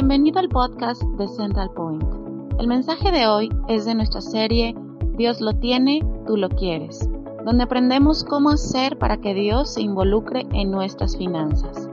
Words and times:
Bienvenido 0.00 0.38
al 0.38 0.48
podcast 0.48 1.02
de 1.02 1.26
Central 1.26 1.72
Point. 1.74 2.04
El 2.60 2.68
mensaje 2.68 3.10
de 3.10 3.26
hoy 3.26 3.48
es 3.66 3.84
de 3.84 3.96
nuestra 3.96 4.20
serie 4.20 4.72
Dios 5.16 5.40
lo 5.40 5.54
tiene, 5.54 6.02
tú 6.24 6.36
lo 6.36 6.50
quieres, 6.50 7.10
donde 7.44 7.64
aprendemos 7.64 8.22
cómo 8.22 8.50
hacer 8.50 8.96
para 8.96 9.16
que 9.16 9.34
Dios 9.34 9.74
se 9.74 9.80
involucre 9.80 10.46
en 10.52 10.70
nuestras 10.70 11.16
finanzas. 11.16 11.90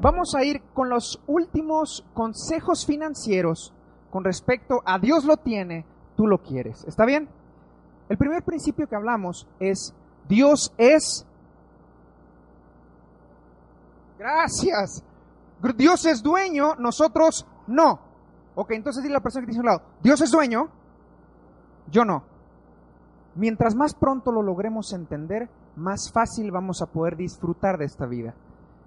Vamos 0.00 0.36
a 0.36 0.44
ir 0.44 0.62
con 0.74 0.90
los 0.90 1.20
últimos 1.26 2.04
consejos 2.14 2.86
financieros 2.86 3.72
con 4.12 4.22
respecto 4.22 4.80
a 4.84 5.00
Dios 5.00 5.24
lo 5.24 5.36
tiene, 5.36 5.84
tú 6.16 6.28
lo 6.28 6.38
quieres. 6.38 6.84
¿Está 6.84 7.04
bien? 7.04 7.28
El 8.08 8.16
primer 8.16 8.44
principio 8.44 8.86
que 8.86 8.94
hablamos 8.94 9.48
es 9.58 9.92
Dios 10.28 10.72
es... 10.78 11.26
Gracias. 14.20 15.02
Dios 15.76 16.06
es 16.06 16.22
dueño, 16.22 16.74
nosotros 16.76 17.46
no. 17.66 18.00
Ok, 18.54 18.72
entonces 18.72 19.02
dile 19.02 19.14
a 19.14 19.18
la 19.18 19.22
persona 19.22 19.46
que 19.46 19.52
tiene 19.52 19.60
un 19.60 19.66
lado, 19.66 19.82
Dios 20.02 20.20
es 20.20 20.30
dueño, 20.30 20.68
yo 21.90 22.04
no. 22.04 22.24
Mientras 23.34 23.74
más 23.74 23.94
pronto 23.94 24.32
lo 24.32 24.42
logremos 24.42 24.92
entender, 24.92 25.48
más 25.76 26.10
fácil 26.12 26.50
vamos 26.50 26.82
a 26.82 26.86
poder 26.86 27.16
disfrutar 27.16 27.78
de 27.78 27.84
esta 27.84 28.06
vida. 28.06 28.34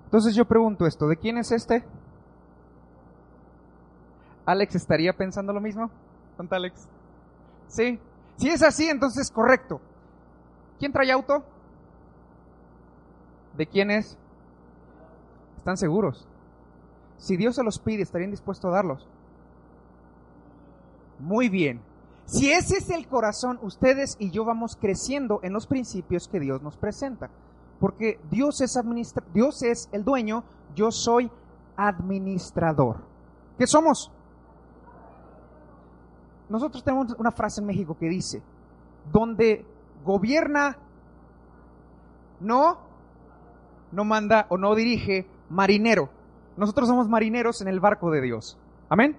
Entonces 0.05 0.35
yo 0.35 0.45
pregunto 0.45 0.85
esto, 0.85 1.07
¿de 1.07 1.17
quién 1.17 1.37
es 1.37 1.51
este? 1.51 1.83
¿Alex 4.45 4.75
estaría 4.75 5.13
pensando 5.13 5.53
lo 5.53 5.61
mismo? 5.61 5.89
¿Cuánto 6.35 6.55
Alex? 6.55 6.87
Sí. 7.67 7.99
Si 8.37 8.49
es 8.49 8.61
así, 8.61 8.89
entonces 8.89 9.31
correcto. 9.31 9.79
¿Quién 10.79 10.91
trae 10.91 11.11
auto? 11.11 11.43
¿De 13.55 13.65
quién 13.65 13.89
es? 13.91 14.17
¿Están 15.57 15.77
seguros? 15.77 16.27
Si 17.23 17.37
Dios 17.37 17.55
se 17.55 17.63
los 17.63 17.79
pide, 17.79 18.03
¿estarían 18.03 18.31
dispuestos 18.31 18.69
a 18.69 18.75
darlos? 18.75 19.07
Muy 21.19 21.47
bien. 21.47 21.79
Si 22.25 22.51
ese 22.51 22.79
es 22.79 22.89
el 22.89 23.07
corazón, 23.07 23.59
ustedes 23.61 24.17
y 24.19 24.29
yo 24.29 24.43
vamos 24.43 24.75
creciendo 24.75 25.39
en 25.41 25.53
los 25.53 25.65
principios 25.65 26.27
que 26.27 26.41
Dios 26.41 26.61
nos 26.61 26.75
presenta. 26.75 27.29
Porque 27.79 28.19
Dios 28.29 28.59
es, 28.59 28.75
administra 28.75 29.23
Dios 29.33 29.63
es 29.63 29.87
el 29.93 30.03
dueño, 30.03 30.43
yo 30.75 30.91
soy 30.91 31.31
administrador. 31.77 32.97
¿Qué 33.57 33.67
somos? 33.67 34.11
Nosotros 36.49 36.83
tenemos 36.83 37.15
una 37.17 37.31
frase 37.31 37.61
en 37.61 37.67
México 37.67 37.95
que 37.97 38.09
dice, 38.09 38.41
donde 39.13 39.65
gobierna, 40.03 40.77
no, 42.41 42.79
no 43.93 44.03
manda 44.03 44.45
o 44.49 44.57
no 44.57 44.75
dirige, 44.75 45.25
marinero. 45.49 46.09
Nosotros 46.57 46.87
somos 46.87 47.07
marineros 47.09 47.61
en 47.61 47.67
el 47.67 47.79
barco 47.79 48.11
de 48.11 48.21
Dios. 48.21 48.57
Amén. 48.89 49.17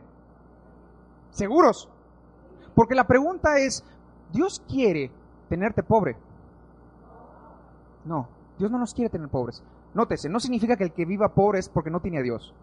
¿Seguros? 1.31 1.89
Porque 2.75 2.95
la 2.95 3.07
pregunta 3.07 3.59
es, 3.59 3.85
¿Dios 4.33 4.63
quiere 4.69 5.11
tenerte 5.49 5.83
pobre? 5.83 6.17
No, 8.05 8.29
Dios 8.59 8.71
no 8.71 8.79
nos 8.79 8.95
quiere 8.95 9.11
tener 9.11 9.29
pobres. 9.29 9.63
Nótese, 9.95 10.29
no 10.29 10.41
significa 10.41 10.77
que 10.77 10.85
el 10.85 10.93
que 10.93 11.05
viva 11.05 11.35
pobre 11.35 11.61
es 11.61 11.69
porque 11.69 11.91
no 11.91 12.01
tiene 12.01 12.19
a 12.19 12.23
Dios. 12.23 12.55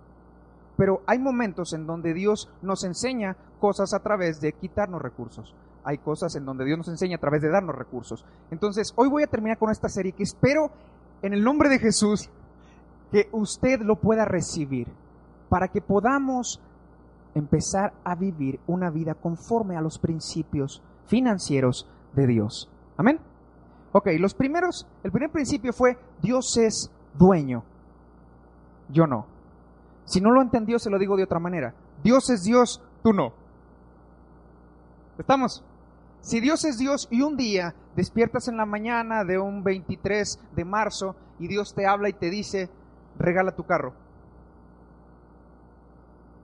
Pero 0.77 1.01
hay 1.05 1.19
momentos 1.19 1.73
en 1.73 1.85
donde 1.85 2.13
Dios 2.13 2.49
nos 2.61 2.83
enseña 2.83 3.35
cosas 3.59 3.93
a 3.93 3.99
través 3.99 4.41
de 4.41 4.53
quitarnos 4.53 5.01
recursos. 5.01 5.55
Hay 5.83 5.97
cosas 5.97 6.35
en 6.35 6.45
donde 6.45 6.65
Dios 6.65 6.77
nos 6.77 6.87
enseña 6.89 7.17
a 7.17 7.19
través 7.19 7.41
de 7.41 7.49
darnos 7.49 7.75
recursos. 7.75 8.25
Entonces, 8.51 8.93
hoy 8.95 9.09
voy 9.09 9.23
a 9.23 9.27
terminar 9.27 9.57
con 9.57 9.71
esta 9.71 9.89
serie 9.89 10.11
que 10.11 10.23
espero 10.23 10.71
en 11.21 11.33
el 11.33 11.43
nombre 11.43 11.69
de 11.69 11.79
Jesús 11.79 12.29
que 13.11 13.29
usted 13.31 13.81
lo 13.81 13.97
pueda 13.97 14.25
recibir 14.25 14.87
para 15.49 15.67
que 15.67 15.81
podamos 15.81 16.61
empezar 17.35 17.93
a 18.03 18.15
vivir 18.15 18.59
una 18.67 18.89
vida 18.89 19.13
conforme 19.15 19.75
a 19.75 19.81
los 19.81 19.99
principios 19.99 20.81
financieros 21.07 21.87
de 22.13 22.27
Dios. 22.27 22.69
Amén. 22.97 23.19
Ok, 23.91 24.07
los 24.19 24.33
primeros, 24.33 24.87
el 25.03 25.11
primer 25.11 25.31
principio 25.31 25.73
fue 25.73 25.97
Dios 26.21 26.57
es 26.57 26.89
dueño. 27.13 27.63
Yo 28.89 29.07
no. 29.07 29.25
Si 30.05 30.21
no 30.21 30.31
lo 30.31 30.41
entendió, 30.41 30.79
se 30.79 30.89
lo 30.89 30.97
digo 30.97 31.17
de 31.17 31.23
otra 31.23 31.39
manera. 31.39 31.73
Dios 32.03 32.29
es 32.29 32.43
Dios, 32.43 32.81
tú 33.03 33.13
no. 33.13 33.33
¿Estamos? 35.17 35.63
Si 36.21 36.39
Dios 36.39 36.63
es 36.65 36.77
Dios 36.77 37.07
y 37.11 37.21
un 37.21 37.35
día 37.35 37.75
despiertas 37.95 38.47
en 38.47 38.57
la 38.57 38.65
mañana 38.65 39.23
de 39.23 39.39
un 39.39 39.63
23 39.63 40.39
de 40.55 40.65
marzo 40.65 41.15
y 41.39 41.47
Dios 41.47 41.73
te 41.73 41.85
habla 41.85 42.09
y 42.09 42.13
te 42.13 42.29
dice, 42.29 42.69
regala 43.17 43.55
tu 43.55 43.63
carro. 43.63 43.93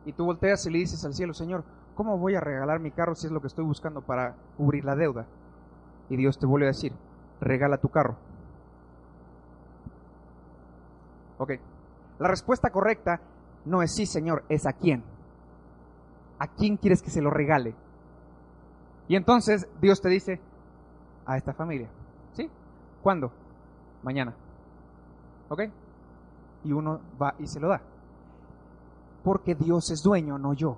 Y 0.05 0.13
tú 0.13 0.25
volteas 0.25 0.65
y 0.65 0.71
le 0.71 0.79
dices 0.79 1.03
al 1.03 1.13
cielo, 1.13 1.33
Señor, 1.33 1.63
¿cómo 1.95 2.17
voy 2.17 2.35
a 2.35 2.39
regalar 2.39 2.79
mi 2.79 2.91
carro 2.91 3.15
si 3.15 3.27
es 3.27 3.33
lo 3.33 3.41
que 3.41 3.47
estoy 3.47 3.65
buscando 3.65 4.01
para 4.01 4.35
cubrir 4.55 4.85
la 4.85 4.95
deuda? 4.95 5.25
Y 6.09 6.15
Dios 6.15 6.39
te 6.39 6.45
vuelve 6.45 6.67
a 6.67 6.69
decir, 6.69 6.93
regala 7.41 7.77
tu 7.77 7.89
carro. 7.89 8.15
Ok. 11.37 11.51
La 12.19 12.29
respuesta 12.29 12.69
correcta 12.69 13.19
no 13.65 13.83
es 13.83 13.93
sí, 13.93 14.05
Señor, 14.05 14.43
es 14.49 14.65
a 14.65 14.73
quién. 14.73 15.03
¿A 16.39 16.47
quién 16.47 16.77
quieres 16.77 17.01
que 17.01 17.09
se 17.09 17.21
lo 17.21 17.29
regale? 17.29 17.75
Y 19.07 19.15
entonces 19.15 19.67
Dios 19.81 20.01
te 20.01 20.09
dice, 20.09 20.39
a 21.25 21.37
esta 21.37 21.53
familia. 21.53 21.89
¿Sí? 22.33 22.49
¿Cuándo? 23.03 23.31
Mañana. 24.03 24.33
¿Ok? 25.49 25.63
Y 26.67 26.73
uno 26.73 26.99
va 27.21 27.33
y 27.39 27.47
se 27.47 27.59
lo 27.59 27.69
da. 27.69 27.81
Porque 29.23 29.55
Dios 29.55 29.89
es 29.91 30.03
dueño, 30.03 30.37
no 30.37 30.53
yo. 30.53 30.77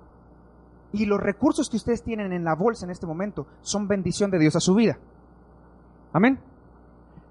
Y 0.92 1.06
los 1.06 1.20
recursos 1.20 1.68
que 1.68 1.76
ustedes 1.76 2.02
tienen 2.02 2.32
en 2.32 2.44
la 2.44 2.54
bolsa 2.54 2.84
en 2.84 2.90
este 2.90 3.06
momento 3.06 3.46
son 3.60 3.88
bendición 3.88 4.30
de 4.30 4.38
Dios 4.38 4.56
a 4.56 4.60
su 4.60 4.74
vida. 4.74 4.98
Amén. 6.12 6.38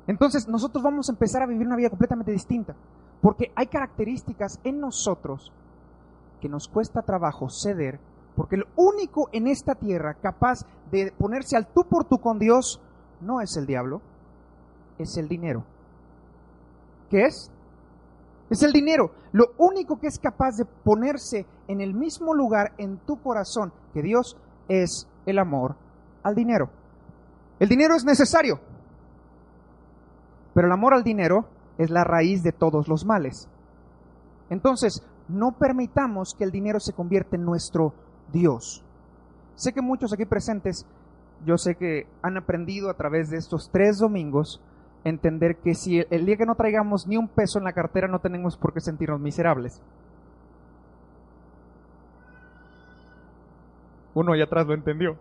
Entonces 0.08 0.48
nosotros 0.48 0.84
vamos 0.84 1.10
a 1.10 1.12
empezar 1.12 1.42
a 1.42 1.48
vivir 1.48 1.68
una 1.68 1.76
vida 1.76 1.90
completamente 1.90 2.32
distinta. 2.32 2.76
Porque 3.22 3.52
hay 3.56 3.68
características 3.68 4.60
en 4.64 4.80
nosotros 4.80 5.52
que 6.42 6.50
nos 6.50 6.68
cuesta 6.68 7.02
trabajo 7.02 7.50
ceder. 7.50 8.00
Porque 8.36 8.56
el 8.56 8.66
único 8.76 9.30
en 9.34 9.48
esta 9.48 9.76
tierra 9.76 10.16
capaz 10.16 10.66
de 10.92 11.12
ponerse 11.18 11.58
al 11.58 11.68
tú 11.68 11.84
por 11.84 12.06
tú 12.06 12.20
con 12.20 12.40
Dios 12.40 12.82
no 13.20 13.42
es 13.42 13.58
el 13.58 13.66
diablo, 13.66 14.02
es 14.98 15.18
el 15.18 15.28
dinero. 15.28 15.66
¿Qué 17.10 17.26
es? 17.26 17.52
Es 18.50 18.64
el 18.64 18.72
dinero. 18.72 19.12
Lo 19.32 19.54
único 19.58 20.00
que 20.00 20.08
es 20.08 20.20
capaz 20.20 20.58
de 20.58 20.66
ponerse 20.66 21.46
en 21.68 21.82
el 21.82 21.94
mismo 21.94 22.34
lugar 22.34 22.74
en 22.78 22.98
tu 23.00 23.22
corazón 23.22 23.72
que 23.94 24.02
Dios 24.02 24.38
es 24.68 25.08
el 25.26 25.38
amor 25.38 25.76
al 26.24 26.36
dinero. 26.36 26.70
El 27.60 27.70
dinero 27.70 27.96
es 27.96 28.06
necesario, 28.06 28.60
pero 30.54 30.68
el 30.68 30.74
amor 30.74 30.94
al 30.94 31.04
dinero 31.04 31.46
es 31.78 31.90
la 31.90 32.04
raíz 32.04 32.42
de 32.42 32.52
todos 32.52 32.88
los 32.88 33.06
males. 33.06 33.48
Entonces, 34.50 35.04
no 35.28 35.52
permitamos 35.52 36.34
que 36.34 36.44
el 36.44 36.52
dinero 36.52 36.80
se 36.80 36.94
convierta 36.94 37.36
en 37.36 37.46
nuestro 37.46 37.94
Dios. 38.32 38.84
Sé 39.56 39.74
que 39.74 39.82
muchos 39.82 40.12
aquí 40.14 40.26
presentes, 40.26 40.86
yo 41.46 41.58
sé 41.58 41.76
que 41.76 42.08
han 42.22 42.38
aprendido 42.38 42.90
a 42.90 42.96
través 42.96 43.30
de 43.30 43.38
estos 43.38 43.70
tres 43.72 44.00
domingos 44.00 44.62
entender 45.04 45.58
que 45.58 45.74
si 45.76 46.04
el 46.10 46.26
día 46.26 46.38
que 46.38 46.46
no 46.46 46.56
traigamos 46.56 47.08
ni 47.08 47.18
un 47.18 47.28
peso 47.28 47.58
en 47.58 47.66
la 47.66 47.74
cartera 47.74 48.08
no 48.08 48.20
tenemos 48.20 48.58
por 48.58 48.74
qué 48.74 48.82
sentirnos 48.82 49.20
miserables. 49.20 49.82
Uno 54.14 54.34
allá 54.34 54.46
atrás 54.46 54.68
lo 54.68 54.74
entendió. 54.74 55.18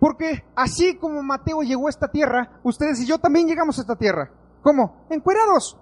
Porque 0.00 0.44
así 0.54 0.96
como 0.96 1.22
Mateo 1.22 1.62
llegó 1.62 1.86
a 1.86 1.90
esta 1.90 2.08
tierra, 2.08 2.60
ustedes 2.62 3.00
y 3.00 3.06
yo 3.06 3.18
también 3.18 3.48
llegamos 3.48 3.78
a 3.78 3.82
esta 3.82 3.96
tierra. 3.96 4.30
¿Cómo? 4.62 5.04
Encuerados. 5.10 5.76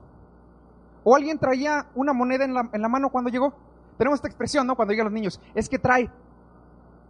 ¿O 1.04 1.14
alguien 1.14 1.38
traía 1.38 1.86
una 1.94 2.12
moneda 2.12 2.44
en 2.44 2.54
la, 2.54 2.69
en 2.72 2.80
la 2.80 2.88
mano 2.88 3.10
cuando 3.10 3.30
llegó? 3.30 3.54
Tenemos 3.98 4.19
esta 4.19 4.28
expresión, 4.28 4.66
¿no? 4.66 4.74
Cuando 4.74 4.92
llegan 4.92 5.06
los 5.06 5.12
niños. 5.12 5.40
Es 5.54 5.69
que 5.69 5.78
trae 5.78 6.10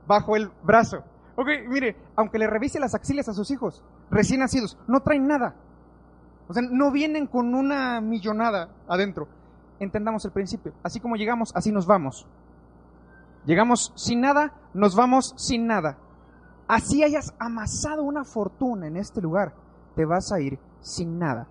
bajo 0.06 0.36
el 0.36 0.50
brazo. 0.62 1.04
Ok, 1.36 1.48
mire, 1.68 1.96
aunque 2.16 2.38
le 2.38 2.46
revise 2.46 2.80
las 2.80 2.94
axilas 2.94 3.28
a 3.28 3.34
sus 3.34 3.50
hijos 3.50 3.84
recién 4.10 4.40
nacidos, 4.40 4.78
no 4.88 5.00
traen 5.00 5.26
nada. 5.26 5.54
O 6.48 6.54
sea, 6.54 6.62
no 6.62 6.90
vienen 6.90 7.26
con 7.26 7.54
una 7.54 8.00
millonada 8.00 8.70
adentro. 8.88 9.28
entendamos 9.78 10.24
el 10.24 10.30
principio. 10.30 10.72
Así 10.82 11.00
como 11.00 11.16
llegamos, 11.16 11.54
así 11.54 11.70
nos 11.70 11.86
vamos. 11.86 12.26
Llegamos 13.44 13.92
sin 13.94 14.22
nada, 14.22 14.54
nos 14.72 14.96
vamos 14.96 15.34
sin 15.36 15.66
nada. 15.66 15.98
Así 16.66 17.04
hayas 17.04 17.34
amasado 17.38 18.02
una 18.02 18.24
fortuna 18.24 18.86
en 18.86 18.96
este 18.96 19.20
lugar, 19.20 19.54
te 19.94 20.06
vas 20.06 20.32
a 20.32 20.40
ir 20.40 20.58
sin 20.80 21.18
nada. 21.18 21.46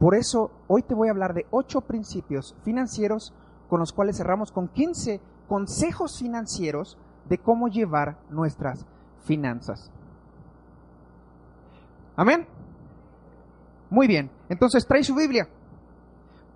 Por 0.00 0.16
eso 0.16 0.50
hoy 0.66 0.82
te 0.82 0.94
voy 0.94 1.08
a 1.08 1.12
hablar 1.12 1.34
de 1.34 1.46
ocho 1.50 1.80
principios 1.80 2.56
financieros 2.64 3.32
con 3.70 3.78
los 3.78 3.92
cuales 3.92 4.16
cerramos 4.16 4.50
con 4.50 4.68
15 4.68 5.20
consejos 5.48 6.18
financieros 6.18 6.98
de 7.28 7.38
cómo 7.38 7.68
llevar 7.68 8.18
nuestras 8.30 8.84
finanzas. 9.24 9.90
Amén. 12.16 12.46
Muy 13.90 14.06
bien, 14.06 14.30
entonces 14.48 14.86
trae 14.86 15.02
su 15.02 15.14
Biblia. 15.14 15.48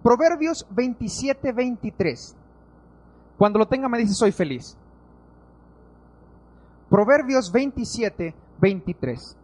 Proverbios 0.02 0.66
27, 0.70 1.52
23. 1.52 2.36
Cuando 3.38 3.58
lo 3.58 3.66
tenga 3.66 3.88
me 3.88 3.98
dice 3.98 4.14
soy 4.14 4.32
feliz. 4.32 4.76
Proverbios 6.90 7.50
27, 7.52 8.34
23. 8.60 9.36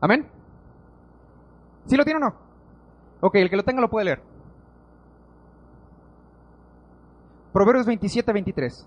Amén. 0.00 0.26
¿Sí 1.86 1.96
lo 1.96 2.04
tiene 2.04 2.18
o 2.18 2.20
no? 2.20 2.45
Ok, 3.20 3.36
el 3.36 3.50
que 3.50 3.56
lo 3.56 3.64
tenga 3.64 3.80
lo 3.80 3.88
puede 3.88 4.06
leer. 4.06 4.22
Proverbios 7.52 7.86
27, 7.86 8.32
23. 8.32 8.86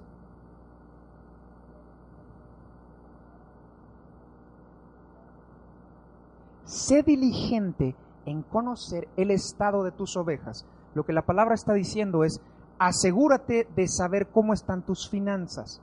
Sé 6.65 7.01
diligente 7.01 7.95
en 8.25 8.43
conocer 8.43 9.07
el 9.17 9.31
estado 9.31 9.83
de 9.83 9.91
tus 9.91 10.15
ovejas. 10.15 10.67
Lo 10.93 11.03
que 11.03 11.13
la 11.13 11.23
palabra 11.23 11.55
está 11.55 11.73
diciendo 11.73 12.23
es, 12.23 12.39
asegúrate 12.77 13.67
de 13.75 13.87
saber 13.87 14.27
cómo 14.27 14.53
están 14.53 14.83
tus 14.83 15.09
finanzas. 15.09 15.81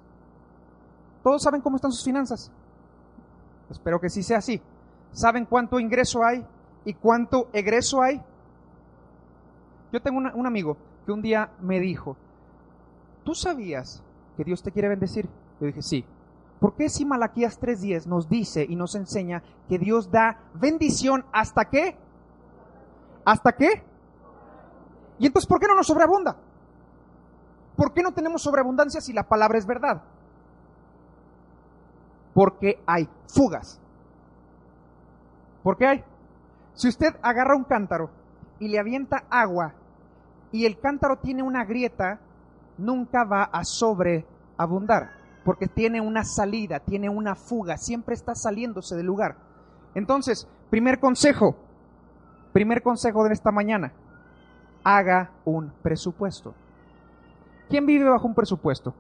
¿Todos 1.25 1.43
saben 1.43 1.61
cómo 1.61 1.77
están 1.77 1.91
sus 1.91 2.05
finanzas? 2.05 2.53
Espero 3.69 3.99
que 3.99 4.09
sí 4.09 4.23
sea 4.23 4.39
así. 4.39 4.63
¿Saben 5.11 5.45
cuánto 5.45 5.81
ingreso 5.81 6.25
hay 6.25 6.47
y 6.85 6.95
cuánto 6.95 7.49
egreso 7.53 8.01
hay? 8.01 8.23
Yo 9.93 10.01
tengo 10.03 10.19
un 10.19 10.47
amigo 10.47 10.77
que 11.05 11.13
un 11.13 11.23
día 11.23 11.51
me 11.61 11.81
dijo, 11.81 12.17
¿tú 13.25 13.35
sabías 13.35 14.03
que 14.37 14.45
Dios 14.45 14.63
te 14.63 14.73
quiere 14.73 14.89
bendecir? 14.89 15.29
Yo 15.61 15.67
dije, 15.67 15.83
sí. 15.83 16.05
¿Por 16.61 16.75
qué 16.75 16.89
si 16.89 17.05
Malaquías 17.05 17.61
3.10 17.61 18.07
nos 18.07 18.29
dice 18.29 18.67
y 18.69 18.77
nos 18.77 18.95
enseña 18.95 19.43
que 19.69 19.79
Dios 19.79 20.11
da 20.11 20.41
bendición 20.55 21.25
hasta 21.33 21.67
qué? 21.67 21.97
¿Hasta 23.25 23.53
qué? 23.53 23.85
Y 25.19 25.27
entonces, 25.27 25.49
¿por 25.49 25.61
qué 25.61 25.67
no 25.67 25.75
nos 25.75 25.87
sobreabunda? 25.87 26.37
¿Por 27.77 27.93
qué 27.93 28.03
no 28.03 28.13
tenemos 28.13 28.43
sobreabundancia 28.43 29.01
si 29.01 29.13
la 29.13 29.29
palabra 29.29 29.59
es 29.59 29.67
verdad? 29.67 30.03
Porque 32.33 32.83
hay 32.87 33.09
fugas. 33.29 33.81
¿Por 35.63 35.77
qué 35.77 35.87
hay? 35.87 36.05
Si 36.75 36.89
usted 36.89 37.17
agarra 37.23 37.57
un 37.57 37.65
cántaro 37.65 38.11
y 38.59 38.69
le 38.69 38.79
avienta 38.79 39.25
agua 39.31 39.75
y 40.53 40.67
el 40.67 40.79
cántaro 40.79 41.17
tiene 41.17 41.43
una 41.43 41.65
grieta, 41.65 42.21
nunca 42.79 43.25
va 43.25 43.45
a 43.45 43.65
sobreabundar, 43.65 45.11
porque 45.45 45.67
tiene 45.67 46.01
una 46.01 46.25
salida, 46.25 46.81
tiene 46.81 47.09
una 47.09 47.35
fuga, 47.35 47.77
siempre 47.77 48.15
está 48.15 48.35
saliéndose 48.35 48.97
del 48.97 49.07
lugar. 49.07 49.37
Entonces, 49.95 50.49
primer 50.71 50.99
consejo, 51.01 51.57
Primer 52.57 52.83
consejo 52.83 53.23
de 53.25 53.35
esta 53.35 53.53
mañana, 53.53 53.93
haga 54.83 55.31
un 55.45 55.71
presupuesto. 55.83 56.55
¿Quién 57.69 57.85
vive 57.85 58.09
bajo 58.09 58.27
un 58.27 58.35
presupuesto? 58.35 58.95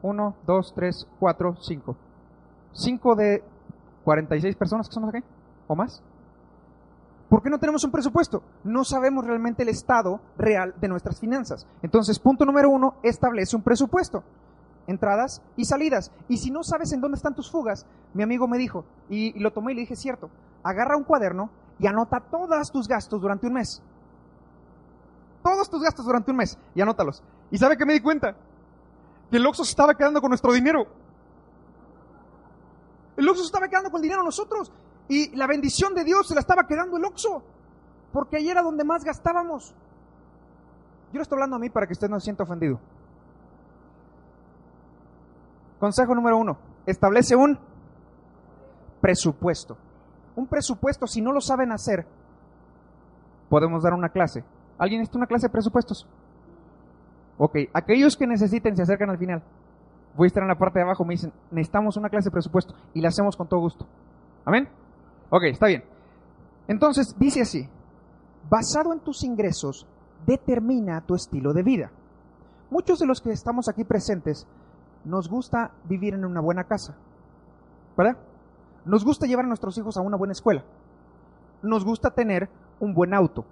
Uno, 0.00 0.36
dos, 0.46 0.72
tres, 0.72 1.08
cuatro, 1.18 1.56
cinco. 1.60 1.96
Cinco 2.72 3.16
de 3.16 3.42
46 4.04 4.54
personas 4.54 4.88
que 4.88 4.94
somos 4.94 5.12
aquí, 5.12 5.24
o 5.66 5.74
más. 5.74 6.04
¿Por 7.30 7.44
qué 7.44 7.48
no 7.48 7.60
tenemos 7.60 7.84
un 7.84 7.92
presupuesto? 7.92 8.42
No 8.64 8.82
sabemos 8.82 9.24
realmente 9.24 9.62
el 9.62 9.68
estado 9.68 10.20
real 10.36 10.74
de 10.80 10.88
nuestras 10.88 11.20
finanzas. 11.20 11.64
Entonces, 11.80 12.18
punto 12.18 12.44
número 12.44 12.68
uno, 12.68 12.96
establece 13.04 13.54
un 13.54 13.62
presupuesto. 13.62 14.24
Entradas 14.88 15.40
y 15.56 15.64
salidas. 15.64 16.10
Y 16.28 16.38
si 16.38 16.50
no 16.50 16.64
sabes 16.64 16.92
en 16.92 17.00
dónde 17.00 17.14
están 17.14 17.36
tus 17.36 17.48
fugas, 17.48 17.86
mi 18.14 18.24
amigo 18.24 18.48
me 18.48 18.58
dijo, 18.58 18.84
y, 19.08 19.38
lo 19.38 19.52
tomé 19.52 19.70
y 19.70 19.74
le 19.76 19.80
dije, 19.82 19.94
cierto, 19.94 20.28
agarra 20.64 20.96
un 20.96 21.04
cuaderno 21.04 21.50
y 21.78 21.86
anota 21.86 22.18
todos 22.18 22.72
tus 22.72 22.88
gastos 22.88 23.20
durante 23.20 23.46
un 23.46 23.52
mes. 23.52 23.80
Todos 25.44 25.70
tus 25.70 25.82
gastos 25.84 26.04
durante 26.04 26.32
un 26.32 26.38
mes 26.38 26.58
y 26.74 26.80
anótalos. 26.80 27.22
¿Y 27.52 27.58
sabe 27.58 27.76
que 27.76 27.86
me 27.86 27.92
di 27.92 28.00
cuenta? 28.00 28.34
Que 29.30 29.36
el 29.36 29.46
Oxxo 29.46 29.62
se 29.62 29.70
estaba 29.70 29.94
quedando 29.94 30.20
con 30.20 30.30
nuestro 30.30 30.52
dinero. 30.52 30.84
El 33.16 33.28
Oxxo 33.28 33.44
se 33.44 33.46
estaba 33.46 33.68
quedando 33.68 33.88
con 33.88 34.00
el 34.00 34.02
dinero 34.02 34.24
nosotros. 34.24 34.72
Y 35.10 35.36
la 35.36 35.46
bendición 35.46 35.94
de 35.94 36.04
Dios 36.04 36.26
se 36.26 36.34
la 36.34 36.40
estaba 36.40 36.66
quedando 36.66 36.96
el 36.96 37.04
Oxxo. 37.04 37.42
Porque 38.10 38.38
ahí 38.38 38.48
era 38.48 38.62
donde 38.62 38.82
más 38.82 39.04
gastábamos. 39.04 39.74
Yo 41.12 41.18
le 41.18 41.22
estoy 41.22 41.36
hablando 41.36 41.56
a 41.56 41.58
mí 41.58 41.68
para 41.68 41.86
que 41.86 41.92
usted 41.92 42.08
no 42.08 42.18
se 42.18 42.24
sienta 42.24 42.44
ofendido. 42.44 42.80
Consejo 45.78 46.14
número 46.14 46.38
uno. 46.38 46.56
Establece 46.86 47.36
un 47.36 47.58
presupuesto 49.02 49.76
un 50.40 50.46
presupuesto, 50.46 51.06
si 51.06 51.20
no 51.20 51.32
lo 51.32 51.40
saben 51.40 51.72
hacer, 51.72 52.06
podemos 53.48 53.82
dar 53.82 53.92
una 53.92 54.08
clase. 54.08 54.44
¿Alguien 54.78 55.00
necesita 55.00 55.18
una 55.18 55.26
clase 55.26 55.46
de 55.46 55.52
presupuestos? 55.52 56.06
Ok, 57.38 57.56
aquellos 57.72 58.16
que 58.16 58.26
necesiten 58.26 58.76
se 58.76 58.82
acercan 58.82 59.10
al 59.10 59.18
final. 59.18 59.42
Voy 60.16 60.26
a 60.26 60.28
estar 60.28 60.42
en 60.42 60.48
la 60.48 60.58
parte 60.58 60.78
de 60.78 60.84
abajo, 60.84 61.04
me 61.04 61.14
dicen, 61.14 61.32
necesitamos 61.50 61.96
una 61.96 62.08
clase 62.08 62.28
de 62.28 62.32
presupuesto 62.32 62.74
y 62.94 63.00
la 63.00 63.08
hacemos 63.08 63.36
con 63.36 63.48
todo 63.48 63.60
gusto. 63.60 63.86
¿Amén? 64.44 64.68
Ok, 65.30 65.44
está 65.44 65.66
bien. 65.68 65.84
Entonces, 66.66 67.16
dice 67.18 67.42
así, 67.42 67.68
basado 68.48 68.92
en 68.92 69.00
tus 69.00 69.22
ingresos, 69.24 69.86
determina 70.26 71.00
tu 71.00 71.14
estilo 71.14 71.52
de 71.52 71.62
vida. 71.62 71.90
Muchos 72.70 72.98
de 72.98 73.06
los 73.06 73.20
que 73.20 73.30
estamos 73.30 73.68
aquí 73.68 73.84
presentes 73.84 74.46
nos 75.04 75.28
gusta 75.28 75.72
vivir 75.84 76.14
en 76.14 76.24
una 76.24 76.40
buena 76.40 76.64
casa, 76.64 76.96
¿verdad? 77.96 78.16
Nos 78.84 79.04
gusta 79.04 79.26
llevar 79.26 79.44
a 79.44 79.48
nuestros 79.48 79.76
hijos 79.78 79.96
a 79.96 80.00
una 80.00 80.16
buena 80.16 80.32
escuela. 80.32 80.64
Nos 81.62 81.84
gusta 81.84 82.10
tener 82.10 82.48
un 82.78 82.94
buen 82.94 83.14
auto. 83.14 83.44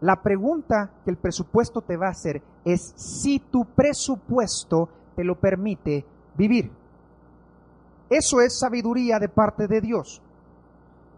La 0.00 0.22
pregunta 0.22 0.90
que 1.04 1.10
el 1.10 1.16
presupuesto 1.16 1.80
te 1.80 1.96
va 1.96 2.06
a 2.06 2.12
hacer 2.12 2.42
es 2.64 2.92
si 2.96 3.40
tu 3.40 3.64
presupuesto 3.64 4.88
te 5.16 5.24
lo 5.24 5.34
permite 5.34 6.06
vivir. 6.36 6.70
Eso 8.10 8.40
es 8.40 8.58
sabiduría 8.58 9.18
de 9.18 9.28
parte 9.28 9.66
de 9.66 9.80
Dios. 9.80 10.22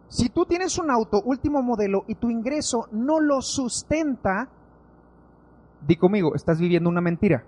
Si 0.09 0.29
tú 0.29 0.45
tienes 0.45 0.77
un 0.79 0.91
auto 0.91 1.23
último 1.25 1.63
modelo 1.63 2.05
y 2.09 2.17
tu 2.17 2.31
ingreso 2.31 2.89
no 2.91 3.21
lo 3.21 3.41
sustenta, 3.41 4.49
di 5.87 5.97
conmigo, 5.97 6.35
estás 6.35 6.59
viviendo 6.59 6.91
una 6.91 7.01
mentira. 7.01 7.45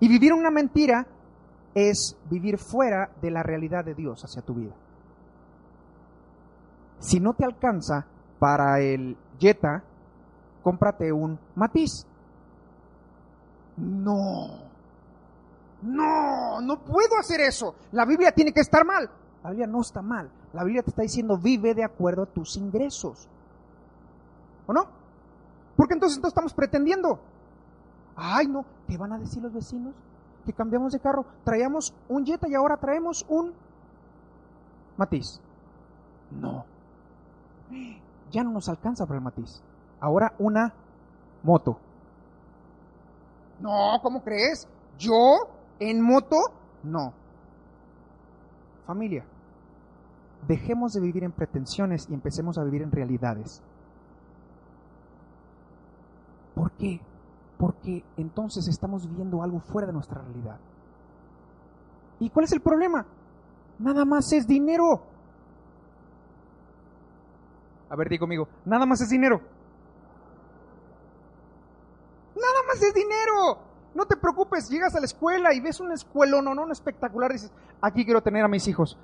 Y 0.00 0.08
vivir 0.08 0.32
una 0.32 0.50
mentira 0.50 1.06
es 1.72 2.16
vivir 2.30 2.58
fuera 2.58 3.10
de 3.22 3.30
la 3.30 3.42
realidad 3.42 3.84
de 3.84 3.94
Dios 3.94 4.22
hacia 4.24 4.42
tu 4.42 4.54
vida. 4.54 4.74
Si 6.98 7.20
no 7.20 7.34
te 7.34 7.44
alcanza 7.44 8.06
para 8.38 8.80
el 8.80 9.16
Jetta, 9.38 9.84
cómprate 10.62 11.12
un 11.12 11.38
Matiz. 11.54 12.06
No, 13.76 14.63
no, 15.84 16.60
no 16.60 16.80
puedo 16.80 17.16
hacer 17.18 17.40
eso. 17.40 17.74
La 17.92 18.04
Biblia 18.04 18.32
tiene 18.32 18.52
que 18.52 18.60
estar 18.60 18.84
mal. 18.84 19.08
La 19.42 19.50
Biblia 19.50 19.66
no 19.66 19.80
está 19.80 20.02
mal. 20.02 20.30
La 20.52 20.64
Biblia 20.64 20.82
te 20.82 20.90
está 20.90 21.02
diciendo 21.02 21.36
vive 21.36 21.74
de 21.74 21.84
acuerdo 21.84 22.22
a 22.22 22.26
tus 22.26 22.56
ingresos. 22.56 23.28
¿O 24.66 24.72
no? 24.72 24.86
Porque 25.76 25.94
entonces, 25.94 26.16
entonces 26.16 26.32
estamos 26.32 26.54
pretendiendo. 26.54 27.20
Ay, 28.16 28.46
no, 28.46 28.64
¿qué 28.88 28.96
van 28.96 29.12
a 29.12 29.18
decir 29.18 29.42
los 29.42 29.52
vecinos? 29.52 29.94
que 30.44 30.52
cambiamos 30.52 30.92
de 30.92 31.00
carro. 31.00 31.24
Traíamos 31.44 31.94
un 32.08 32.24
Jetta 32.24 32.48
y 32.48 32.54
ahora 32.54 32.76
traemos 32.76 33.24
un 33.28 33.52
Matiz. 34.96 35.40
No. 36.30 36.64
Ya 38.30 38.44
no 38.44 38.52
nos 38.52 38.68
alcanza 38.68 39.06
para 39.06 39.18
el 39.18 39.24
Matiz. 39.24 39.60
Ahora 40.00 40.34
una 40.38 40.72
moto. 41.42 41.78
No, 43.60 43.98
¿cómo 44.02 44.22
crees? 44.22 44.68
¿Yo 44.98 45.48
en 45.78 46.00
moto? 46.00 46.36
No. 46.82 47.12
Familia, 48.86 49.24
dejemos 50.46 50.92
de 50.92 51.00
vivir 51.00 51.24
en 51.24 51.32
pretensiones 51.32 52.08
y 52.10 52.14
empecemos 52.14 52.58
a 52.58 52.64
vivir 52.64 52.82
en 52.82 52.90
realidades. 52.90 53.62
¿Por 56.54 56.70
qué? 56.72 57.00
Porque 57.58 58.04
entonces 58.16 58.68
estamos 58.68 59.08
viviendo 59.08 59.42
algo 59.42 59.60
fuera 59.60 59.86
de 59.86 59.92
nuestra 59.92 60.20
realidad. 60.20 60.58
¿Y 62.20 62.30
cuál 62.30 62.44
es 62.44 62.52
el 62.52 62.60
problema? 62.60 63.06
Nada 63.78 64.04
más 64.04 64.32
es 64.32 64.46
dinero. 64.46 65.02
A 67.90 67.96
ver, 67.96 68.08
di 68.08 68.18
conmigo, 68.18 68.48
nada 68.64 68.86
más 68.86 69.00
es 69.00 69.08
dinero. 69.08 69.40
Nada 72.34 72.60
más 72.66 72.82
es 72.82 72.94
dinero. 72.94 73.63
No 73.94 74.06
te 74.06 74.16
preocupes, 74.16 74.68
llegas 74.68 74.94
a 74.96 75.00
la 75.00 75.06
escuela 75.06 75.54
y 75.54 75.60
ves 75.60 75.78
una 75.80 75.94
escuela 75.94 76.42
no, 76.42 76.54
no, 76.54 76.70
espectacular, 76.72 77.32
dices, 77.32 77.52
aquí 77.80 78.04
quiero 78.04 78.22
tener 78.22 78.44
a 78.44 78.48
mis 78.48 78.66
hijos. 78.66 78.98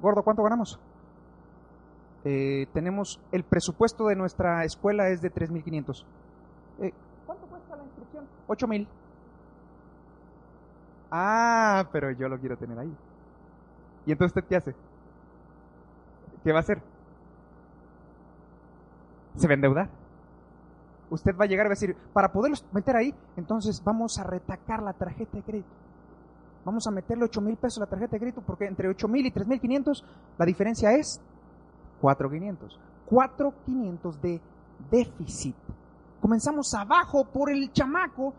Gordo, 0.00 0.22
¿cuánto 0.22 0.42
ganamos? 0.44 0.78
Eh, 2.24 2.66
tenemos, 2.72 3.20
el 3.32 3.42
presupuesto 3.42 4.06
de 4.06 4.14
nuestra 4.14 4.64
escuela 4.64 5.08
es 5.08 5.20
de 5.20 5.32
3.500. 5.32 6.04
Eh, 6.80 6.92
¿Cuánto 7.26 7.46
cuesta 7.46 7.76
la 7.76 7.84
inscripción? 7.84 8.26
8.000. 8.46 8.86
Ah, 11.10 11.88
pero 11.90 12.10
yo 12.12 12.28
lo 12.28 12.38
quiero 12.38 12.56
tener 12.56 12.78
ahí. 12.78 12.94
¿Y 14.06 14.12
entonces 14.12 14.36
usted 14.36 14.48
qué 14.48 14.56
hace? 14.56 14.74
¿Qué 16.44 16.52
va 16.52 16.58
a 16.58 16.60
hacer? 16.60 16.80
Se 19.36 19.46
va 19.46 19.52
a 19.52 19.54
endeudar. 19.54 19.97
Usted 21.10 21.36
va 21.36 21.44
a 21.44 21.48
llegar 21.48 21.66
a 21.66 21.70
decir, 21.70 21.96
para 22.12 22.32
poderlos 22.32 22.64
meter 22.72 22.96
ahí, 22.96 23.14
entonces 23.36 23.82
vamos 23.82 24.18
a 24.18 24.24
retacar 24.24 24.82
la 24.82 24.92
tarjeta 24.92 25.36
de 25.36 25.42
crédito. 25.42 25.70
Vamos 26.64 26.86
a 26.86 26.90
meterle 26.90 27.24
8 27.24 27.40
mil 27.40 27.56
pesos 27.56 27.78
a 27.78 27.80
la 27.82 27.86
tarjeta 27.86 28.12
de 28.12 28.20
crédito 28.20 28.42
porque 28.42 28.66
entre 28.66 28.88
8 28.88 29.08
mil 29.08 29.24
y 29.24 29.30
3 29.30 29.46
mil 29.46 29.60
500 29.60 30.04
la 30.36 30.44
diferencia 30.44 30.92
es 30.92 31.20
4,500. 32.00 32.78
4,500 33.06 34.20
de 34.20 34.40
déficit. 34.90 35.56
Comenzamos 36.20 36.74
abajo 36.74 37.24
por 37.24 37.50
el 37.50 37.72
chamaco 37.72 38.34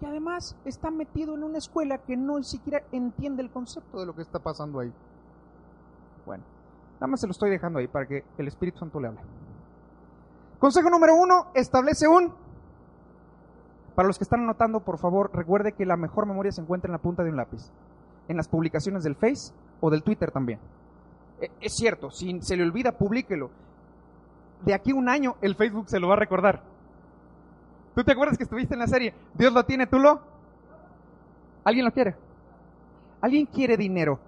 que 0.00 0.06
además 0.06 0.56
está 0.64 0.90
metido 0.90 1.34
en 1.34 1.44
una 1.44 1.58
escuela 1.58 1.98
que 1.98 2.16
no 2.16 2.42
siquiera 2.42 2.82
entiende 2.90 3.42
el 3.42 3.50
concepto 3.50 4.00
de 4.00 4.06
lo 4.06 4.14
que 4.14 4.22
está 4.22 4.38
pasando 4.38 4.80
ahí. 4.80 4.92
Bueno, 6.24 6.42
nada 6.94 7.06
más 7.06 7.20
se 7.20 7.26
lo 7.26 7.32
estoy 7.32 7.50
dejando 7.50 7.78
ahí 7.78 7.86
para 7.86 8.06
que 8.06 8.24
el 8.38 8.48
Espíritu 8.48 8.78
Santo 8.78 8.98
le 8.98 9.08
hable. 9.08 9.20
Consejo 10.64 10.88
número 10.88 11.14
uno, 11.14 11.48
establece 11.52 12.08
un... 12.08 12.32
Para 13.94 14.08
los 14.08 14.16
que 14.16 14.24
están 14.24 14.44
anotando, 14.44 14.80
por 14.80 14.96
favor, 14.96 15.30
recuerde 15.34 15.72
que 15.72 15.84
la 15.84 15.98
mejor 15.98 16.24
memoria 16.24 16.52
se 16.52 16.62
encuentra 16.62 16.88
en 16.88 16.92
la 16.92 17.02
punta 17.02 17.22
de 17.22 17.28
un 17.28 17.36
lápiz, 17.36 17.70
en 18.28 18.38
las 18.38 18.48
publicaciones 18.48 19.04
del 19.04 19.14
Face 19.14 19.52
o 19.82 19.90
del 19.90 20.02
Twitter 20.02 20.30
también. 20.30 20.58
E, 21.38 21.50
es 21.60 21.74
cierto, 21.74 22.10
si 22.10 22.40
se 22.40 22.56
le 22.56 22.62
olvida, 22.62 22.92
publíquelo. 22.92 23.50
De 24.64 24.72
aquí 24.72 24.92
a 24.92 24.94
un 24.94 25.10
año 25.10 25.36
el 25.42 25.54
Facebook 25.54 25.90
se 25.90 26.00
lo 26.00 26.08
va 26.08 26.14
a 26.14 26.20
recordar. 26.20 26.62
¿Tú 27.94 28.02
te 28.02 28.12
acuerdas 28.12 28.38
que 28.38 28.44
estuviste 28.44 28.72
en 28.72 28.80
la 28.80 28.86
serie? 28.86 29.12
Dios 29.34 29.52
lo 29.52 29.66
tiene, 29.66 29.86
tú 29.86 29.98
lo. 29.98 30.22
¿Alguien 31.62 31.84
lo 31.84 31.92
quiere? 31.92 32.16
¿Alguien 33.20 33.44
quiere 33.44 33.76
dinero? 33.76 34.18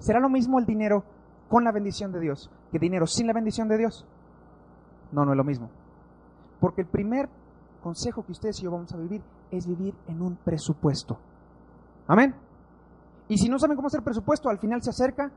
¿Será 0.00 0.20
lo 0.20 0.28
mismo 0.28 0.58
el 0.58 0.66
dinero 0.66 1.02
con 1.48 1.64
la 1.64 1.72
bendición 1.72 2.12
de 2.12 2.20
Dios 2.20 2.50
que 2.70 2.78
dinero 2.78 3.06
sin 3.06 3.26
la 3.26 3.32
bendición 3.32 3.66
de 3.66 3.78
Dios? 3.78 4.06
No, 5.12 5.24
no 5.24 5.32
es 5.32 5.36
lo 5.36 5.44
mismo. 5.44 5.70
Porque 6.60 6.82
el 6.82 6.86
primer 6.86 7.28
consejo 7.82 8.24
que 8.24 8.32
ustedes 8.32 8.60
y 8.60 8.64
yo 8.64 8.70
vamos 8.70 8.92
a 8.92 8.96
vivir 8.96 9.22
es 9.50 9.66
vivir 9.66 9.94
en 10.06 10.22
un 10.22 10.36
presupuesto. 10.36 11.18
Amén. 12.06 12.34
Y 13.28 13.38
si 13.38 13.48
no 13.48 13.58
saben 13.58 13.76
cómo 13.76 13.88
hacer 13.88 14.02
presupuesto, 14.02 14.48
al 14.48 14.58
final 14.58 14.82
se 14.82 14.90
acerca, 14.90 15.30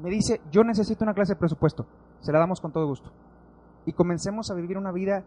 me 0.00 0.10
dice, 0.10 0.40
yo 0.50 0.62
necesito 0.64 1.04
una 1.04 1.14
clase 1.14 1.34
de 1.34 1.38
presupuesto. 1.38 1.86
Se 2.20 2.32
la 2.32 2.38
damos 2.38 2.60
con 2.60 2.72
todo 2.72 2.86
gusto. 2.86 3.10
Y 3.86 3.92
comencemos 3.92 4.50
a 4.50 4.54
vivir 4.54 4.76
una 4.76 4.92
vida 4.92 5.22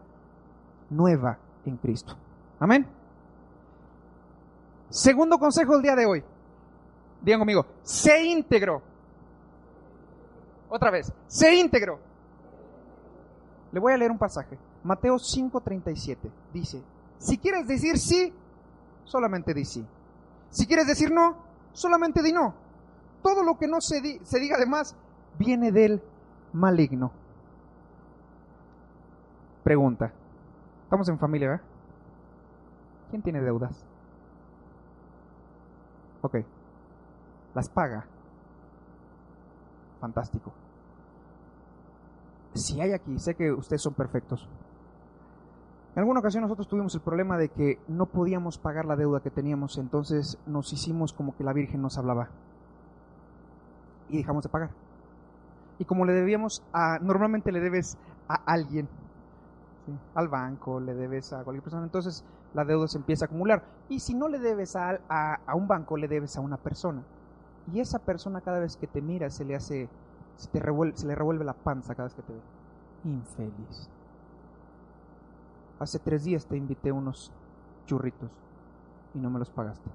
nueva 0.90 1.38
en 1.64 1.76
Cristo. 1.78 2.14
Amén. 2.58 2.86
Segundo 4.90 5.38
consejo 5.38 5.74
del 5.74 5.82
día 5.82 5.96
de 5.96 6.06
hoy. 6.06 6.24
Digan 7.22 7.40
conmigo, 7.40 7.66
sé 7.82 8.24
íntegro. 8.24 8.82
Otra 10.68 10.90
vez, 10.90 11.12
sé 11.26 11.54
íntegro. 11.54 12.09
Le 13.72 13.80
voy 13.80 13.92
a 13.92 13.96
leer 13.96 14.10
un 14.10 14.18
pasaje. 14.18 14.58
Mateo 14.82 15.16
5:37 15.16 16.30
dice, 16.52 16.82
si 17.18 17.38
quieres 17.38 17.66
decir 17.66 17.98
sí, 17.98 18.32
solamente 19.04 19.54
di 19.54 19.64
sí. 19.64 19.86
Si 20.50 20.66
quieres 20.66 20.86
decir 20.86 21.10
no, 21.12 21.36
solamente 21.72 22.22
di 22.22 22.32
no. 22.32 22.54
Todo 23.22 23.42
lo 23.42 23.58
que 23.58 23.68
no 23.68 23.80
se, 23.80 24.20
se 24.24 24.40
diga 24.40 24.56
además 24.56 24.96
viene 25.38 25.70
del 25.70 26.02
maligno. 26.52 27.12
Pregunta, 29.62 30.12
Estamos 30.90 31.08
en 31.08 31.20
familia, 31.20 31.50
¿verdad? 31.50 31.64
¿Quién 33.10 33.22
tiene 33.22 33.40
deudas? 33.40 33.86
Ok. 36.20 36.38
Las 37.54 37.68
paga. 37.68 38.06
Fantástico. 40.00 40.52
Si 42.54 42.80
hay 42.80 42.92
aquí, 42.92 43.18
sé 43.18 43.34
que 43.34 43.52
ustedes 43.52 43.82
son 43.82 43.94
perfectos. 43.94 44.48
En 45.94 46.00
alguna 46.00 46.20
ocasión 46.20 46.42
nosotros 46.42 46.68
tuvimos 46.68 46.94
el 46.94 47.00
problema 47.00 47.36
de 47.36 47.48
que 47.48 47.78
no 47.88 48.06
podíamos 48.06 48.58
pagar 48.58 48.84
la 48.84 48.96
deuda 48.96 49.20
que 49.20 49.30
teníamos, 49.30 49.76
entonces 49.78 50.38
nos 50.46 50.72
hicimos 50.72 51.12
como 51.12 51.36
que 51.36 51.44
la 51.44 51.52
Virgen 51.52 51.82
nos 51.82 51.98
hablaba. 51.98 52.28
Y 54.08 54.18
dejamos 54.18 54.44
de 54.44 54.48
pagar. 54.48 54.70
Y 55.78 55.84
como 55.84 56.04
le 56.04 56.12
debíamos 56.12 56.62
normalmente 57.00 57.52
le 57.52 57.60
debes 57.60 57.96
a 58.28 58.34
alguien, 58.46 58.88
al 60.14 60.28
banco, 60.28 60.78
le 60.78 60.94
debes 60.94 61.32
a 61.32 61.42
cualquier 61.42 61.62
persona, 61.62 61.84
entonces 61.84 62.24
la 62.54 62.64
deuda 62.64 62.86
se 62.86 62.98
empieza 62.98 63.24
a 63.24 63.26
acumular. 63.26 63.64
Y 63.88 64.00
si 64.00 64.14
no 64.14 64.28
le 64.28 64.38
debes 64.38 64.76
a, 64.76 65.00
a, 65.08 65.54
un 65.54 65.66
banco, 65.66 65.96
le 65.96 66.08
debes 66.08 66.36
a 66.36 66.40
una 66.40 66.56
persona. 66.56 67.02
Y 67.72 67.80
esa 67.80 67.98
persona 67.98 68.40
cada 68.40 68.60
vez 68.60 68.76
que 68.76 68.86
te 68.86 69.00
mira 69.00 69.30
se 69.30 69.44
le 69.44 69.54
hace, 69.54 69.88
se, 70.40 70.48
te 70.48 70.58
revuelve, 70.58 70.96
se 70.96 71.06
le 71.06 71.14
revuelve 71.14 71.44
la 71.44 71.52
panza 71.52 71.94
cada 71.94 72.08
vez 72.08 72.14
que 72.14 72.22
te 72.22 72.32
ve. 72.32 72.40
Infeliz. 73.04 73.90
Hace 75.78 75.98
tres 75.98 76.24
días 76.24 76.46
te 76.46 76.56
invité 76.56 76.90
unos 76.90 77.30
churritos 77.86 78.30
y 79.14 79.18
no 79.18 79.28
me 79.30 79.38
los 79.38 79.50
pagaste. 79.50 79.90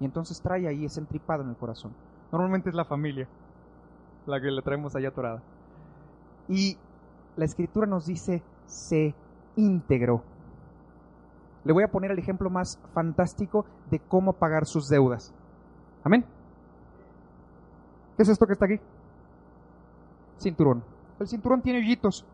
Y 0.00 0.06
entonces 0.06 0.40
trae 0.40 0.66
ahí 0.66 0.86
ese 0.86 1.00
entripado 1.00 1.42
en 1.42 1.50
el 1.50 1.56
corazón. 1.56 1.92
Normalmente 2.32 2.70
es 2.70 2.74
la 2.74 2.84
familia 2.84 3.28
la 4.26 4.40
que 4.40 4.50
le 4.50 4.62
traemos 4.62 4.96
allá 4.96 5.08
atorada. 5.08 5.42
Y 6.48 6.78
la 7.36 7.44
escritura 7.44 7.86
nos 7.86 8.06
dice, 8.06 8.42
se 8.64 9.14
íntegro. 9.54 10.22
Le 11.64 11.72
voy 11.72 11.84
a 11.84 11.88
poner 11.88 12.10
el 12.10 12.18
ejemplo 12.18 12.48
más 12.48 12.78
fantástico 12.94 13.66
de 13.90 14.00
cómo 14.00 14.32
pagar 14.32 14.66
sus 14.66 14.88
deudas. 14.88 15.34
Amén. 16.04 16.24
¿Qué 18.16 18.22
es 18.22 18.28
esto 18.28 18.46
que 18.46 18.54
está 18.54 18.64
aquí? 18.64 18.80
Cinturón. 20.38 20.84
El 21.18 21.28
cinturón 21.28 21.62
tiene 21.62 21.78
hoyitos. 21.78 22.26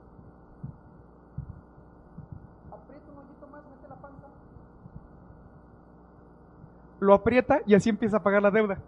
Aprieta 2.70 3.10
un 3.12 3.18
hoyito 3.18 3.46
más, 3.48 3.62
mete 3.64 3.88
la 3.88 3.96
panza. 3.96 4.26
Lo 7.00 7.14
aprieta 7.14 7.58
y 7.66 7.74
así 7.74 7.90
empieza 7.90 8.16
a 8.16 8.22
pagar 8.22 8.42
la 8.42 8.50
deuda. 8.50 8.78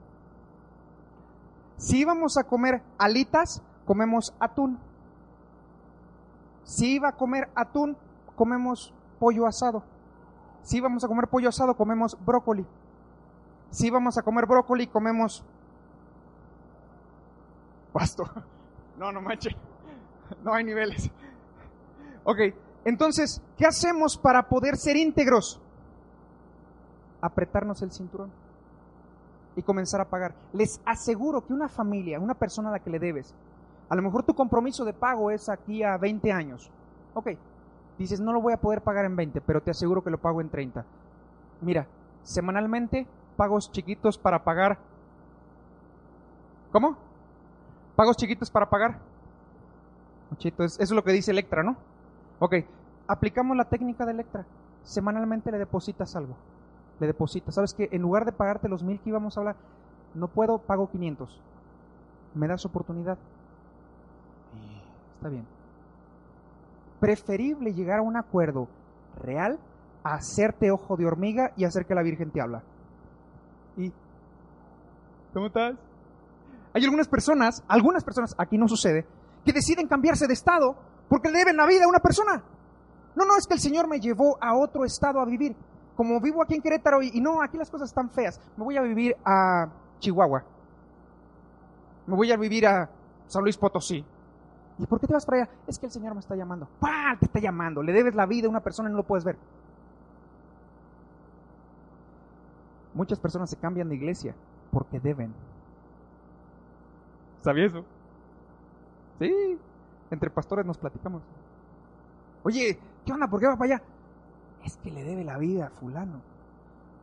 Si 1.77 1.99
íbamos 1.99 2.37
a 2.37 2.45
comer 2.45 2.83
alitas, 2.99 3.63
comemos 3.85 4.35
atún. 4.41 4.79
Si 6.65 6.95
iba 6.95 7.09
a 7.11 7.13
comer 7.13 7.51
atún, 7.55 7.97
comemos 8.37 8.93
pollo 9.19 9.47
asado. 9.47 9.83
Si 10.63 10.79
íbamos 10.79 11.05
a 11.05 11.09
comer 11.09 11.29
pollo 11.29 11.49
asado, 11.49 11.77
comemos 11.77 12.17
brócoli. 12.25 12.67
Si 13.71 13.89
íbamos 13.89 14.17
a 14.17 14.23
comer 14.23 14.47
brócoli, 14.47 14.87
comemos 14.87 15.45
pasto. 17.93 18.25
No, 18.99 19.13
no 19.13 19.21
manche. 19.21 19.51
No 20.43 20.55
hay 20.55 20.65
niveles. 20.65 21.11
Ok, 22.25 22.39
entonces, 22.85 23.43
¿qué 23.57 23.67
hacemos 23.67 24.17
para 24.19 24.49
poder 24.49 24.77
ser 24.77 24.97
íntegros? 24.97 25.61
Apretarnos 27.21 27.81
el 27.83 27.93
cinturón 27.93 28.31
y 29.57 29.63
comenzar 29.63 30.01
a 30.01 30.09
pagar. 30.09 30.35
Les 30.53 30.81
aseguro 30.85 31.47
que 31.47 31.53
una 31.53 31.69
familia, 31.69 32.21
una 32.21 32.35
persona 32.35 32.69
a 32.69 32.73
la 32.73 32.79
que 32.81 32.91
le 32.91 32.99
debes, 32.99 33.35
a 33.89 33.95
lo 33.95 34.03
mejor 34.03 34.25
tu 34.25 34.35
compromiso 34.35 34.85
de 34.85 34.93
pago 34.93 35.31
es 35.31 35.49
aquí 35.49 35.83
a 35.83 35.97
20 35.97 36.33
años. 36.33 36.71
Ok, 37.15 37.31
dices, 37.99 38.21
no 38.21 38.33
lo 38.33 38.41
voy 38.41 38.53
a 38.53 38.61
poder 38.61 38.83
pagar 38.83 39.05
en 39.05 39.17
20, 39.17 39.41
pero 39.41 39.63
te 39.63 39.71
aseguro 39.71 40.03
que 40.03 40.11
lo 40.11 40.19
pago 40.19 40.41
en 40.41 40.51
30. 40.51 40.85
Mira, 41.61 41.87
semanalmente 42.23 43.07
pagos 43.37 43.71
chiquitos 43.71 44.19
para 44.19 44.45
pagar. 44.45 44.79
¿Cómo? 46.73 46.99
¿Pagos 47.97 48.17
chiquitos 48.17 48.51
para 48.51 48.69
pagar? 48.69 48.99
Eso 50.39 50.65
es 50.83 50.91
lo 50.91 51.03
que 51.03 51.13
dice 51.13 51.31
Electra, 51.31 51.63
¿no? 51.63 51.77
Ok, 52.41 52.55
aplicamos 53.07 53.57
la 53.57 53.65
técnica 53.65 54.05
de 54.05 54.13
Electra. 54.13 54.45
Semanalmente 54.83 55.53
le 55.53 55.59
depositas 55.59 56.15
algo. 56.17 56.35
Le 56.99 57.07
depositas. 57.07 57.55
¿Sabes 57.55 57.73
que 57.75 57.89
En 57.93 58.03
lugar 58.03 58.25
de 58.25 58.33
pagarte 58.33 58.69
los 58.69 58.83
mil 58.83 59.01
que 59.01 59.11
íbamos 59.11 59.37
a 59.37 59.41
hablar, 59.41 59.57
no 60.15 60.29
puedo, 60.29 60.59
pago 60.59 60.91
500. 60.91 61.41
¿Me 62.35 62.49
das 62.49 62.65
oportunidad? 62.67 63.19
Está 65.17 65.29
bien. 65.29 65.47
Preferible 67.01 67.73
llegar 67.73 68.01
a 68.01 68.03
un 68.03 68.17
acuerdo 68.17 68.69
real 69.23 69.59
a 70.03 70.15
hacerte 70.15 70.71
ojo 70.71 70.97
de 70.97 71.07
hormiga 71.07 71.53
y 71.57 71.65
hacer 71.65 71.87
que 71.87 71.95
la 71.95 72.03
Virgen 72.03 72.31
te 72.31 72.41
habla. 72.41 72.63
¿Y 73.77 73.93
cómo 75.33 75.47
estás? 75.47 75.77
Hay 76.75 76.85
algunas 76.85 77.09
personas, 77.09 77.63
algunas 77.69 78.05
personas, 78.05 78.35
aquí 78.37 78.59
no 78.59 78.69
sucede, 78.69 79.07
que 79.45 79.53
deciden 79.53 79.87
cambiarse 79.87 80.27
de 80.27 80.35
estado 80.35 80.77
porque 81.09 81.31
le 81.31 81.39
deben 81.39 81.57
la 81.57 81.67
vida 81.67 81.85
a 81.85 81.89
una 81.89 82.01
persona. 82.01 82.43
No, 83.15 83.25
no, 83.25 83.37
es 83.37 83.47
que 83.47 83.55
el 83.55 83.61
Señor 83.61 83.89
me 83.89 84.01
llevó 84.01 84.37
a 84.43 84.57
otro 84.57 84.85
estado 84.85 85.21
a 85.21 85.25
vivir. 85.25 85.55
Como 85.95 86.21
vivo 86.21 86.43
aquí 86.43 86.55
en 86.55 86.63
Querétaro 86.63 87.01
y, 87.01 87.13
y 87.15 87.21
no, 87.21 87.41
aquí 87.41 87.57
las 87.57 87.71
cosas 87.71 87.89
están 87.89 88.11
feas, 88.11 88.41
me 88.57 88.65
voy 88.65 88.77
a 88.77 88.83
vivir 88.83 89.15
a 89.25 89.69
Chihuahua. 90.01 90.43
Me 92.07 92.17
voy 92.17 92.33
a 92.33 92.37
vivir 92.37 92.67
a 92.67 92.91
San 93.29 93.43
Luis 93.43 93.57
Potosí. 93.57 94.05
¿Y 94.79 94.87
por 94.87 95.01
qué 95.01 95.07
te 95.07 95.15
vas 95.15 95.25
para 95.25 95.43
allá? 95.43 95.53
Es 95.69 95.79
que 95.79 95.87
el 95.87 95.93
Señor 95.93 96.15
me 96.15 96.21
está 96.21 96.35
llamando. 96.35 96.69
¡Pah! 96.81 97.17
Te 97.21 97.27
está 97.27 97.39
llamando. 97.39 97.83
Le 97.83 97.93
debes 97.93 98.17
la 98.17 98.27
vida 98.27 98.49
a 98.49 98.51
una 98.51 98.61
persona 98.61 98.89
y 98.89 98.93
no 98.93 98.99
lo 98.99 99.05
puedes 99.05 99.25
ver. 99.25 99.37
Muchas 102.93 103.21
personas 103.21 103.51
se 103.51 103.57
cambian 103.57 103.89
de 103.89 103.95
iglesia 103.95 104.35
porque 104.73 104.99
deben. 104.99 105.33
¿Sabía 107.45 107.67
eso? 107.67 107.85
Sí. 109.19 109.59
Entre 110.11 110.31
pastores 110.31 110.65
nos 110.65 110.79
platicamos. 110.79 111.23
Oye, 112.43 112.79
¿qué 113.05 113.13
onda? 113.13 113.29
¿Por 113.29 113.39
qué 113.41 113.47
va 113.47 113.57
para 113.57 113.75
allá? 113.75 113.83
Es 114.65 114.77
que 114.79 114.91
le 114.91 115.05
debe 115.05 115.25
la 115.25 115.37
vida 115.39 115.67
a 115.67 115.71
fulano. 115.71 116.21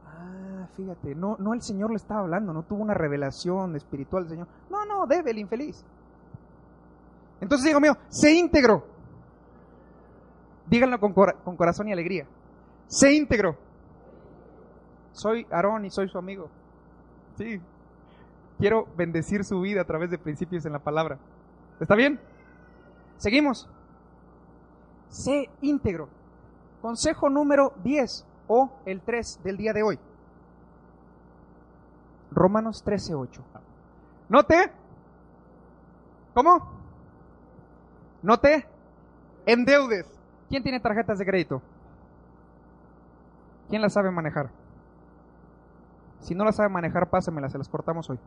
Ah, 0.08 0.68
fíjate, 0.76 1.14
no, 1.16 1.36
no 1.40 1.54
el 1.54 1.62
Señor 1.62 1.92
le 1.92 1.98
estaba 1.98 2.22
hablando, 2.22 2.54
no 2.54 2.64
tuvo 2.64 2.82
una 2.82 2.94
revelación 2.94 3.76
espiritual 3.76 4.24
del 4.24 4.32
Señor. 4.32 4.48
No, 4.70 4.86
no, 4.86 5.06
debe 5.08 5.32
el 5.32 5.38
infeliz. 5.40 5.84
Entonces, 7.40 7.68
digo 7.68 7.80
mío, 7.80 7.94
sé 8.10 8.34
íntegro. 8.34 8.86
Díganlo 10.68 11.00
con, 11.00 11.14
cora- 11.14 11.36
con 11.44 11.56
corazón 11.56 11.88
y 11.88 11.94
alegría. 11.94 12.26
Sé 12.88 13.14
íntegro. 13.14 13.58
Soy 15.12 15.46
Aarón 15.52 15.86
y 15.86 15.90
soy 15.92 16.08
su 16.08 16.18
amigo. 16.18 16.50
Sí. 17.38 17.60
Quiero 18.62 18.88
bendecir 18.96 19.44
su 19.44 19.60
vida 19.60 19.82
a 19.82 19.86
través 19.86 20.12
de 20.12 20.20
principios 20.20 20.68
en 20.68 20.74
la 20.74 20.78
palabra. 20.78 21.18
¿Está 21.80 21.96
bien? 21.96 22.20
Seguimos. 23.18 23.68
Sé 25.10 25.50
íntegro. 25.62 26.10
Consejo 26.80 27.28
número 27.32 27.74
10 27.84 28.24
o 28.48 28.72
el 28.86 29.02
3 29.02 29.40
del 29.44 29.58
día 29.58 29.74
de 29.74 29.82
hoy. 29.82 30.00
Romanos 32.30 32.84
13:8. 32.86 33.42
Note. 34.30 34.72
¿Cómo? 36.36 36.62
No 38.22 38.40
te 38.40 38.68
endeudes. 39.48 40.06
¿Quién 40.50 40.62
tiene 40.62 40.80
tarjetas 40.80 41.18
de 41.18 41.26
crédito? 41.26 41.64
¿Quién 43.70 43.82
las 43.82 43.94
sabe 43.94 44.12
manejar? 44.12 44.52
Si 46.20 46.36
no 46.36 46.46
las 46.46 46.58
sabe 46.58 46.70
manejar, 46.70 47.10
pásemelas, 47.10 47.52
se 47.52 47.58
las 47.58 47.68
cortamos 47.68 48.08
hoy. 48.12 48.20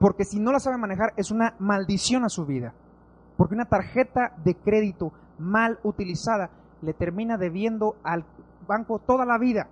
Porque 0.00 0.24
si 0.24 0.40
no 0.40 0.50
las 0.50 0.64
sabe 0.64 0.78
manejar, 0.78 1.12
es 1.16 1.30
una 1.30 1.54
maldición 1.60 2.24
a 2.24 2.28
su 2.28 2.44
vida. 2.46 2.72
Porque 3.36 3.54
una 3.54 3.66
tarjeta 3.66 4.32
de 4.44 4.56
crédito 4.56 5.12
mal 5.38 5.78
utilizada 5.84 6.50
le 6.82 6.92
termina 6.94 7.36
debiendo 7.36 7.94
al 8.02 8.24
banco 8.66 8.98
toda 8.98 9.24
la 9.24 9.38
vida. 9.38 9.68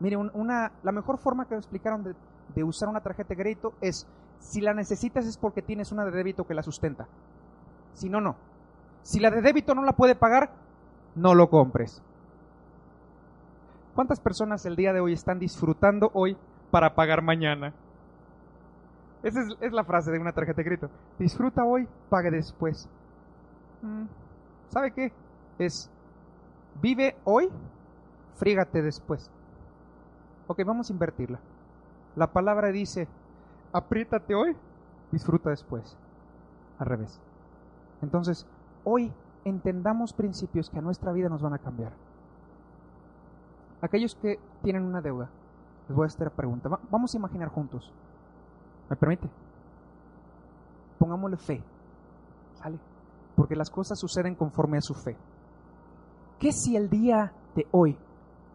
Mire, 0.00 0.16
un- 0.16 0.30
una, 0.34 0.72
la 0.82 0.92
mejor 0.92 1.18
forma 1.18 1.44
que 1.46 1.54
me 1.54 1.58
explicaron 1.58 2.02
de, 2.02 2.14
de 2.54 2.64
usar 2.64 2.88
una 2.88 3.00
tarjeta 3.02 3.28
de 3.30 3.36
crédito 3.36 3.74
es, 3.80 4.06
si 4.38 4.60
la 4.60 4.72
necesitas 4.72 5.26
es 5.26 5.36
porque 5.36 5.60
tienes 5.62 5.92
una 5.92 6.04
de 6.04 6.10
débito 6.10 6.44
que 6.46 6.54
la 6.54 6.62
sustenta. 6.62 7.06
Si 7.92 8.08
no, 8.08 8.20
no. 8.20 8.36
Si 9.02 9.20
la 9.20 9.30
de 9.30 9.42
débito 9.42 9.74
no 9.74 9.82
la 9.82 9.92
puede 9.92 10.14
pagar, 10.14 10.50
no 11.14 11.34
lo 11.34 11.50
compres. 11.50 12.02
¿Cuántas 13.94 14.20
personas 14.20 14.64
el 14.64 14.76
día 14.76 14.92
de 14.92 15.00
hoy 15.00 15.12
están 15.12 15.38
disfrutando 15.38 16.10
hoy 16.14 16.36
para 16.70 16.94
pagar 16.94 17.22
mañana? 17.22 17.74
Esa 19.28 19.42
es, 19.60 19.72
la 19.72 19.84
frase 19.84 20.10
de 20.10 20.18
una 20.18 20.32
tarjeta 20.32 20.56
de 20.56 20.64
crédito. 20.64 20.90
Disfruta 21.18 21.64
hoy, 21.64 21.86
pague 22.08 22.30
después. 22.30 22.88
Mm, 23.82 24.04
¿Sabe 24.68 24.92
qué? 24.92 25.12
Es, 25.58 25.90
vive 26.80 27.16
hoy, 27.24 27.48
frígate 28.36 28.80
después. 28.82 29.30
Ok, 30.46 30.60
vamos 30.64 30.88
a 30.88 30.92
invertirla. 30.92 31.40
La 32.16 32.28
palabra 32.28 32.68
dice, 32.68 33.06
apriétate 33.72 34.34
hoy, 34.34 34.56
disfruta 35.12 35.50
después. 35.50 35.96
Al 36.78 36.86
revés. 36.86 37.20
Entonces, 38.02 38.46
hoy 38.84 39.12
entendamos 39.44 40.12
principios 40.12 40.70
que 40.70 40.78
a 40.78 40.82
nuestra 40.82 41.12
vida 41.12 41.28
nos 41.28 41.42
van 41.42 41.54
a 41.54 41.58
cambiar. 41.58 41.92
Aquellos 43.80 44.14
que 44.16 44.38
tienen 44.62 44.84
una 44.84 45.00
deuda, 45.00 45.28
les 45.88 45.96
voy 45.96 46.04
a 46.04 46.06
hacer 46.06 46.22
una 46.22 46.30
pregunta. 46.36 46.68
Va- 46.68 46.80
vamos 46.90 47.14
a 47.14 47.16
imaginar 47.18 47.48
juntos. 47.48 47.92
¿Me 48.90 48.96
permite? 48.96 49.28
Pongámosle 50.98 51.36
fe. 51.36 51.62
¿Sale? 52.54 52.78
Porque 53.36 53.54
las 53.54 53.70
cosas 53.70 53.98
suceden 53.98 54.34
conforme 54.34 54.78
a 54.78 54.80
su 54.80 54.94
fe. 54.94 55.16
¿Qué 56.38 56.52
si 56.52 56.76
el 56.76 56.88
día 56.88 57.32
de 57.54 57.66
hoy 57.70 57.96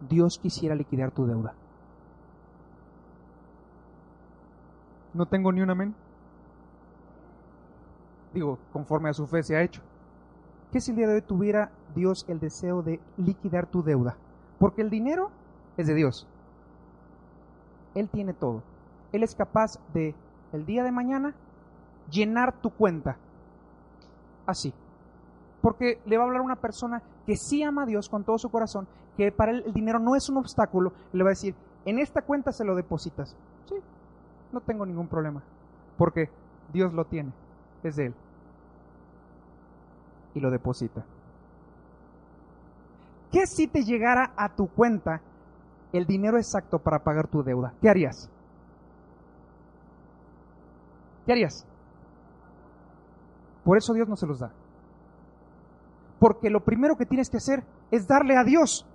Dios 0.09 0.39
quisiera 0.41 0.75
liquidar 0.75 1.11
tu 1.11 1.25
deuda? 1.25 1.53
No 5.13 5.25
tengo 5.25 5.51
ni 5.51 5.61
un 5.61 5.69
amén. 5.69 5.95
Digo, 8.33 8.57
conforme 8.71 9.09
a 9.09 9.13
su 9.13 9.27
fe 9.27 9.43
se 9.43 9.55
ha 9.55 9.61
hecho. 9.61 9.81
¿Qué 10.71 10.81
si 10.81 10.91
el 10.91 10.97
día 10.97 11.07
de 11.07 11.15
hoy 11.15 11.21
tuviera 11.21 11.71
Dios 11.93 12.25
el 12.27 12.39
deseo 12.39 12.81
de 12.81 12.99
liquidar 13.17 13.67
tu 13.67 13.83
deuda? 13.83 14.17
Porque 14.57 14.81
el 14.81 14.89
dinero 14.89 15.29
es 15.77 15.85
de 15.85 15.93
Dios. 15.93 16.27
Él 17.93 18.09
tiene 18.09 18.33
todo. 18.33 18.63
Él 19.11 19.21
es 19.21 19.35
capaz 19.35 19.77
de, 19.93 20.15
el 20.53 20.65
día 20.65 20.83
de 20.83 20.91
mañana, 20.91 21.33
llenar 22.09 22.53
tu 22.61 22.69
cuenta. 22.69 23.17
Así. 24.45 24.73
Porque 25.61 25.99
le 26.05 26.17
va 26.17 26.23
a 26.23 26.27
hablar 26.27 26.41
una 26.41 26.57
persona 26.57 27.01
que 27.25 27.35
sí 27.35 27.63
ama 27.63 27.83
a 27.83 27.85
Dios 27.85 28.09
con 28.09 28.23
todo 28.23 28.37
su 28.37 28.49
corazón, 28.49 28.87
que 29.17 29.31
para 29.31 29.51
él 29.51 29.63
el 29.65 29.73
dinero 29.73 29.99
no 29.99 30.15
es 30.15 30.29
un 30.29 30.37
obstáculo, 30.37 30.91
le 31.13 31.23
va 31.23 31.29
a 31.29 31.31
decir, 31.31 31.55
en 31.85 31.99
esta 31.99 32.21
cuenta 32.21 32.51
se 32.51 32.65
lo 32.65 32.75
depositas. 32.75 33.35
Sí, 33.65 33.75
no 34.51 34.61
tengo 34.61 34.85
ningún 34.85 35.07
problema. 35.07 35.43
Porque 35.97 36.29
Dios 36.71 36.93
lo 36.93 37.05
tiene, 37.05 37.31
es 37.83 37.95
de 37.95 38.07
Él. 38.07 38.15
Y 40.33 40.39
lo 40.39 40.49
deposita. 40.49 41.05
¿Qué 43.31 43.45
si 43.45 43.67
te 43.67 43.83
llegara 43.83 44.33
a 44.35 44.49
tu 44.49 44.67
cuenta 44.67 45.21
el 45.91 46.05
dinero 46.05 46.37
exacto 46.37 46.79
para 46.79 47.03
pagar 47.03 47.27
tu 47.27 47.43
deuda? 47.43 47.73
¿Qué 47.81 47.89
harías? 47.89 48.29
¿Qué 51.25 51.31
harías? 51.31 51.65
Por 53.63 53.77
eso 53.77 53.93
Dios 53.93 54.07
no 54.07 54.15
se 54.15 54.27
los 54.27 54.39
da. 54.39 54.51
Porque 56.19 56.49
lo 56.49 56.63
primero 56.63 56.95
que 56.95 57.05
tienes 57.05 57.29
que 57.29 57.37
hacer 57.37 57.63
es 57.91 58.07
darle 58.07 58.37
a 58.37 58.43
Dios 58.43 58.85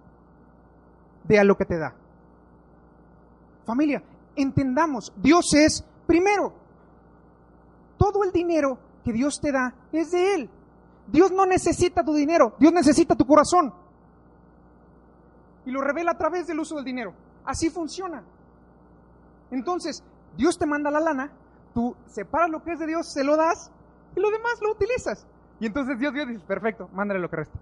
de 1.25 1.39
a 1.39 1.45
lo 1.45 1.57
que 1.57 1.65
te 1.65 1.79
da. 1.79 1.95
Familia, 3.65 4.03
entendamos, 4.35 5.13
Dios 5.17 5.53
es 5.55 5.85
primero. 6.07 6.55
Todo 7.99 8.25
el 8.25 8.33
dinero 8.33 8.79
que 9.05 9.13
Dios 9.13 9.41
te 9.41 9.53
da 9.53 9.75
es 9.93 10.11
de 10.11 10.35
Él. 10.35 10.51
Dios 11.07 11.33
no 11.33 11.47
necesita 11.47 12.05
tu 12.05 12.15
dinero, 12.15 12.55
Dios 12.59 12.73
necesita 12.73 13.15
tu 13.15 13.27
corazón. 13.27 13.73
Y 15.65 15.71
lo 15.71 15.81
revela 15.81 16.13
a 16.13 16.19
través 16.19 16.47
del 16.47 16.61
uso 16.61 16.77
del 16.77 16.85
dinero. 16.85 17.13
Así 17.45 17.71
funciona. 17.71 18.23
Entonces, 19.51 20.03
Dios 20.37 20.59
te 20.59 20.67
manda 20.67 20.91
la 20.91 21.01
lana, 21.01 21.33
tú 21.79 21.95
separas 22.07 22.51
lo 22.51 22.61
que 22.65 22.73
es 22.73 22.81
de 22.81 22.89
Dios, 22.89 23.07
se 23.07 23.23
lo 23.23 23.37
das 23.37 23.71
y 24.17 24.19
lo 24.19 24.33
demás 24.33 24.59
lo 24.61 24.73
utilizas. 24.73 25.25
Y 25.61 25.67
entonces 25.67 25.97
Dios, 25.97 26.13
Dios 26.13 26.27
dice, 26.27 26.45
perfecto, 26.45 26.89
mándale 26.93 27.21
lo 27.21 27.31
que 27.31 27.37
resta. 27.37 27.57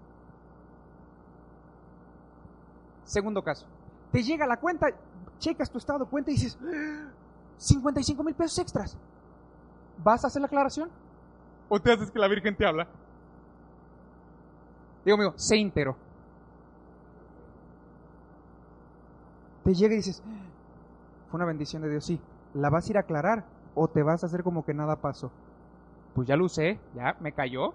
Segundo 3.03 3.43
caso, 3.43 3.67
te 4.11 4.23
llega 4.23 4.47
la 4.47 4.57
cuenta, 4.57 4.87
checas 5.37 5.69
tu 5.69 5.77
estado 5.77 5.99
de 5.99 6.05
cuenta 6.05 6.31
y 6.31 6.33
dices, 6.33 6.57
"Ah, 6.63 7.11
55 7.57 8.23
mil 8.23 8.33
pesos 8.33 8.57
extras. 8.57 8.97
¿Vas 10.03 10.23
a 10.23 10.27
hacer 10.27 10.41
la 10.41 10.47
aclaración? 10.47 10.89
¿O 11.69 11.79
te 11.79 11.93
haces 11.93 12.09
que 12.09 12.17
la 12.17 12.27
Virgen 12.27 12.57
te 12.57 12.65
habla? 12.65 12.87
Digo, 15.05 15.15
amigo, 15.15 15.33
sé 15.35 15.57
íntegro. 15.57 15.95
Te 19.63 19.75
llega 19.75 19.93
y 19.93 19.97
dices, 19.97 20.23
"Ah, 20.25 21.29
fue 21.29 21.37
una 21.37 21.45
bendición 21.45 21.83
de 21.83 21.91
Dios, 21.91 22.03
sí. 22.03 22.19
¿La 22.55 22.71
vas 22.71 22.87
a 22.87 22.89
ir 22.89 22.97
a 22.97 23.01
aclarar 23.01 23.56
o 23.77 23.87
te 23.87 24.03
vas 24.03 24.23
a 24.23 24.27
hacer 24.27 24.43
como 24.43 24.65
que 24.65 24.73
nada 24.73 24.95
pasó? 24.95 25.31
Pues 26.13 26.27
ya 26.27 26.35
lo 26.35 26.45
usé, 26.45 26.79
ya 26.95 27.15
me 27.19 27.31
cayó. 27.31 27.73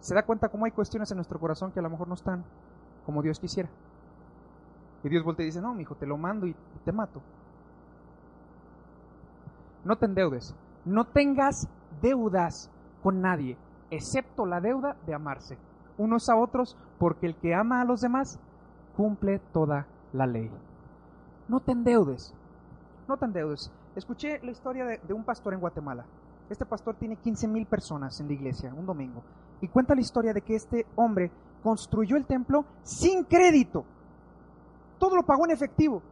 Se 0.00 0.14
da 0.14 0.24
cuenta 0.24 0.48
cómo 0.48 0.64
hay 0.64 0.72
cuestiones 0.72 1.10
en 1.10 1.16
nuestro 1.16 1.38
corazón 1.38 1.70
que 1.70 1.78
a 1.78 1.82
lo 1.82 1.90
mejor 1.90 2.08
no 2.08 2.14
están 2.14 2.44
como 3.06 3.22
Dios 3.22 3.38
quisiera. 3.38 3.68
Y 5.04 5.08
Dios 5.08 5.24
voltea 5.24 5.44
y 5.44 5.46
dice, 5.46 5.60
no, 5.60 5.74
mi 5.74 5.82
hijo, 5.82 5.94
te 5.94 6.06
lo 6.06 6.16
mando 6.16 6.46
y 6.46 6.54
te 6.84 6.92
mato. 6.92 7.22
No 9.84 9.96
te 9.96 10.06
endeudes. 10.06 10.54
No 10.84 11.04
tengas 11.04 11.68
deudas 12.00 12.70
con 13.02 13.20
nadie. 13.20 13.56
excepto 13.90 14.46
la 14.46 14.60
deuda 14.60 14.96
de 15.06 15.14
amarse 15.14 15.58
unos 15.98 16.28
a 16.28 16.36
otros, 16.36 16.76
porque 16.98 17.26
el 17.26 17.36
que 17.36 17.54
ama 17.54 17.80
a 17.80 17.84
los 17.84 18.00
demás 18.00 18.38
cumple 18.96 19.38
toda 19.52 19.86
la 20.12 20.26
ley. 20.26 20.50
No 21.48 21.60
te 21.60 21.72
endeudes, 21.72 22.34
no 23.12 23.18
te 23.18 23.26
endeudes. 23.26 23.70
Escuché 23.94 24.40
la 24.42 24.50
historia 24.50 24.84
de, 24.84 24.98
de 24.98 25.14
un 25.14 25.24
pastor 25.24 25.52
en 25.54 25.60
Guatemala. 25.60 26.04
Este 26.48 26.66
pastor 26.66 26.96
tiene 26.96 27.16
15 27.16 27.46
mil 27.46 27.66
personas 27.66 28.18
en 28.20 28.26
la 28.26 28.32
iglesia, 28.32 28.74
un 28.74 28.86
domingo, 28.86 29.22
y 29.60 29.68
cuenta 29.68 29.94
la 29.94 30.00
historia 30.00 30.32
de 30.32 30.42
que 30.42 30.54
este 30.54 30.86
hombre 30.96 31.30
construyó 31.62 32.16
el 32.16 32.26
templo 32.26 32.64
sin 32.82 33.24
crédito. 33.24 33.84
Todo 34.98 35.16
lo 35.16 35.22
pagó 35.22 35.44
en 35.44 35.52
efectivo. 35.52 36.02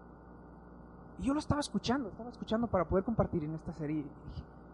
Y 1.18 1.24
yo 1.24 1.34
lo 1.34 1.40
estaba 1.40 1.60
escuchando, 1.60 2.08
estaba 2.08 2.30
escuchando 2.30 2.66
para 2.66 2.84
poder 2.84 3.04
compartir 3.04 3.44
en 3.44 3.54
esta 3.54 3.72
serie. 3.72 4.04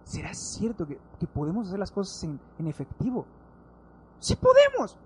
¿Será 0.04 0.32
cierto 0.34 0.86
que, 0.86 0.98
podemos 1.26 1.66
hacer 1.66 1.78
las 1.78 1.90
cosas 1.90 2.22
en, 2.24 2.38
en 2.58 2.66
efectivo? 2.66 3.24
Sí 4.20 4.36
podemos. 4.36 4.96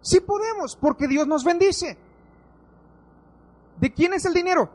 Sí 0.00 0.20
podemos, 0.20 0.76
porque 0.76 1.08
Dios 1.08 1.26
nos 1.26 1.44
bendice. 1.44 1.98
¿De 3.78 3.92
quién 3.92 4.14
es 4.14 4.24
el 4.24 4.32
dinero? 4.32 4.70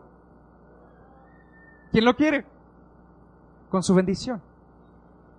¿Quién 1.92 2.06
lo 2.06 2.16
quiere? 2.16 2.46
Con 3.70 3.84
su 3.84 3.94
bendición. 3.94 4.42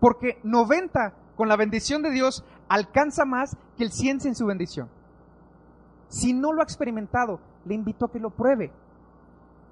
Porque 0.00 0.38
90 0.42 1.14
con 1.36 1.48
la 1.48 1.56
bendición 1.56 2.02
de 2.02 2.10
Dios 2.10 2.44
alcanza 2.68 3.24
más 3.24 3.56
que 3.76 3.84
el 3.84 3.92
100 3.92 4.20
sin 4.20 4.34
su 4.34 4.46
bendición. 4.46 4.88
Si 6.08 6.34
no 6.34 6.52
lo 6.52 6.60
ha 6.60 6.64
experimentado, 6.64 7.40
le 7.64 7.74
invito 7.74 8.04
a 8.04 8.10
que 8.12 8.20
lo 8.20 8.30
pruebe. 8.30 8.70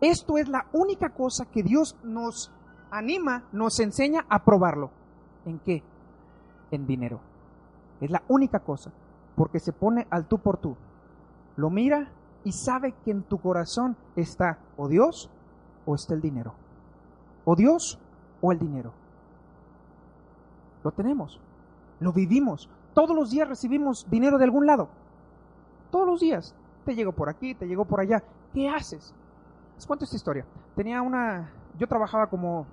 Esto 0.00 0.38
es 0.38 0.48
la 0.48 0.66
única 0.72 1.10
cosa 1.10 1.44
que 1.44 1.62
Dios 1.62 1.96
nos 2.02 2.50
anima, 2.90 3.44
nos 3.52 3.78
enseña 3.80 4.24
a 4.28 4.44
probarlo. 4.44 4.90
¿En 5.44 5.58
qué? 5.58 5.82
En 6.70 6.86
dinero. 6.86 7.20
Es 8.00 8.10
la 8.10 8.22
única 8.28 8.60
cosa. 8.60 8.90
Porque 9.36 9.60
se 9.60 9.72
pone 9.72 10.06
al 10.10 10.26
tú 10.26 10.38
por 10.38 10.56
tú. 10.56 10.76
Lo 11.56 11.68
mira 11.68 12.10
y 12.44 12.52
sabe 12.52 12.94
que 13.04 13.10
en 13.10 13.22
tu 13.22 13.38
corazón 13.38 13.96
está 14.16 14.58
o 14.78 14.88
Dios 14.88 15.30
o 15.84 15.94
está 15.94 16.14
el 16.14 16.22
dinero. 16.22 16.54
O 17.44 17.56
Dios 17.56 17.98
o 18.40 18.52
el 18.52 18.58
dinero. 18.58 18.92
Lo 20.82 20.90
tenemos. 20.90 21.40
Lo 22.00 22.12
vivimos. 22.12 22.68
Todos 22.94 23.14
los 23.14 23.30
días 23.30 23.48
recibimos 23.48 24.06
dinero 24.10 24.38
de 24.38 24.44
algún 24.44 24.66
lado. 24.66 24.88
Todos 25.90 26.06
los 26.06 26.20
días. 26.20 26.54
Te 26.84 26.94
llegó 26.94 27.12
por 27.12 27.28
aquí, 27.28 27.54
te 27.54 27.66
llegó 27.66 27.84
por 27.84 28.00
allá. 28.00 28.22
¿Qué 28.54 28.68
haces? 28.68 29.14
Les 29.76 29.86
cuento 29.86 30.04
esta 30.04 30.16
historia. 30.16 30.44
Tenía 30.74 31.02
una. 31.02 31.52
Yo 31.78 31.86
trabajaba 31.86 32.26
como, 32.28 32.66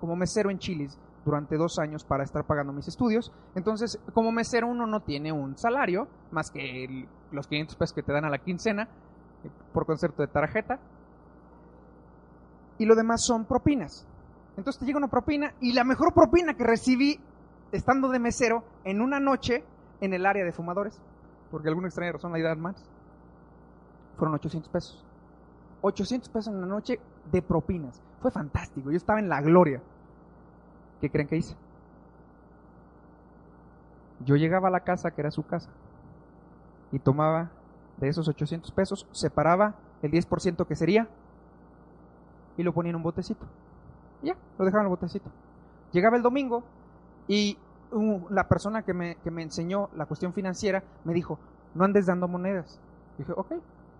como 0.00 0.16
mesero 0.16 0.50
en 0.50 0.58
Chilis 0.58 0.98
durante 1.24 1.56
dos 1.56 1.78
años 1.78 2.04
para 2.04 2.24
estar 2.24 2.44
pagando 2.44 2.72
mis 2.72 2.88
estudios. 2.88 3.32
Entonces, 3.54 4.00
como 4.14 4.32
mesero 4.32 4.66
uno 4.68 4.86
no 4.86 5.00
tiene 5.00 5.32
un 5.32 5.56
salario 5.58 6.08
más 6.30 6.50
que 6.50 7.06
los 7.32 7.46
500 7.46 7.76
pesos 7.76 7.94
que 7.94 8.02
te 8.02 8.12
dan 8.12 8.24
a 8.24 8.30
la 8.30 8.38
quincena 8.38 8.88
eh, 9.44 9.50
por 9.72 9.86
concepto 9.86 10.22
de 10.22 10.28
tarjeta. 10.28 10.78
Y 12.78 12.86
lo 12.86 12.94
demás 12.94 13.24
son 13.24 13.44
propinas. 13.44 14.06
Entonces 14.56 14.80
te 14.80 14.86
llega 14.86 14.98
una 14.98 15.08
propina 15.08 15.54
y 15.60 15.72
la 15.72 15.84
mejor 15.84 16.12
propina 16.12 16.54
que 16.54 16.64
recibí 16.64 17.20
estando 17.72 18.08
de 18.08 18.18
mesero 18.18 18.64
en 18.84 19.00
una 19.00 19.20
noche 19.20 19.64
en 20.00 20.14
el 20.14 20.26
área 20.26 20.44
de 20.44 20.52
fumadores, 20.52 21.00
porque 21.50 21.68
alguna 21.68 21.88
extraña 21.88 22.12
razón 22.12 22.32
la 22.32 22.40
dan 22.40 22.60
más, 22.60 22.84
fueron 24.16 24.34
800 24.34 24.70
pesos. 24.70 25.04
800 25.82 26.28
pesos 26.28 26.52
en 26.52 26.60
la 26.60 26.66
noche 26.66 26.98
de 27.30 27.42
propinas. 27.42 28.02
Fue 28.20 28.30
fantástico. 28.30 28.90
Yo 28.90 28.96
estaba 28.96 29.20
en 29.20 29.28
la 29.28 29.40
gloria. 29.40 29.80
¿Qué 31.00 31.10
creen 31.10 31.28
que 31.28 31.36
hice? 31.36 31.54
Yo 34.24 34.34
llegaba 34.34 34.68
a 34.68 34.72
la 34.72 34.80
casa, 34.80 35.12
que 35.12 35.20
era 35.20 35.30
su 35.30 35.46
casa, 35.46 35.70
y 36.90 36.98
tomaba 36.98 37.50
de 37.98 38.08
esos 38.08 38.28
800 38.28 38.72
pesos, 38.72 39.06
separaba 39.12 39.76
el 40.02 40.10
10% 40.10 40.66
que 40.66 40.74
sería 40.74 41.08
y 42.58 42.62
lo 42.62 42.74
ponía 42.74 42.90
en 42.90 42.96
un 42.96 43.02
botecito. 43.02 43.46
ya, 44.22 44.36
lo 44.58 44.66
dejaba 44.66 44.82
en 44.82 44.86
el 44.86 44.90
botecito. 44.90 45.30
Llegaba 45.92 46.18
el 46.18 46.22
domingo 46.22 46.62
y 47.26 47.56
la 48.28 48.46
persona 48.48 48.82
que 48.82 48.92
me, 48.92 49.16
que 49.24 49.30
me 49.30 49.42
enseñó 49.42 49.88
la 49.96 50.04
cuestión 50.04 50.34
financiera 50.34 50.82
me 51.04 51.14
dijo, 51.14 51.38
no 51.74 51.84
andes 51.84 52.04
dando 52.04 52.28
monedas. 52.28 52.78
dije, 53.16 53.32
ok. 53.34 53.52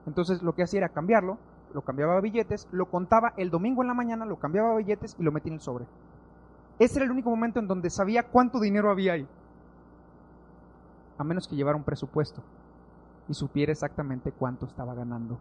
Entonces 0.07 0.43
lo 0.43 0.55
que 0.55 0.65
hacía 0.65 0.81
era 0.81 0.89
cambiarlo 0.91 1.39
lo 1.75 1.83
cambiaba 1.83 2.17
a 2.17 2.21
billetes, 2.21 2.69
lo 2.73 2.87
contaba 2.87 3.35
el 3.37 3.51
domingo 3.51 3.83
en 3.83 3.89
la 3.89 3.95
mañana, 3.95 4.25
lo 4.25 4.37
cambiaba 4.37 4.73
a 4.73 4.77
billetes 4.77 5.17
y 5.19 5.23
lo 5.23 5.33
metía 5.33 5.51
en 5.51 5.55
el 5.55 5.61
sobre. 5.61 5.87
Ese 6.79 6.99
era 6.99 7.05
el 7.05 7.11
único 7.11 7.31
momento 7.31 7.59
en 7.59 7.67
donde 7.67 7.91
sabía 7.91 8.23
cuánto 8.23 8.61
dinero 8.61 8.91
había 8.91 9.15
ahí. 9.15 9.29
A 11.19 11.25
menos 11.25 11.49
que 11.49 11.57
llevara 11.57 11.77
un 11.77 11.85
presupuesto 11.85 12.43
y 13.29 13.35
supiera 13.35 13.73
exactamente 13.73 14.33
cuánto 14.33 14.67
estaba 14.67 14.95
ganando. 14.95 15.39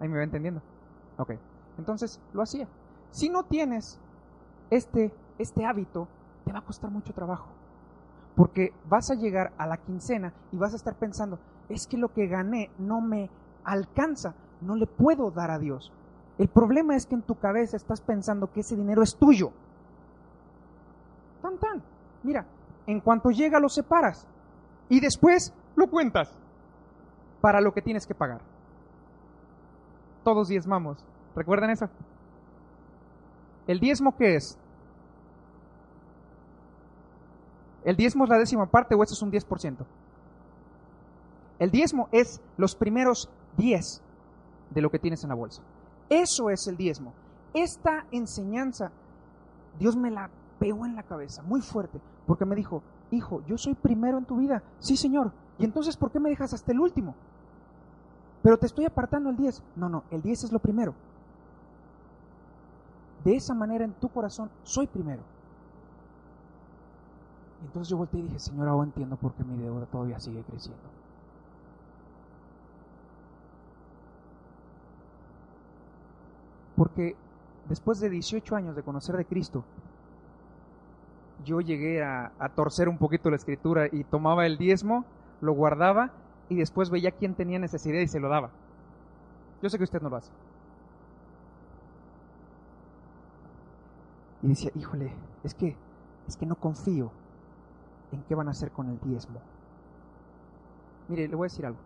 ¿Ahí 0.00 0.08
me 0.08 0.18
va 0.18 0.24
entendiendo? 0.24 0.60
Ok. 1.18 1.32
Entonces 1.78 2.20
lo 2.32 2.42
hacía. 2.42 2.68
Si 3.10 3.28
no 3.28 3.44
tienes 3.44 3.98
este, 4.70 5.12
este 5.38 5.64
hábito, 5.64 6.08
te 6.44 6.52
va 6.52 6.60
a 6.60 6.64
costar 6.64 6.90
mucho 6.90 7.12
trabajo. 7.12 7.48
Porque 8.34 8.72
vas 8.88 9.10
a 9.10 9.14
llegar 9.14 9.52
a 9.58 9.66
la 9.66 9.78
quincena 9.78 10.32
y 10.52 10.56
vas 10.56 10.72
a 10.72 10.76
estar 10.76 10.94
pensando, 10.94 11.38
es 11.68 11.86
que 11.86 11.96
lo 11.96 12.12
que 12.12 12.26
gané 12.26 12.70
no 12.78 13.00
me 13.00 13.30
alcanza, 13.64 14.34
no 14.60 14.76
le 14.76 14.86
puedo 14.86 15.30
dar 15.30 15.50
a 15.50 15.58
Dios. 15.58 15.92
El 16.38 16.48
problema 16.48 16.94
es 16.94 17.06
que 17.06 17.14
en 17.14 17.22
tu 17.22 17.36
cabeza 17.36 17.76
estás 17.76 18.00
pensando 18.00 18.52
que 18.52 18.60
ese 18.60 18.76
dinero 18.76 19.02
es 19.02 19.16
tuyo. 19.16 19.52
Tan 21.40 21.58
tan. 21.58 21.82
Mira, 22.22 22.46
en 22.86 23.00
cuanto 23.00 23.30
llega 23.30 23.58
lo 23.58 23.68
separas 23.68 24.26
y 24.88 25.00
después 25.00 25.54
lo 25.74 25.88
cuentas 25.88 26.30
para 27.40 27.60
lo 27.60 27.72
que 27.72 27.82
tienes 27.82 28.06
que 28.06 28.14
pagar. 28.14 28.40
Todos 30.26 30.48
diezmamos. 30.48 30.98
¿Recuerdan 31.36 31.70
eso? 31.70 31.88
¿El 33.68 33.78
diezmo 33.78 34.16
qué 34.16 34.34
es? 34.34 34.58
¿El 37.84 37.94
diezmo 37.94 38.24
es 38.24 38.30
la 38.30 38.38
décima 38.38 38.66
parte 38.66 38.96
o 38.96 39.04
eso 39.04 39.14
es 39.14 39.22
un 39.22 39.30
10%? 39.30 39.86
El 41.60 41.70
diezmo 41.70 42.08
es 42.10 42.40
los 42.56 42.74
primeros 42.74 43.30
10 43.56 44.02
de 44.70 44.80
lo 44.80 44.90
que 44.90 44.98
tienes 44.98 45.22
en 45.22 45.28
la 45.28 45.36
bolsa. 45.36 45.62
Eso 46.10 46.50
es 46.50 46.66
el 46.66 46.76
diezmo. 46.76 47.12
Esta 47.54 48.04
enseñanza, 48.10 48.90
Dios 49.78 49.94
me 49.94 50.10
la 50.10 50.28
pegó 50.58 50.86
en 50.86 50.96
la 50.96 51.04
cabeza 51.04 51.44
muy 51.44 51.60
fuerte, 51.60 52.00
porque 52.26 52.44
me 52.44 52.56
dijo, 52.56 52.82
hijo, 53.12 53.44
yo 53.46 53.56
soy 53.58 53.74
primero 53.74 54.18
en 54.18 54.24
tu 54.24 54.38
vida. 54.38 54.64
Sí, 54.80 54.96
Señor. 54.96 55.30
¿Y 55.56 55.64
entonces 55.64 55.96
por 55.96 56.10
qué 56.10 56.18
me 56.18 56.30
dejas 56.30 56.52
hasta 56.52 56.72
el 56.72 56.80
último? 56.80 57.14
Pero 58.46 58.58
te 58.58 58.66
estoy 58.66 58.84
apartando 58.84 59.28
el 59.28 59.36
10. 59.36 59.60
No, 59.74 59.88
no, 59.88 60.04
el 60.12 60.22
10 60.22 60.44
es 60.44 60.52
lo 60.52 60.60
primero. 60.60 60.94
De 63.24 63.34
esa 63.34 63.54
manera 63.54 63.84
en 63.84 63.92
tu 63.94 64.08
corazón 64.08 64.48
soy 64.62 64.86
primero. 64.86 65.20
Entonces 67.64 67.88
yo 67.88 67.96
volteé 67.96 68.20
y 68.20 68.22
dije, 68.22 68.38
Señor, 68.38 68.68
ahora 68.68 68.86
entiendo 68.86 69.16
por 69.16 69.32
qué 69.32 69.42
mi 69.42 69.60
deuda 69.60 69.86
todavía 69.86 70.20
sigue 70.20 70.44
creciendo. 70.44 70.80
Porque 76.76 77.16
después 77.68 77.98
de 77.98 78.10
18 78.10 78.54
años 78.54 78.76
de 78.76 78.84
conocer 78.84 79.16
de 79.16 79.24
Cristo, 79.24 79.64
yo 81.44 81.60
llegué 81.60 82.04
a, 82.04 82.30
torcer 82.54 82.88
un 82.88 82.98
poquito 82.98 83.28
la 83.28 83.34
escritura 83.38 83.88
y 83.90 84.04
tomaba 84.04 84.46
el 84.46 84.56
diezmo, 84.56 85.04
lo 85.40 85.52
guardaba 85.52 86.12
y 86.48 86.56
después 86.56 86.90
veía 86.90 87.10
quién 87.10 87.34
tenía 87.34 87.58
necesidad 87.58 88.00
y 88.00 88.08
se 88.08 88.20
lo 88.20 88.28
daba. 88.28 88.50
Yo 89.62 89.68
sé 89.68 89.78
que 89.78 89.84
usted 89.84 90.00
no 90.00 90.10
lo 90.10 90.16
hace. 90.16 90.30
Y 94.42 94.48
decía, 94.48 94.70
híjole, 94.74 95.12
es 95.42 95.54
que, 95.54 95.76
es 96.28 96.36
que 96.36 96.46
no 96.46 96.56
confío 96.56 97.10
en 98.12 98.22
qué 98.24 98.34
van 98.34 98.48
a 98.48 98.52
hacer 98.52 98.70
con 98.70 98.88
el 98.88 99.00
diezmo. 99.00 99.40
Mire, 101.08 101.26
le 101.28 101.34
voy 101.34 101.46
a 101.46 101.50
decir 101.50 101.66
algo. 101.66 101.78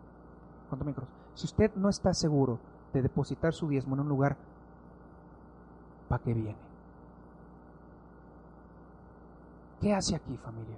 Si 1.34 1.46
usted 1.46 1.74
no 1.76 1.88
está 1.88 2.12
seguro 2.12 2.58
de 2.92 3.02
depositar 3.02 3.52
su 3.52 3.68
diezmo 3.68 3.94
en 3.94 4.00
un 4.00 4.08
lugar 4.08 4.36
¿para 6.10 6.22
qué 6.24 6.34
viene? 6.34 6.56
¿Qué 9.80 9.94
hace 9.94 10.16
aquí, 10.16 10.36
familia? 10.36 10.76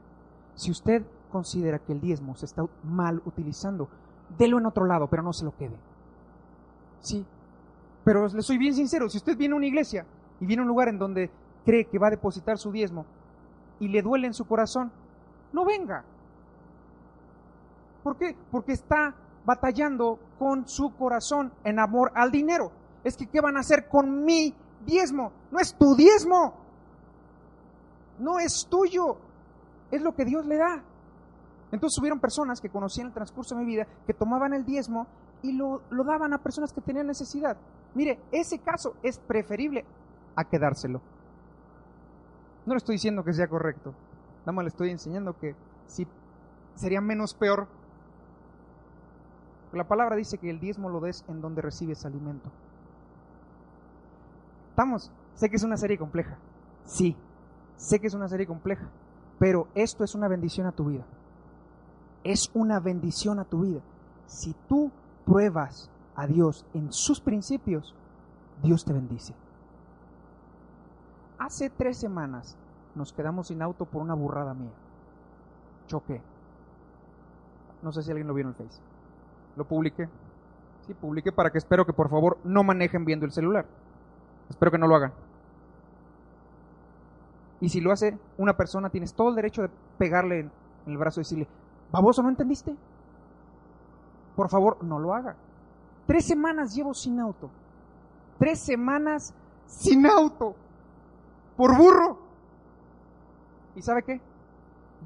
Si 0.54 0.70
usted 0.70 1.02
considera 1.32 1.78
que 1.80 1.92
el 1.92 2.00
diezmo 2.00 2.36
se 2.36 2.46
está 2.46 2.64
mal 2.84 3.20
utilizando, 3.24 3.88
délo 4.38 4.58
en 4.58 4.66
otro 4.66 4.84
lado, 4.84 5.08
pero 5.08 5.22
no 5.22 5.32
se 5.32 5.44
lo 5.44 5.56
quede. 5.56 5.76
Sí, 7.00 7.24
pero 8.04 8.28
le 8.28 8.42
soy 8.42 8.58
bien 8.58 8.74
sincero, 8.74 9.08
si 9.08 9.18
usted 9.18 9.36
viene 9.36 9.54
a 9.54 9.56
una 9.56 9.66
iglesia 9.66 10.06
y 10.40 10.46
viene 10.46 10.60
a 10.60 10.64
un 10.64 10.68
lugar 10.68 10.88
en 10.88 10.98
donde 10.98 11.30
cree 11.64 11.86
que 11.86 11.98
va 11.98 12.08
a 12.08 12.10
depositar 12.10 12.58
su 12.58 12.70
diezmo 12.70 13.06
y 13.80 13.88
le 13.88 14.02
duele 14.02 14.28
en 14.28 14.34
su 14.34 14.44
corazón, 14.44 14.92
no 15.52 15.64
venga. 15.64 16.04
¿Por 18.04 18.16
qué? 18.16 18.36
Porque 18.50 18.72
está 18.72 19.14
batallando 19.44 20.18
con 20.38 20.68
su 20.68 20.94
corazón 20.94 21.52
en 21.64 21.78
amor 21.80 22.12
al 22.14 22.30
dinero. 22.30 22.70
Es 23.02 23.16
que, 23.16 23.26
¿qué 23.26 23.40
van 23.40 23.56
a 23.56 23.60
hacer 23.60 23.88
con 23.88 24.24
mi 24.24 24.54
diezmo, 24.84 25.32
no 25.50 25.58
es 25.58 25.74
tu 25.74 25.94
diezmo, 25.94 26.54
no 28.18 28.38
es 28.38 28.66
tuyo. 28.68 29.16
es 29.90 30.00
lo 30.00 30.14
que 30.14 30.24
Dios 30.24 30.46
le 30.46 30.56
da. 30.56 30.82
Entonces 31.72 31.98
hubieron 31.98 32.20
personas 32.20 32.60
que 32.60 32.68
conocí 32.68 33.00
en 33.00 33.08
el 33.08 33.12
transcurso 33.14 33.54
de 33.54 33.62
mi 33.62 33.66
vida 33.66 33.86
que 34.06 34.12
tomaban 34.12 34.52
el 34.52 34.64
diezmo 34.64 35.06
y 35.42 35.52
lo, 35.52 35.80
daban 35.90 36.34
a 36.34 36.38
personas 36.38 36.72
que 36.72 36.82
tenían 36.82 37.06
necesidad. 37.06 37.56
Mire, 37.94 38.20
ese 38.30 38.58
caso 38.58 38.94
es 39.02 39.18
preferible 39.18 39.84
a 40.36 40.44
quedárselo. 40.44 41.00
No 42.66 42.74
le 42.74 42.78
estoy 42.78 42.96
diciendo 42.96 43.24
que 43.24 43.32
sea 43.32 43.48
correcto, 43.48 43.94
nada 44.40 44.52
más 44.52 44.64
le 44.64 44.68
estoy 44.68 44.90
enseñando 44.90 45.36
que 45.36 45.56
si 45.86 46.06
sería 46.74 47.00
menos 47.00 47.34
peor. 47.34 47.66
La 49.72 49.88
palabra 49.88 50.14
dice 50.16 50.36
que 50.36 50.50
el 50.50 50.60
diezmo 50.60 50.90
lo 50.90 51.00
des 51.00 51.24
en 51.28 51.40
donde 51.40 51.62
recibes 51.62 52.04
alimento. 52.04 52.50
Estamos, 54.68 55.10
sé 55.34 55.48
que 55.48 55.56
es 55.56 55.64
una 55.64 55.78
serie 55.78 55.96
compleja, 55.96 56.36
sí, 56.84 57.16
sé 57.76 57.98
que 57.98 58.06
es 58.06 58.14
una 58.14 58.28
serie 58.28 58.46
compleja, 58.46 58.88
pero 59.38 59.68
esto 59.74 60.04
es 60.04 60.14
una 60.14 60.28
bendición 60.28 60.66
a 60.66 60.72
tu 60.72 60.84
vida. 60.84 61.04
Es 62.24 62.50
una 62.54 62.80
bendición 62.80 63.38
a 63.38 63.44
tu 63.44 63.62
vida. 63.62 63.80
Si 64.26 64.54
tú 64.68 64.90
pruebas 65.24 65.90
a 66.14 66.26
Dios 66.26 66.64
en 66.74 66.92
sus 66.92 67.20
principios, 67.20 67.94
Dios 68.62 68.84
te 68.84 68.92
bendice. 68.92 69.34
Hace 71.38 71.70
tres 71.70 71.98
semanas 71.98 72.56
nos 72.94 73.12
quedamos 73.12 73.48
sin 73.48 73.62
auto 73.62 73.84
por 73.84 74.02
una 74.02 74.14
burrada 74.14 74.54
mía. 74.54 74.72
Choqué. 75.86 76.22
No 77.82 77.90
sé 77.92 78.02
si 78.02 78.10
alguien 78.10 78.28
lo 78.28 78.34
vio 78.34 78.42
en 78.42 78.48
el 78.50 78.54
Face. 78.54 78.80
Lo 79.56 79.64
publiqué. 79.64 80.08
Sí, 80.86 80.94
publiqué 80.94 81.32
para 81.32 81.50
que 81.50 81.58
espero 81.58 81.84
que 81.84 81.92
por 81.92 82.08
favor 82.08 82.38
no 82.44 82.62
manejen 82.62 83.04
viendo 83.04 83.26
el 83.26 83.32
celular. 83.32 83.66
Espero 84.48 84.70
que 84.70 84.78
no 84.78 84.86
lo 84.86 84.96
hagan. 84.96 85.12
Y 87.60 87.68
si 87.68 87.80
lo 87.80 87.92
hace 87.92 88.18
una 88.38 88.56
persona, 88.56 88.90
tienes 88.90 89.14
todo 89.14 89.30
el 89.30 89.36
derecho 89.36 89.62
de 89.62 89.70
pegarle 89.98 90.40
en 90.40 90.50
el 90.86 90.98
brazo 90.98 91.20
y 91.20 91.22
decirle, 91.22 91.48
baboso, 91.92 92.22
¿no 92.22 92.30
entendiste? 92.30 92.74
Por 94.34 94.48
favor, 94.48 94.82
no 94.82 94.98
lo 94.98 95.14
haga. 95.14 95.36
Tres 96.06 96.26
semanas 96.26 96.74
llevo 96.74 96.94
sin 96.94 97.20
auto. 97.20 97.50
Tres 98.38 98.60
semanas 98.60 99.34
sin 99.66 100.06
auto. 100.06 100.56
Por 101.56 101.76
burro. 101.76 102.18
¿Y 103.76 103.82
sabe 103.82 104.02
qué? 104.02 104.20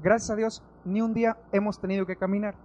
Gracias 0.01 0.31
a 0.31 0.35
Dios, 0.35 0.63
ni 0.85 1.01
un 1.01 1.13
día 1.13 1.37
hemos 1.51 1.79
tenido 1.79 2.05
que 2.05 2.15
caminar. 2.15 2.55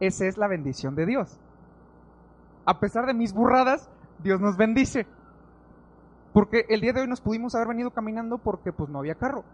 Esa 0.00 0.26
es 0.26 0.36
la 0.36 0.48
bendición 0.48 0.94
de 0.94 1.06
Dios. 1.06 1.38
A 2.64 2.80
pesar 2.80 3.06
de 3.06 3.14
mis 3.14 3.32
burradas, 3.32 3.90
Dios 4.22 4.40
nos 4.40 4.56
bendice. 4.56 5.06
Porque 6.32 6.66
el 6.68 6.80
día 6.80 6.92
de 6.92 7.00
hoy 7.00 7.08
nos 7.08 7.20
pudimos 7.20 7.54
haber 7.54 7.68
venido 7.68 7.90
caminando 7.90 8.38
porque 8.38 8.72
pues 8.72 8.90
no 8.90 9.00
había 9.00 9.14
carro. 9.14 9.44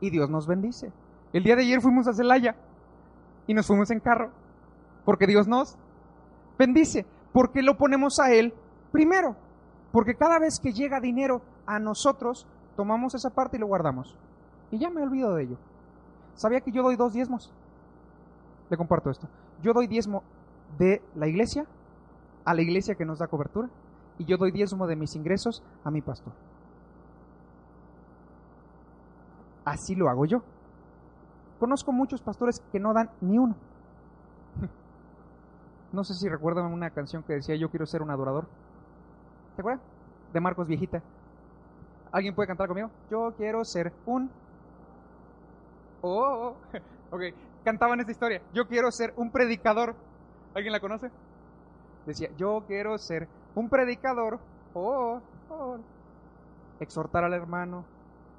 Y 0.00 0.10
Dios 0.10 0.28
nos 0.30 0.46
bendice. 0.46 0.92
El 1.32 1.42
día 1.42 1.56
de 1.56 1.62
ayer 1.62 1.80
fuimos 1.80 2.08
a 2.08 2.12
Celaya 2.12 2.54
y 3.46 3.54
nos 3.54 3.66
fuimos 3.66 3.90
en 3.90 4.00
carro. 4.00 4.30
Porque 5.04 5.26
Dios 5.26 5.46
nos 5.46 5.76
bendice. 6.58 7.06
Porque 7.32 7.62
lo 7.62 7.76
ponemos 7.76 8.18
a 8.20 8.32
Él 8.32 8.54
primero. 8.92 9.36
Porque 9.92 10.14
cada 10.14 10.38
vez 10.38 10.58
que 10.60 10.72
llega 10.72 11.00
dinero 11.00 11.42
a 11.66 11.78
nosotros, 11.78 12.46
tomamos 12.76 13.14
esa 13.14 13.30
parte 13.30 13.56
y 13.56 13.60
lo 13.60 13.66
guardamos. 13.66 14.16
Y 14.70 14.78
ya 14.78 14.90
me 14.90 15.02
olvido 15.02 15.34
de 15.34 15.44
ello. 15.44 15.56
¿Sabía 16.34 16.60
que 16.60 16.70
yo 16.70 16.82
doy 16.82 16.96
dos 16.96 17.12
diezmos? 17.12 17.52
Le 18.70 18.76
comparto 18.76 19.10
esto. 19.10 19.28
Yo 19.62 19.72
doy 19.72 19.86
diezmo 19.86 20.22
de 20.78 21.02
la 21.14 21.26
iglesia 21.26 21.66
a 22.44 22.54
la 22.54 22.62
iglesia 22.62 22.94
que 22.94 23.04
nos 23.04 23.18
da 23.18 23.26
cobertura 23.26 23.68
y 24.18 24.24
yo 24.24 24.36
doy 24.36 24.52
diezmo 24.52 24.86
de 24.86 24.96
mis 24.96 25.14
ingresos 25.16 25.62
a 25.84 25.90
mi 25.90 26.00
pastor. 26.00 26.32
Así 29.64 29.94
lo 29.94 30.08
hago 30.08 30.24
yo. 30.24 30.42
Conozco 31.58 31.92
muchos 31.92 32.22
pastores 32.22 32.62
que 32.70 32.78
no 32.78 32.92
dan 32.92 33.10
ni 33.20 33.38
uno. 33.38 33.54
No 35.90 36.04
sé 36.04 36.12
si 36.12 36.28
recuerdan 36.28 36.66
una 36.66 36.90
canción 36.90 37.22
que 37.22 37.32
decía 37.32 37.56
yo 37.56 37.70
quiero 37.70 37.86
ser 37.86 38.02
un 38.02 38.10
adorador. 38.10 38.46
¿Te 39.56 39.62
acuerdas? 39.62 39.82
De 40.34 40.38
Marcos 40.38 40.68
Viejita. 40.68 41.02
¿Alguien 42.12 42.34
puede 42.34 42.46
cantar 42.46 42.68
conmigo? 42.68 42.90
Yo 43.10 43.32
quiero 43.38 43.64
ser 43.64 43.90
un... 44.04 44.30
Oh, 46.02 46.54
ok. 47.10 47.22
Cantaban 47.64 48.00
esta 48.00 48.12
historia. 48.12 48.42
Yo 48.52 48.68
quiero 48.68 48.90
ser 48.90 49.14
un 49.16 49.30
predicador. 49.30 49.94
¿Alguien 50.54 50.72
la 50.72 50.80
conoce? 50.80 51.10
Decía, 52.04 52.28
yo 52.36 52.64
quiero 52.66 52.98
ser 52.98 53.26
un 53.54 53.70
predicador. 53.70 54.38
Oh, 54.74 55.20
oh. 55.48 55.78
Exhortar 56.80 57.24
al 57.24 57.32
hermano, 57.32 57.84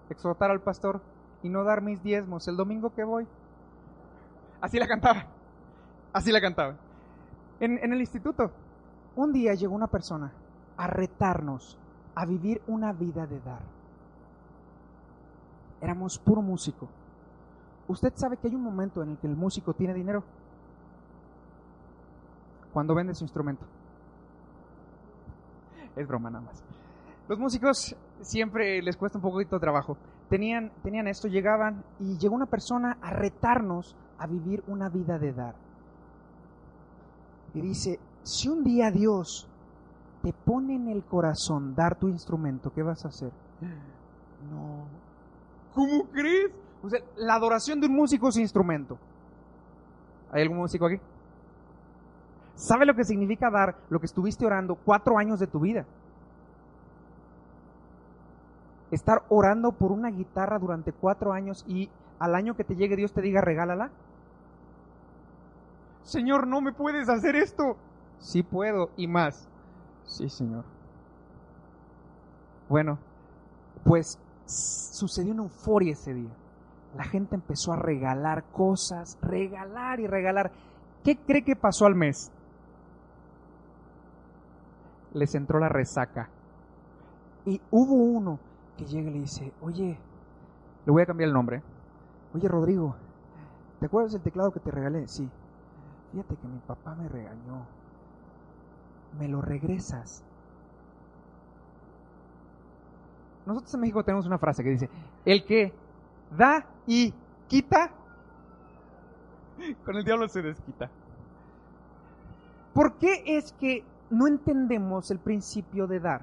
exhortar 0.10 0.52
al 0.52 0.62
pastor 0.62 1.02
y 1.44 1.50
no 1.50 1.64
dar 1.64 1.82
mis 1.82 2.02
diezmos 2.04 2.48
el 2.48 2.58
domingo 2.58 2.94
que 2.94 3.04
voy. 3.04 3.28
Así 4.62 4.78
la 4.80 4.88
cantaba. 4.88 5.26
Así 6.14 6.32
la 6.32 6.42
cantaba. 6.42 6.76
En, 7.60 7.78
en 7.84 7.94
el 7.94 8.00
instituto, 8.00 8.52
un 9.16 9.32
día 9.32 9.54
llegó 9.54 9.76
una 9.76 9.88
persona 9.88 10.32
a 10.78 10.88
retarnos 10.88 11.78
a 12.16 12.26
vivir 12.26 12.62
una 12.68 12.94
vida 12.94 13.26
de 13.26 13.40
dar. 13.42 13.62
Éramos 15.82 16.18
puro 16.20 16.42
músico. 16.42 16.90
Usted 17.88 18.14
sabe 18.16 18.38
que 18.38 18.48
hay 18.48 18.56
un 18.56 18.64
momento 18.64 19.02
en 19.02 19.10
el 19.12 19.18
que 19.18 19.28
el 19.28 19.36
músico 19.36 19.74
tiene 19.74 19.94
dinero. 19.94 20.24
Cuando 22.74 22.94
vende 22.94 23.16
su 23.16 23.24
instrumento. 23.24 23.66
Es 25.96 26.08
broma 26.08 26.30
nada 26.30 26.46
más. 26.46 26.64
Los 27.28 27.40
músicos 27.40 27.96
siempre 28.22 28.82
les 28.82 28.96
cuesta 28.96 29.18
un 29.18 29.22
poquito 29.22 29.56
de 29.56 29.60
trabajo. 29.60 29.98
Tenían, 30.30 30.72
tenían 30.84 31.08
esto, 31.08 31.28
llegaban 31.28 31.84
y 32.00 32.18
llegó 32.18 32.36
una 32.36 32.46
persona 32.46 32.98
a 33.02 33.10
retarnos 33.12 33.96
a 34.20 34.28
vivir 34.28 34.64
una 34.68 34.90
vida 34.90 35.18
de 35.18 35.34
dar. 35.34 35.56
Y 37.54 37.62
dice, 37.62 38.00
si 38.22 38.48
un 38.48 38.64
día 38.64 38.92
Dios 38.92 39.50
te 40.22 40.34
pone 40.34 40.76
en 40.76 40.88
el 40.90 41.04
corazón 41.04 41.74
dar 41.74 41.98
tu 41.98 42.08
instrumento, 42.08 42.72
¿qué 42.72 42.84
vas 42.84 43.06
a 43.06 43.10
hacer? 43.10 43.32
No. 44.50 44.86
¿Cómo 45.74 46.06
crees? 46.14 46.50
O 46.82 46.90
sea, 46.90 47.02
la 47.18 47.36
adoración 47.36 47.82
de 47.82 47.88
un 47.88 47.96
músico 47.98 48.30
es 48.30 48.38
instrumento. 48.38 48.98
¿Hay 50.32 50.44
algún 50.44 50.60
músico 50.60 50.86
aquí? 50.86 50.96
¿Sabe 52.56 52.86
lo 52.86 52.94
que 52.96 53.04
significa 53.04 53.50
dar 53.52 53.76
lo 53.90 54.00
que 54.00 54.06
estuviste 54.06 54.46
orando 54.46 54.76
cuatro 54.76 55.18
años 55.18 55.42
de 55.42 55.48
tu 55.48 55.60
vida? 55.60 55.86
Estar 58.92 59.24
orando 59.30 59.72
por 59.72 59.92
una 59.92 60.10
guitarra 60.10 60.58
durante 60.58 60.92
cuatro 60.92 61.32
años 61.32 61.64
y 61.68 61.90
al 62.18 62.36
año 62.36 62.56
que 62.56 62.64
te 62.64 62.76
llegue 62.76 62.96
Dios 62.96 63.14
te 63.14 63.22
diga 63.22 63.42
regálala. 63.42 63.92
Señor, 66.04 66.48
no 66.48 66.60
me 66.62 66.74
puedes 66.74 67.08
hacer 67.08 67.36
esto. 67.36 67.78
Sí 68.18 68.42
puedo 68.44 68.90
y 68.98 69.08
más. 69.08 69.48
Sí, 70.06 70.28
Señor. 70.28 70.66
Bueno, 72.68 72.98
pues 73.84 74.20
sucedió 74.46 75.34
una 75.34 75.44
euforia 75.44 75.94
ese 75.94 76.14
día. 76.14 76.32
La 76.96 77.04
gente 77.04 77.36
empezó 77.36 77.74
a 77.74 77.78
regalar 77.78 78.46
cosas, 78.52 79.18
regalar 79.22 80.00
y 80.00 80.08
regalar. 80.08 80.52
¿Qué 81.04 81.16
cree 81.18 81.44
que 81.44 81.56
pasó 81.56 81.86
al 81.86 81.96
mes? 81.96 82.32
Les 85.14 85.36
entró 85.36 85.60
la 85.60 85.70
resaca. 85.70 86.30
Y 87.46 87.62
hubo 87.72 87.94
uno 87.96 88.40
que 88.80 88.86
llega 88.86 89.10
y 89.10 89.14
le 89.14 89.20
dice, 89.20 89.54
oye, 89.62 89.98
le 90.86 90.92
voy 90.92 91.02
a 91.02 91.06
cambiar 91.06 91.28
el 91.28 91.34
nombre. 91.34 91.62
Oye, 92.34 92.48
Rodrigo, 92.48 92.96
¿te 93.80 93.88
acuerdas 93.88 94.14
del 94.14 94.22
teclado 94.22 94.52
que 94.52 94.60
te 94.60 94.72
regalé? 94.72 95.08
Sí. 95.08 95.30
Fíjate 96.12 96.36
que 96.36 96.48
mi 96.48 96.60
papá 96.60 96.96
me 96.96 97.08
regañó 97.08 97.66
me 99.18 99.28
lo 99.28 99.42
regresas. 99.42 100.24
Nosotros 103.46 103.74
en 103.74 103.80
México 103.82 104.04
tenemos 104.04 104.28
una 104.28 104.38
frase 104.38 104.64
que 104.64 104.70
dice, 104.70 104.90
el 105.26 105.44
que 105.46 105.74
da 106.38 106.66
y 106.86 107.14
quita, 107.48 107.92
con 109.86 109.96
el 109.96 110.04
diablo 110.04 110.28
se 110.28 110.42
desquita. 110.42 110.90
¿Por 112.74 112.98
qué 112.98 113.24
es 113.26 113.52
que 113.54 113.84
no 114.10 114.28
entendemos 114.28 115.10
el 115.10 115.20
principio 115.20 115.88
de 115.88 116.00
dar? 116.00 116.22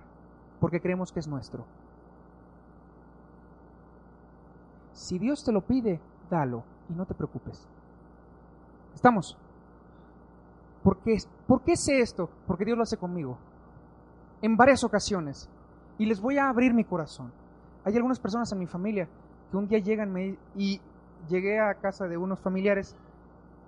Porque 0.60 0.80
creemos 0.80 1.12
que 1.12 1.20
es 1.20 1.26
nuestro. 1.26 1.66
Si 4.96 5.18
Dios 5.18 5.44
te 5.44 5.52
lo 5.52 5.60
pide, 5.60 6.00
dalo 6.30 6.64
y 6.88 6.94
no 6.94 7.04
te 7.04 7.12
preocupes. 7.12 7.68
¿Estamos? 8.94 9.36
¿Por 10.82 10.96
qué, 11.00 11.18
¿Por 11.46 11.60
qué 11.60 11.76
sé 11.76 12.00
esto? 12.00 12.30
Porque 12.46 12.64
Dios 12.64 12.78
lo 12.78 12.82
hace 12.82 12.96
conmigo. 12.96 13.36
En 14.40 14.56
varias 14.56 14.84
ocasiones. 14.84 15.50
Y 15.98 16.06
les 16.06 16.18
voy 16.18 16.38
a 16.38 16.48
abrir 16.48 16.72
mi 16.72 16.82
corazón. 16.82 17.30
Hay 17.84 17.94
algunas 17.94 18.18
personas 18.18 18.50
en 18.52 18.58
mi 18.58 18.66
familia 18.66 19.06
que 19.50 19.56
un 19.58 19.68
día 19.68 19.80
llegan 19.80 20.16
y 20.56 20.80
llegué 21.28 21.60
a 21.60 21.74
casa 21.74 22.08
de 22.08 22.16
unos 22.16 22.40
familiares 22.40 22.96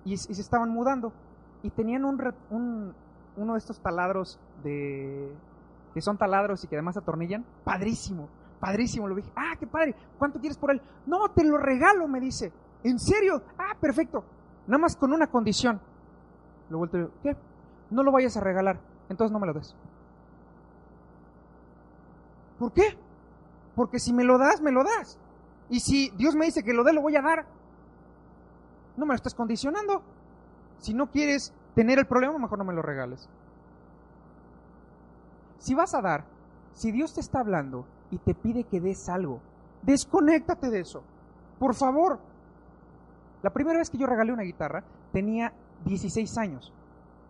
y, 0.05 0.17
se 0.17 0.31
estaban 0.31 0.71
mudando 0.71 1.13
y 1.61 1.69
tenían 1.69 2.05
un, 2.05 2.95
uno 3.37 3.53
de 3.53 3.59
estos 3.59 3.79
taladros 3.81 4.39
de 4.63 5.31
que 5.93 6.01
son 6.01 6.17
taladros 6.17 6.63
y 6.63 6.67
que 6.67 6.75
además 6.75 6.97
atornillan, 6.97 7.45
padrísimo, 7.63 8.29
padrísimo, 8.59 9.07
lo 9.07 9.15
dije, 9.15 9.31
ah, 9.35 9.53
qué 9.59 9.67
padre, 9.67 9.95
¿cuánto 10.17 10.39
quieres 10.39 10.57
por 10.57 10.71
él? 10.71 10.81
No, 11.05 11.29
te 11.29 11.43
lo 11.43 11.57
regalo, 11.57 12.07
me 12.07 12.19
dice. 12.19 12.51
¿En 12.83 12.99
serio? 12.99 13.41
Ah, 13.57 13.75
perfecto. 13.79 14.23
Nada 14.67 14.79
más 14.79 14.95
con 14.95 15.13
una 15.13 15.27
condición. 15.27 15.79
Lo 16.69 16.77
vuelto 16.77 16.97
y 16.97 17.01
digo, 17.01 17.13
¿qué? 17.23 17.35
No 17.89 18.03
lo 18.03 18.11
vayas 18.11 18.37
a 18.37 18.41
regalar, 18.41 18.79
entonces 19.09 19.31
no 19.31 19.39
me 19.39 19.47
lo 19.47 19.53
des. 19.53 19.75
¿Por 22.59 22.73
qué? 22.73 22.97
Porque 23.75 23.99
si 23.99 24.13
me 24.13 24.23
lo 24.23 24.37
das, 24.37 24.61
me 24.61 24.71
lo 24.71 24.83
das. 24.83 25.17
Y 25.69 25.79
si 25.79 26.09
Dios 26.11 26.35
me 26.35 26.45
dice 26.45 26.63
que 26.63 26.73
lo 26.73 26.83
dé, 26.83 26.93
lo 26.93 27.01
voy 27.01 27.15
a 27.15 27.21
dar. 27.21 27.45
No 28.97 29.05
me 29.05 29.13
lo 29.13 29.15
estás 29.15 29.33
condicionando. 29.33 30.03
Si 30.79 30.93
no 30.93 31.07
quieres 31.07 31.53
tener 31.75 31.99
el 31.99 32.05
problema, 32.05 32.37
mejor 32.37 32.57
no 32.57 32.65
me 32.65 32.73
lo 32.73 32.81
regales. 32.81 33.29
Si 35.59 35.73
vas 35.73 35.93
a 35.93 36.01
dar, 36.01 36.25
si 36.73 36.91
Dios 36.91 37.13
te 37.13 37.21
está 37.21 37.39
hablando 37.39 37.85
y 38.11 38.17
te 38.17 38.33
pide 38.33 38.63
que 38.63 38.79
des 38.79 39.07
algo, 39.09 39.41
desconéctate 39.81 40.69
de 40.69 40.81
eso. 40.81 41.03
Por 41.57 41.75
favor. 41.75 42.19
La 43.41 43.51
primera 43.51 43.79
vez 43.79 43.89
que 43.89 43.97
yo 43.97 44.05
regalé 44.05 44.33
una 44.33 44.43
guitarra 44.43 44.83
tenía 45.11 45.53
16 45.85 46.37
años. 46.37 46.73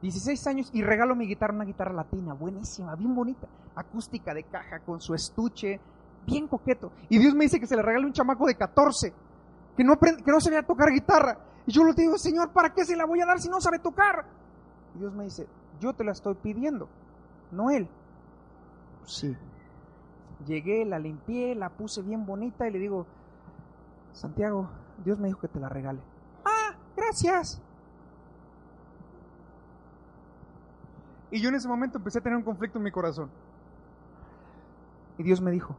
16 0.02 0.48
años 0.48 0.70
y 0.74 0.82
regalo 0.82 1.16
mi 1.16 1.28
guitarra, 1.28 1.54
una 1.54 1.66
guitarra 1.66 1.94
latina, 1.94 2.34
buenísima, 2.34 2.96
bien 2.96 3.14
bonita, 3.14 3.48
acústica 3.76 4.34
de 4.34 4.44
caja, 4.44 4.80
con 4.80 5.02
su 5.02 5.14
estuche, 5.14 5.80
bien 6.26 6.48
coqueto. 6.48 6.92
Y 7.10 7.20
Dios 7.20 7.36
me 7.36 7.44
dice 7.44 7.60
que 7.60 7.68
se 7.68 7.76
le 7.76 7.82
regale 7.82 8.06
un 8.06 8.14
chamaco 8.14 8.46
de 8.48 8.56
14, 8.56 9.14
que 9.76 9.84
no, 9.84 9.94
aprende, 9.94 10.24
que 10.24 10.32
no 10.32 10.40
sabía 10.40 10.64
tocar 10.64 10.90
guitarra. 10.90 11.38
Y 11.66 11.72
yo 11.72 11.84
le 11.84 11.94
digo, 11.94 12.18
Señor, 12.18 12.52
¿para 12.52 12.74
qué 12.74 12.86
se 12.86 12.96
la 12.96 13.06
voy 13.06 13.22
a 13.22 13.26
dar 13.26 13.40
si 13.40 13.50
no 13.50 13.60
sabe 13.60 13.80
tocar? 13.80 14.26
Y 14.96 15.00
Dios 15.00 15.14
me 15.14 15.26
dice, 15.26 15.48
yo 15.82 15.94
te 15.94 16.04
la 16.04 16.14
estoy 16.14 16.36
pidiendo, 16.36 16.88
no 17.52 17.70
él. 17.70 17.88
Sí. 19.06 19.36
Llegué, 20.46 20.86
la 20.86 21.00
limpié, 21.00 21.56
la 21.56 21.70
puse 21.70 22.02
bien 22.02 22.26
bonita 22.26 22.68
y 22.68 22.72
le 22.72 22.80
digo, 22.80 23.06
Santiago, 24.14 24.70
Dios 25.04 25.20
me 25.20 25.28
dijo 25.28 25.40
que 25.40 25.48
te 25.48 25.60
la 25.60 25.70
regale. 25.70 26.00
Ah, 26.46 26.76
gracias. 26.96 27.62
Y 31.32 31.42
yo 31.42 31.50
en 31.50 31.56
ese 31.56 31.68
momento 31.68 31.98
empecé 31.98 32.20
a 32.20 32.22
tener 32.22 32.38
un 32.38 32.44
conflicto 32.44 32.78
en 32.78 32.84
mi 32.84 32.92
corazón. 32.92 33.30
Y 35.18 35.24
Dios 35.24 35.42
me 35.42 35.52
dijo, 35.52 35.76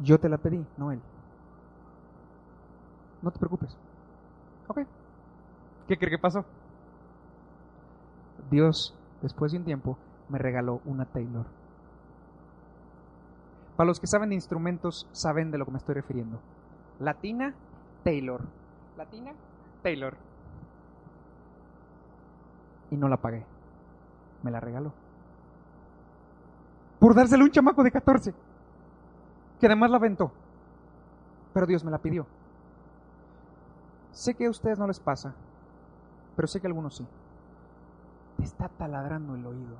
yo 0.00 0.18
te 0.18 0.28
la 0.28 0.38
pedí, 0.38 0.64
no 0.76 0.90
él. 0.90 1.00
No 3.22 3.30
te 3.30 3.38
preocupes. 3.38 3.76
Ok. 4.68 4.80
¿Qué 5.86 5.96
cree 5.96 6.10
que 6.10 6.18
pasó? 6.18 6.44
Dios, 8.50 8.94
después 9.22 9.52
de 9.52 9.58
un 9.58 9.64
tiempo, 9.64 9.98
me 10.28 10.38
regaló 10.38 10.80
una 10.84 11.04
Taylor. 11.04 11.46
Para 13.78 13.86
los 13.86 13.98
que 13.98 14.06
saben 14.06 14.28
de 14.28 14.34
instrumentos, 14.34 15.08
saben 15.12 15.50
de 15.50 15.56
lo 15.56 15.64
que 15.64 15.70
me 15.70 15.78
estoy 15.78 15.94
refiriendo. 15.94 16.38
Latina, 16.98 17.54
Taylor. 18.04 18.42
Latina, 18.98 19.32
Taylor. 19.82 20.18
Y 22.90 22.98
no 22.98 23.08
la 23.08 23.16
pagué 23.16 23.46
me 24.42 24.50
la 24.50 24.60
regaló. 24.60 24.92
Por 26.98 27.14
dárselo 27.14 27.44
a 27.44 27.46
un 27.46 27.52
chamaco 27.52 27.82
de 27.82 27.90
14, 27.90 28.34
que 29.60 29.66
además 29.66 29.90
la 29.90 29.96
aventó. 29.96 30.32
Pero 31.52 31.66
Dios 31.66 31.84
me 31.84 31.90
la 31.90 31.98
pidió. 31.98 32.26
Sé 34.12 34.34
que 34.34 34.46
a 34.46 34.50
ustedes 34.50 34.78
no 34.78 34.86
les 34.86 34.98
pasa, 34.98 35.34
pero 36.34 36.48
sé 36.48 36.60
que 36.60 36.66
a 36.66 36.70
algunos 36.70 36.96
sí. 36.96 37.06
Te 38.36 38.44
está 38.44 38.68
taladrando 38.68 39.34
el 39.34 39.46
oído 39.46 39.76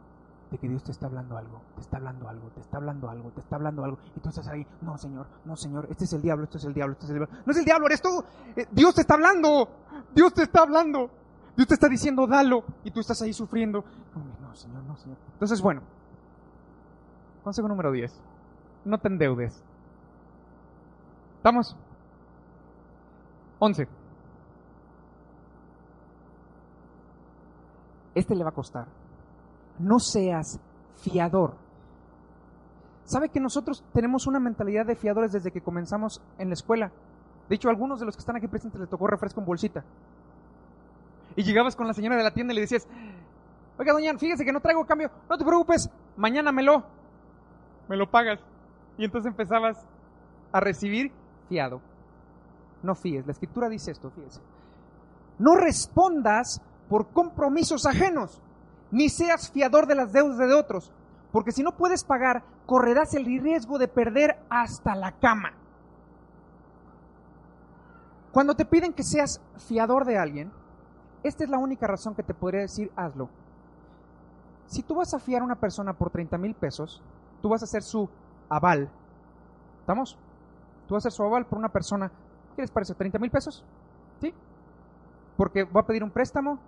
de 0.50 0.58
que 0.58 0.68
Dios 0.68 0.82
te 0.82 0.92
está 0.92 1.06
hablando 1.06 1.37
algo, 1.37 1.61
te 1.74 1.82
está 1.82 1.98
hablando 1.98 2.28
algo, 2.28 2.48
te 2.50 2.61
está 2.61 2.78
hablando 2.78 3.11
algo, 3.11 3.30
te 3.30 3.40
está 3.40 3.56
hablando 3.56 3.84
algo. 3.84 3.98
Y 4.16 4.20
tú 4.20 4.28
estás 4.28 4.48
ahí, 4.48 4.66
no, 4.80 4.96
Señor, 4.96 5.26
no, 5.44 5.56
Señor, 5.56 5.87
este 5.90 6.04
es 6.04 6.12
el 6.12 6.22
diablo, 6.22 6.44
este 6.44 6.58
es 6.58 6.64
el 6.64 6.74
diablo, 6.74 6.92
este 6.92 7.04
es 7.04 7.11
el 7.11 7.18
diablo. 7.18 7.38
No 7.44 7.52
es 7.52 7.58
el 7.58 7.64
diablo, 7.64 7.87
eres 7.87 8.02
tú. 8.02 8.24
Eh, 8.56 8.66
Dios 8.70 8.94
te 8.94 9.02
está 9.02 9.14
hablando, 9.14 9.68
Dios 10.14 10.32
te 10.32 10.42
está 10.42 10.62
hablando. 10.62 11.11
Dios 11.56 11.66
te 11.66 11.74
está 11.74 11.88
diciendo, 11.88 12.26
dalo, 12.28 12.62
y 12.84 12.92
tú 12.92 13.00
estás 13.00 13.20
ahí 13.20 13.32
sufriendo. 13.32 13.84
No, 14.40 14.54
Señor, 14.54 14.84
no, 14.84 14.96
Señor. 14.96 15.18
Entonces, 15.32 15.61
bueno, 15.61 15.82
consejo 17.42 17.66
número 17.66 17.90
10. 17.90 18.22
No 18.84 18.98
te 18.98 19.08
endeudes. 19.08 19.61
¿Estamos? 21.38 21.76
11. 23.58 23.88
Este 28.14 28.34
le 28.34 28.44
va 28.44 28.50
a 28.50 28.54
costar. 28.54 28.87
No 29.78 29.98
seas 29.98 30.60
fiador. 30.96 31.54
¿Sabe 33.04 33.30
que 33.30 33.40
nosotros 33.40 33.84
tenemos 33.92 34.26
una 34.26 34.40
mentalidad 34.40 34.84
de 34.84 34.96
fiadores 34.96 35.32
desde 35.32 35.50
que 35.50 35.62
comenzamos 35.62 36.20
en 36.38 36.48
la 36.48 36.54
escuela? 36.54 36.92
De 37.48 37.54
hecho, 37.54 37.68
a 37.68 37.70
algunos 37.70 38.00
de 38.00 38.06
los 38.06 38.16
que 38.16 38.20
están 38.20 38.36
aquí 38.36 38.48
presentes 38.48 38.80
les 38.80 38.90
tocó 38.90 39.06
refresco 39.06 39.40
en 39.40 39.46
bolsita 39.46 39.84
y 41.38 41.44
llegabas 41.44 41.76
con 41.76 41.86
la 41.86 41.94
señora 41.94 42.16
de 42.16 42.24
la 42.24 42.32
tienda 42.32 42.52
y 42.52 42.56
le 42.56 42.62
decías, 42.62 42.88
oiga, 43.78 43.92
doña, 43.92 44.18
fíjese 44.18 44.44
que 44.44 44.52
no 44.52 44.60
traigo 44.60 44.84
cambio, 44.84 45.08
no 45.30 45.38
te 45.38 45.44
preocupes, 45.44 45.88
mañana 46.16 46.50
me 46.50 46.64
lo, 46.64 46.82
me 47.88 47.96
lo 47.96 48.10
pagas. 48.10 48.40
Y 48.96 49.04
entonces 49.04 49.30
empezabas 49.30 49.86
a 50.50 50.58
recibir 50.58 51.12
fiado. 51.48 51.80
No 52.82 52.96
fíes, 52.96 53.24
la 53.24 53.32
escritura 53.32 53.68
dice 53.68 53.92
esto, 53.92 54.10
fíjese. 54.10 54.40
No 55.38 55.54
respondas 55.54 56.60
por 56.88 57.12
compromisos 57.12 57.86
ajenos, 57.86 58.42
ni 58.90 59.09
seas 59.09 59.51
fiador 59.51 59.87
de 59.87 59.94
las 59.94 60.12
deudas 60.12 60.38
de 60.38 60.55
otros, 60.55 60.92
porque 61.33 61.53
si 61.53 61.62
no 61.62 61.72
puedes 61.72 62.05
pagar, 62.05 62.42
correrás 62.66 63.14
el 63.14 63.24
riesgo 63.24 63.79
de 63.79 63.88
perder 63.88 64.38
hasta 64.48 64.94
la 64.94 65.12
cama. 65.12 65.53
Cuando 68.33 68.55
te 68.55 68.64
piden 68.64 68.92
que 68.92 69.03
seas 69.03 69.40
fiador 69.57 70.05
de 70.05 70.18
alguien, 70.18 70.53
esta 71.22 71.44
es 71.44 71.51
la 71.51 71.59
única 71.59 71.87
razón 71.87 72.14
que 72.14 72.22
te 72.22 72.35
podría 72.35 72.61
decir 72.61 72.90
hazlo. 72.96 73.29
Si 74.66 74.83
tú 74.83 74.94
vas 74.94 75.12
a 75.14 75.18
fiar 75.18 75.42
a 75.42 75.44
una 75.44 75.57
persona 75.57 75.92
por 75.94 76.11
30 76.11 76.37
mil 76.38 76.55
pesos, 76.55 77.03
tú 77.40 77.48
vas 77.48 77.62
a 77.62 77.64
hacer 77.64 77.83
su 77.83 78.09
aval. 78.48 78.90
¿Estamos? 79.81 80.18
Tú 80.87 80.94
vas 80.94 81.05
a 81.05 81.09
hacer 81.09 81.16
su 81.16 81.22
aval 81.22 81.46
por 81.46 81.59
una 81.59 81.70
persona. 81.70 82.11
¿Qué 82.55 82.62
les 82.62 82.70
parece? 82.70 82.94
¿30 82.94 83.18
mil 83.18 83.31
pesos? 83.31 83.64
¿Sí? 84.20 84.35
Porque 85.37 85.64
va 85.64 85.81
a 85.81 85.87
pedir 85.87 86.05
un 86.05 86.11
préstamo, 86.11 86.59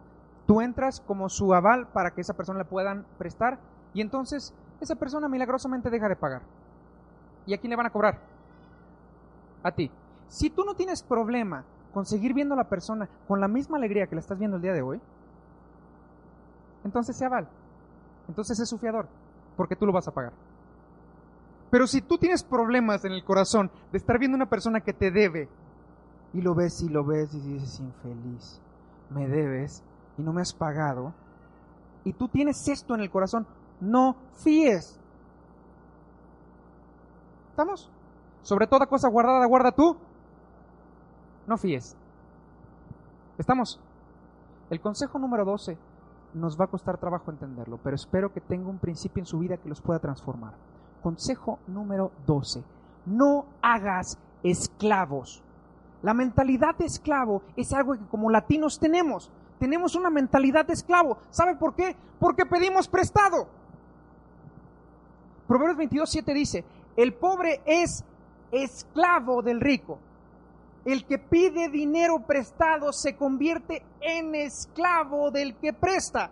tú 0.50 0.60
entras 0.60 1.00
como 1.06 1.28
su 1.28 1.54
aval 1.54 1.86
para 1.92 2.10
que 2.10 2.22
esa 2.22 2.34
persona 2.34 2.58
le 2.58 2.64
puedan 2.64 3.06
prestar 3.18 3.60
y 3.94 4.00
entonces 4.00 4.52
esa 4.80 4.96
persona 4.96 5.28
milagrosamente 5.28 5.90
deja 5.90 6.08
de 6.08 6.16
pagar. 6.16 6.42
¿Y 7.46 7.54
a 7.54 7.58
quién 7.58 7.70
le 7.70 7.76
van 7.76 7.86
a 7.86 7.90
cobrar? 7.90 8.18
A 9.62 9.70
ti. 9.70 9.92
Si 10.26 10.50
tú 10.50 10.64
no 10.64 10.74
tienes 10.74 11.04
problema 11.04 11.64
conseguir 11.94 12.34
viendo 12.34 12.54
a 12.54 12.56
la 12.56 12.68
persona 12.68 13.08
con 13.28 13.40
la 13.40 13.46
misma 13.46 13.76
alegría 13.76 14.08
que 14.08 14.16
la 14.16 14.22
estás 14.22 14.40
viendo 14.40 14.56
el 14.56 14.62
día 14.64 14.72
de 14.72 14.82
hoy, 14.82 15.00
entonces 16.82 17.16
se 17.16 17.26
aval. 17.26 17.46
Entonces 18.26 18.58
es 18.58 18.68
su 18.68 18.78
fiador, 18.78 19.06
porque 19.56 19.76
tú 19.76 19.86
lo 19.86 19.92
vas 19.92 20.08
a 20.08 20.12
pagar. 20.12 20.32
Pero 21.70 21.86
si 21.86 22.02
tú 22.02 22.18
tienes 22.18 22.42
problemas 22.42 23.04
en 23.04 23.12
el 23.12 23.22
corazón 23.22 23.70
de 23.92 23.98
estar 23.98 24.18
viendo 24.18 24.34
a 24.34 24.40
una 24.40 24.50
persona 24.50 24.80
que 24.80 24.94
te 24.94 25.12
debe, 25.12 25.48
y 26.32 26.40
lo 26.40 26.56
ves 26.56 26.82
y 26.82 26.88
lo 26.88 27.04
ves 27.04 27.32
y 27.34 27.40
dices, 27.40 27.78
infeliz, 27.78 28.60
me 29.10 29.28
debes 29.28 29.84
y 30.20 30.22
no 30.22 30.32
me 30.32 30.42
has 30.42 30.52
pagado, 30.52 31.14
y 32.04 32.12
tú 32.12 32.28
tienes 32.28 32.68
esto 32.68 32.94
en 32.94 33.00
el 33.00 33.10
corazón, 33.10 33.46
no 33.80 34.16
fíes. 34.44 35.00
¿Estamos? 37.50 37.90
Sobre 38.42 38.66
toda 38.66 38.86
cosa 38.86 39.08
guardada, 39.08 39.46
guarda 39.46 39.72
tú 39.72 39.96
no 41.46 41.56
fíes. 41.56 41.96
¿Estamos? 43.38 43.80
El 44.70 44.80
consejo 44.80 45.18
número 45.18 45.44
12 45.44 45.76
nos 46.34 46.58
va 46.58 46.66
a 46.66 46.68
costar 46.68 46.98
trabajo 46.98 47.30
entenderlo, 47.30 47.78
pero 47.82 47.96
espero 47.96 48.32
que 48.32 48.40
tenga 48.40 48.68
un 48.68 48.78
principio 48.78 49.20
en 49.20 49.26
su 49.26 49.38
vida 49.38 49.56
que 49.56 49.68
los 49.68 49.80
pueda 49.80 49.98
transformar. 49.98 50.54
Consejo 51.02 51.58
número 51.66 52.12
12. 52.26 52.62
No 53.06 53.46
hagas 53.62 54.18
esclavos. 54.44 55.42
La 56.02 56.14
mentalidad 56.14 56.76
de 56.78 56.84
esclavo 56.84 57.42
es 57.56 57.72
algo 57.72 57.94
que 57.94 58.06
como 58.06 58.30
latinos 58.30 58.78
tenemos. 58.78 59.30
Tenemos 59.60 59.94
una 59.94 60.08
mentalidad 60.08 60.64
de 60.64 60.72
esclavo. 60.72 61.18
¿Sabe 61.28 61.54
por 61.54 61.74
qué? 61.74 61.94
Porque 62.18 62.46
pedimos 62.46 62.88
prestado. 62.88 63.46
Proverbios 65.46 65.76
22, 65.76 66.10
7 66.10 66.34
dice, 66.34 66.64
el 66.96 67.12
pobre 67.12 67.60
es 67.66 68.02
esclavo 68.50 69.42
del 69.42 69.60
rico. 69.60 69.98
El 70.86 71.04
que 71.04 71.18
pide 71.18 71.68
dinero 71.68 72.20
prestado 72.26 72.90
se 72.94 73.16
convierte 73.16 73.84
en 74.00 74.34
esclavo 74.34 75.30
del 75.30 75.54
que 75.56 75.74
presta. 75.74 76.30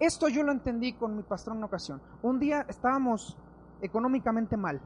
Esto 0.00 0.28
yo 0.28 0.42
lo 0.44 0.52
entendí 0.52 0.94
con 0.94 1.14
mi 1.14 1.22
pastor 1.22 1.52
en 1.52 1.58
una 1.58 1.66
ocasión. 1.66 2.00
Un 2.22 2.38
día 2.38 2.64
estábamos 2.68 3.36
económicamente 3.82 4.56
mal. 4.56 4.80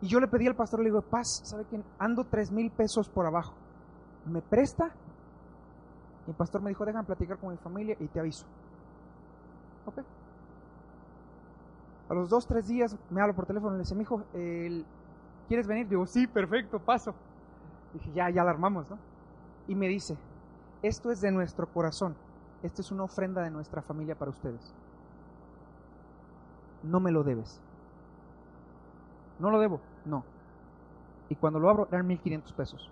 Y 0.00 0.06
yo 0.06 0.20
le 0.20 0.28
pedí 0.28 0.46
al 0.46 0.56
pastor, 0.56 0.80
le 0.80 0.86
digo, 0.86 1.02
Paz, 1.02 1.42
¿sabe 1.44 1.66
que 1.66 1.82
ando 1.98 2.24
tres 2.24 2.50
mil 2.50 2.70
pesos 2.70 3.10
por 3.10 3.26
abajo? 3.26 3.52
¿Me 4.24 4.40
presta? 4.40 4.94
Y 6.26 6.30
el 6.30 6.36
pastor 6.36 6.62
me 6.62 6.70
dijo, 6.70 6.84
déjame 6.84 7.04
platicar 7.04 7.38
con 7.38 7.50
mi 7.50 7.56
familia 7.58 7.96
y 8.00 8.06
te 8.06 8.20
aviso. 8.20 8.46
Ok. 9.86 9.98
A 12.08 12.14
los 12.14 12.28
dos, 12.28 12.46
tres 12.46 12.66
días 12.66 12.96
me 13.10 13.20
hablo 13.20 13.34
por 13.34 13.46
teléfono 13.46 13.74
y 13.74 13.78
le 13.78 13.82
dice, 13.82 13.94
mijo, 13.94 14.22
¿quieres 15.48 15.66
venir? 15.66 15.88
Digo, 15.88 16.06
sí, 16.06 16.26
perfecto, 16.26 16.78
paso. 16.78 17.14
Dije, 17.92 18.10
ya, 18.12 18.30
ya 18.30 18.44
la 18.44 18.50
armamos, 18.50 18.90
¿no? 18.90 18.98
Y 19.68 19.74
me 19.74 19.88
dice, 19.88 20.16
esto 20.82 21.10
es 21.10 21.20
de 21.20 21.30
nuestro 21.30 21.66
corazón. 21.66 22.14
Esta 22.62 22.82
es 22.82 22.90
una 22.90 23.04
ofrenda 23.04 23.42
de 23.42 23.50
nuestra 23.50 23.82
familia 23.82 24.14
para 24.14 24.30
ustedes. 24.30 24.74
No 26.82 27.00
me 27.00 27.12
lo 27.12 27.22
debes. 27.22 27.60
No 29.38 29.50
lo 29.50 29.58
debo, 29.58 29.80
no. 30.04 30.24
Y 31.28 31.36
cuando 31.36 31.58
lo 31.58 31.70
abro, 31.70 31.88
eran 31.90 32.06
1500 32.06 32.52
pesos. 32.52 32.90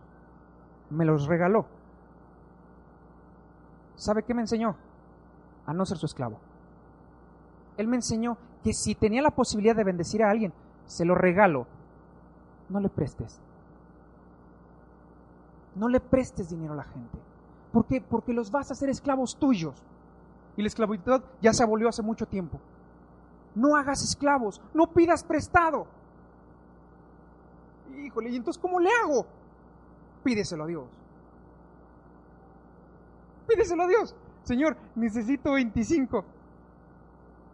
Me 0.91 1.05
los 1.05 1.26
regaló. 1.26 1.66
¿Sabe 3.97 4.22
qué 4.22 4.34
me 4.34 4.43
enseñó? 4.43 4.76
A 5.66 5.72
no 5.72 5.86
ser 5.86 5.99
su 5.99 6.07
esclavo. 6.07 6.38
Él 7.76 7.86
me 7.86 7.97
enseñó 7.97 8.36
que 8.62 8.72
si 8.72 8.95
tenía 8.95 9.22
la 9.22 9.30
posibilidad 9.30 9.76
de 9.76 9.84
bendecir 9.84 10.22
a 10.22 10.30
alguien, 10.30 10.53
se 10.86 11.05
lo 11.05 11.14
regalo. 11.14 11.66
No 12.68 12.80
le 12.80 12.88
prestes. 12.88 13.40
No 15.74 15.88
le 15.88 16.01
prestes 16.01 16.51
dinero 16.51 16.74
a 16.74 16.76
la 16.76 16.84
gente. 16.84 17.18
¿Por 17.72 17.86
qué? 17.86 18.01
Porque 18.01 18.32
los 18.32 18.51
vas 18.51 18.70
a 18.70 18.74
hacer 18.74 18.90
esclavos 18.90 19.36
tuyos. 19.36 19.74
Y 20.57 20.62
la 20.62 20.68
esclavitud 20.68 21.22
ya 21.40 21.53
se 21.53 21.62
abolió 21.62 21.88
hace 21.88 22.03
mucho 22.03 22.26
tiempo. 22.26 22.61
No 23.55 23.76
hagas 23.76 24.03
esclavos, 24.03 24.61
no 24.74 24.86
pidas 24.88 25.24
prestado. 25.24 25.86
Híjole, 27.97 28.30
¿y 28.30 28.36
entonces 28.36 28.61
cómo 28.61 28.78
le 28.80 28.90
hago? 29.03 29.26
Pídeselo 30.22 30.64
a 30.64 30.66
Dios. 30.66 30.84
Pídeselo 33.47 33.84
a 33.84 33.88
Dios. 33.88 34.14
Señor, 34.43 34.76
necesito 34.95 35.53
25. 35.53 36.24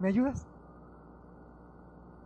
¿Me 0.01 0.09
ayudas? 0.09 0.47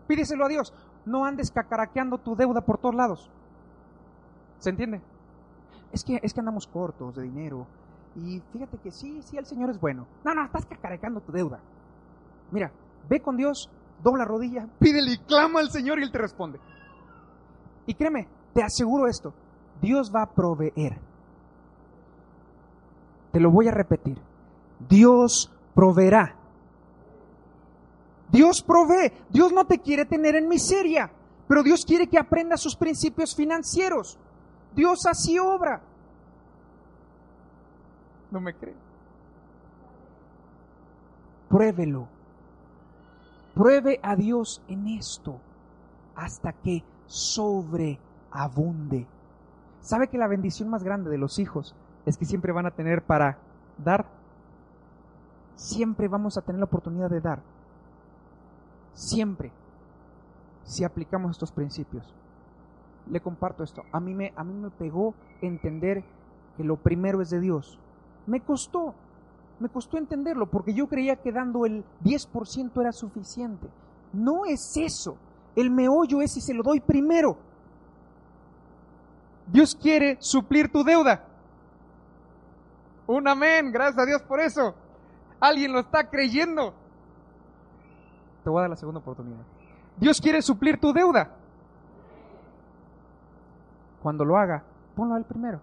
Pídeselo 0.07 0.45
a 0.45 0.49
Dios. 0.49 0.73
No 1.05 1.25
andes 1.25 1.51
cacaraqueando 1.51 2.19
tu 2.19 2.37
deuda 2.37 2.61
por 2.61 2.79
todos 2.79 2.95
lados. 2.95 3.31
¿Se 4.59 4.71
entiende? 4.71 5.01
Es 5.93 6.05
que, 6.05 6.21
es 6.23 6.33
que 6.33 6.41
andamos 6.41 6.67
cortos 6.67 7.17
de 7.17 7.23
dinero. 7.23 7.67
Y 8.15 8.41
fíjate 8.53 8.79
que 8.79 8.91
sí, 8.91 9.23
sí, 9.23 9.37
el 9.37 9.47
Señor 9.47 9.71
es 9.71 9.81
bueno. 9.81 10.07
No, 10.25 10.35
no, 10.35 10.45
estás 10.45 10.67
cacaraqueando 10.67 11.21
tu 11.21 11.33
deuda. 11.33 11.61
Mira, 12.51 12.71
ve 13.09 13.21
con 13.21 13.37
Dios, 13.37 13.71
dobla 14.03 14.25
rodilla, 14.25 14.69
pídele 14.79 15.13
y 15.13 15.19
clama 15.19 15.61
al 15.61 15.71
Señor 15.71 15.99
y 15.99 16.03
Él 16.03 16.13
te 16.13 16.19
responde. 16.19 16.61
Y 17.87 17.95
créeme, 17.95 18.29
te 18.53 18.63
aseguro 18.63 19.09
esto, 19.09 19.33
Dios 19.81 20.13
va 20.15 20.23
a 20.23 20.31
proveer. 20.31 21.01
Te 23.33 23.41
lo 23.41 23.51
voy 23.51 23.69
a 23.69 23.73
repetir. 23.73 24.19
Dios 24.89 25.53
proveerá. 25.75 26.37
Dios 28.31 28.63
provee. 28.63 29.13
Dios 29.31 29.53
no 29.53 29.67
te 29.67 29.79
quiere 29.79 30.07
tener 30.07 30.37
en 30.37 30.49
miseria, 30.49 31.11
pero 31.47 31.63
Dios 31.63 31.85
quiere 31.85 32.09
que 32.09 32.19
aprendas 32.19 32.61
sus 32.61 32.77
principios 32.77 33.35
financieros. 33.35 34.19
Dios 34.75 35.05
así 35.07 35.39
obra. 35.39 35.83
¿No 38.31 38.41
me 38.41 38.55
cree? 38.55 38.75
Pruébelo. 41.49 42.09
Pruebe 43.55 44.01
a 44.03 44.17
Dios 44.17 44.63
en 44.69 44.89
esto 44.89 45.39
hasta 46.17 46.55
que 46.55 46.83
sobreabunde. 47.07 49.07
¿Sabe 49.83 50.09
que 50.09 50.17
la 50.17 50.29
bendición 50.29 50.71
más 50.71 50.83
grande 50.83 51.11
de 51.11 51.19
los 51.19 51.39
hijos 51.39 51.75
es 52.05 52.17
que 52.17 52.25
siempre 52.25 52.53
van 52.53 52.67
a 52.67 52.71
tener 52.71 53.03
para 53.03 53.39
dar? 53.79 54.07
Siempre 55.55 56.09
vamos 56.09 56.37
a 56.37 56.43
tener 56.43 56.59
la 56.59 56.65
oportunidad 56.65 57.11
de 57.11 57.21
dar. 57.21 57.43
Siempre. 58.95 59.53
Si 60.65 60.85
aplicamos 60.85 61.33
estos 61.33 61.53
principios. 61.53 62.15
Le 63.11 63.21
comparto 63.21 63.63
esto. 63.63 63.83
A 63.93 64.01
mí 64.01 64.15
me, 64.15 64.33
a 64.37 64.45
mí 64.45 64.55
me 64.55 64.71
pegó 64.71 65.15
entender 65.41 66.05
que 66.57 66.65
lo 66.65 66.77
primero 66.77 67.21
es 67.21 67.31
de 67.31 67.41
Dios. 67.41 67.79
Me 68.27 68.41
costó. 68.41 68.95
Me 69.61 69.69
costó 69.69 69.99
entenderlo 69.99 70.47
porque 70.47 70.75
yo 70.75 70.89
creía 70.89 71.17
que 71.17 71.31
dando 71.31 71.67
el 71.67 71.85
10% 72.03 72.81
era 72.81 72.93
suficiente. 72.93 73.69
No 74.13 74.45
es 74.45 74.77
eso. 74.77 75.17
El 75.55 75.71
meollo 75.71 76.21
es 76.23 76.33
si 76.33 76.41
se 76.41 76.55
lo 76.55 76.63
doy 76.63 76.81
primero. 76.81 77.37
Dios 79.47 79.75
quiere 79.75 80.17
suplir 80.21 80.71
tu 80.71 80.83
deuda. 80.83 81.32
Un 83.07 83.29
amén, 83.29 83.73
gracias 83.73 83.99
a 83.99 84.07
Dios 84.07 84.23
por 84.23 84.41
eso. 84.41 84.75
Alguien 85.41 85.73
lo 85.73 85.81
está 85.81 86.09
creyendo. 86.09 86.75
Te 88.45 88.51
voy 88.51 88.59
a 88.59 88.63
dar 88.63 88.71
la 88.71 88.77
segunda 88.77 89.01
oportunidad. 89.01 89.43
Dios 89.97 90.21
quiere 90.21 90.43
suplir 90.43 90.81
tu 90.81 90.93
deuda. 90.93 91.31
Cuando 94.03 94.25
lo 94.25 94.37
haga, 94.37 94.65
ponlo 94.97 95.15
al 95.15 95.25
primero. 95.25 95.61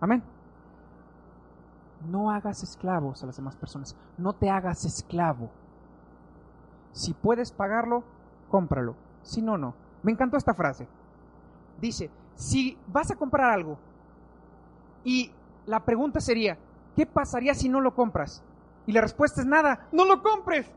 Amén. 0.00 0.22
No 2.08 2.30
hagas 2.30 2.62
esclavos 2.62 3.22
a 3.22 3.26
las 3.26 3.36
demás 3.36 3.56
personas. 3.56 3.96
No 4.18 4.34
te 4.34 4.50
hagas 4.50 4.84
esclavo. 4.84 5.50
Si 6.92 7.14
puedes 7.14 7.52
pagarlo, 7.52 8.04
cómpralo. 8.50 8.94
Si 9.22 9.42
no, 9.42 9.56
no. 9.56 9.74
Me 10.02 10.12
encantó 10.12 10.36
esta 10.36 10.54
frase. 10.54 10.86
Dice, 11.80 12.10
si 12.34 12.78
vas 12.86 13.10
a 13.10 13.16
comprar 13.16 13.50
algo 13.50 13.78
y 15.04 15.30
la 15.66 15.84
pregunta 15.84 16.20
sería, 16.20 16.56
¿qué 16.94 17.06
pasaría 17.06 17.54
si 17.54 17.68
no 17.68 17.80
lo 17.80 17.94
compras? 17.94 18.42
Y 18.86 18.92
la 18.92 19.00
respuesta 19.00 19.40
es 19.40 19.46
nada, 19.46 19.88
no 19.92 20.04
lo 20.04 20.22
compres. 20.22 20.70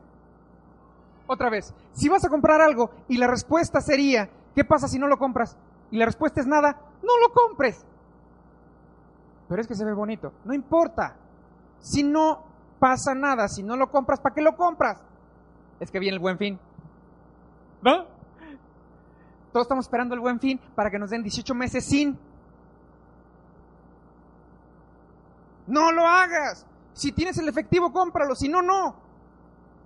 Otra 1.26 1.48
vez, 1.48 1.72
si 1.92 2.08
vas 2.08 2.24
a 2.24 2.28
comprar 2.28 2.60
algo 2.60 2.90
y 3.08 3.16
la 3.16 3.28
respuesta 3.28 3.80
sería, 3.80 4.28
¿qué 4.54 4.64
pasa 4.64 4.88
si 4.88 4.98
no 4.98 5.06
lo 5.06 5.18
compras? 5.18 5.56
Y 5.90 5.96
la 5.96 6.06
respuesta 6.06 6.40
es 6.40 6.46
nada, 6.46 6.76
no 7.02 7.18
lo 7.20 7.32
compres. 7.32 7.84
Pero 9.48 9.60
es 9.60 9.68
que 9.68 9.74
se 9.74 9.84
ve 9.84 9.92
bonito. 9.92 10.32
No 10.44 10.54
importa. 10.54 11.16
Si 11.80 12.02
no 12.02 12.44
pasa 12.78 13.14
nada, 13.14 13.48
si 13.48 13.62
no 13.62 13.76
lo 13.76 13.90
compras, 13.90 14.20
¿para 14.20 14.34
qué 14.34 14.42
lo 14.42 14.56
compras? 14.56 15.02
Es 15.78 15.90
que 15.90 15.98
viene 15.98 16.14
el 16.14 16.20
buen 16.20 16.38
fin. 16.38 16.58
¿No? 17.82 18.04
Todos 19.52 19.64
estamos 19.64 19.86
esperando 19.86 20.14
el 20.14 20.20
buen 20.20 20.38
fin 20.38 20.60
para 20.74 20.90
que 20.90 20.98
nos 20.98 21.10
den 21.10 21.22
18 21.22 21.54
meses 21.54 21.84
sin. 21.84 22.18
No 25.70 25.92
lo 25.92 26.04
hagas. 26.04 26.66
Si 26.92 27.12
tienes 27.12 27.38
el 27.38 27.48
efectivo, 27.48 27.92
cómpralo. 27.92 28.34
Si 28.34 28.48
no, 28.48 28.60
no. 28.60 28.96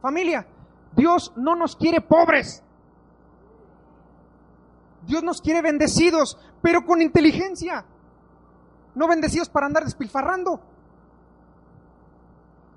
Familia, 0.01 0.47
Dios 0.97 1.33
no 1.37 1.55
nos 1.55 1.77
quiere 1.77 2.01
pobres. 2.01 2.63
Dios 5.07 5.23
nos 5.23 5.43
quiere 5.43 5.61
bendecidos, 5.61 6.39
pero 6.63 6.87
con 6.87 7.03
inteligencia. 7.03 7.85
No 8.95 9.07
bendecidos 9.07 9.51
para 9.51 9.67
andar 9.67 9.85
despilfarrando. 9.85 10.59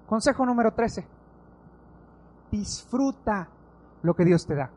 Consejo 0.06 0.46
número 0.46 0.74
13. 0.74 1.08
Disfruta 2.52 3.48
lo 4.04 4.14
que 4.16 4.26
Dios 4.26 4.46
te 4.46 4.56
da. 4.56 4.70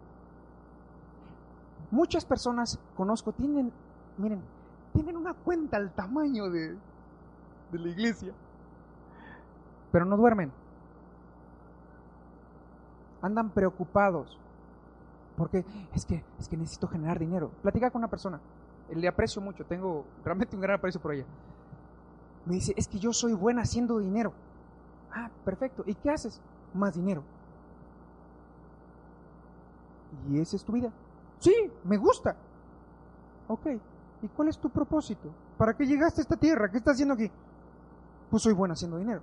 Muchas 1.91 2.25
personas 2.25 2.79
conozco 2.97 3.33
tienen, 3.33 3.73
miren, 4.19 4.41
tienen 4.93 5.17
una 5.17 5.35
cuenta 5.35 5.77
al 5.77 5.93
tamaño 5.93 6.49
de, 6.49 6.77
de 7.71 7.79
la 7.79 7.89
iglesia, 7.89 8.33
pero 9.93 10.05
no 10.05 10.17
duermen. 10.17 10.53
Andan 13.23 13.51
preocupados. 13.51 14.39
Porque 15.37 15.65
es 15.95 16.05
que, 16.05 16.23
es 16.39 16.49
que 16.49 16.57
necesito 16.57 16.87
generar 16.87 17.19
dinero. 17.19 17.51
Platica 17.63 17.91
con 17.91 18.01
una 18.01 18.09
persona. 18.09 18.41
Le 18.91 19.09
aprecio 19.09 19.41
mucho, 19.41 19.65
tengo 19.65 20.05
realmente 20.25 20.57
un 20.57 20.63
gran 20.63 20.77
aprecio 20.77 21.01
por 21.01 21.15
ella. 21.15 21.25
Me 22.45 22.55
dice, 22.55 22.75
es 22.77 22.89
que 22.89 22.99
yo 22.99 23.13
soy 23.13 23.33
buena 23.33 23.63
haciendo 23.63 23.99
dinero. 23.99 24.33
Ah, 25.13 25.31
perfecto. 25.45 25.83
¿Y 25.87 25.95
qué 25.95 26.11
haces? 26.11 26.41
Más 26.75 26.95
dinero. 26.95 27.23
¿Y 30.29 30.41
esa 30.41 30.57
es 30.57 30.65
tu 30.65 30.73
vida? 30.73 30.91
Sí, 31.39 31.55
me 31.85 31.97
gusta. 31.97 32.37
Ok, 33.49 33.67
¿y 34.23 34.29
cuál 34.29 34.49
es 34.49 34.59
tu 34.59 34.71
propósito? 34.71 35.31
¿Para 35.57 35.75
qué 35.75 35.87
llegaste 35.87 36.21
a 36.21 36.23
esta 36.23 36.37
tierra? 36.37 36.71
¿Qué 36.71 36.79
estás 36.79 36.95
haciendo 36.95 37.15
aquí? 37.15 37.31
Pues 38.31 38.43
soy 38.43 38.55
bueno 38.55 38.75
haciendo 38.75 38.97
dinero. 38.97 39.21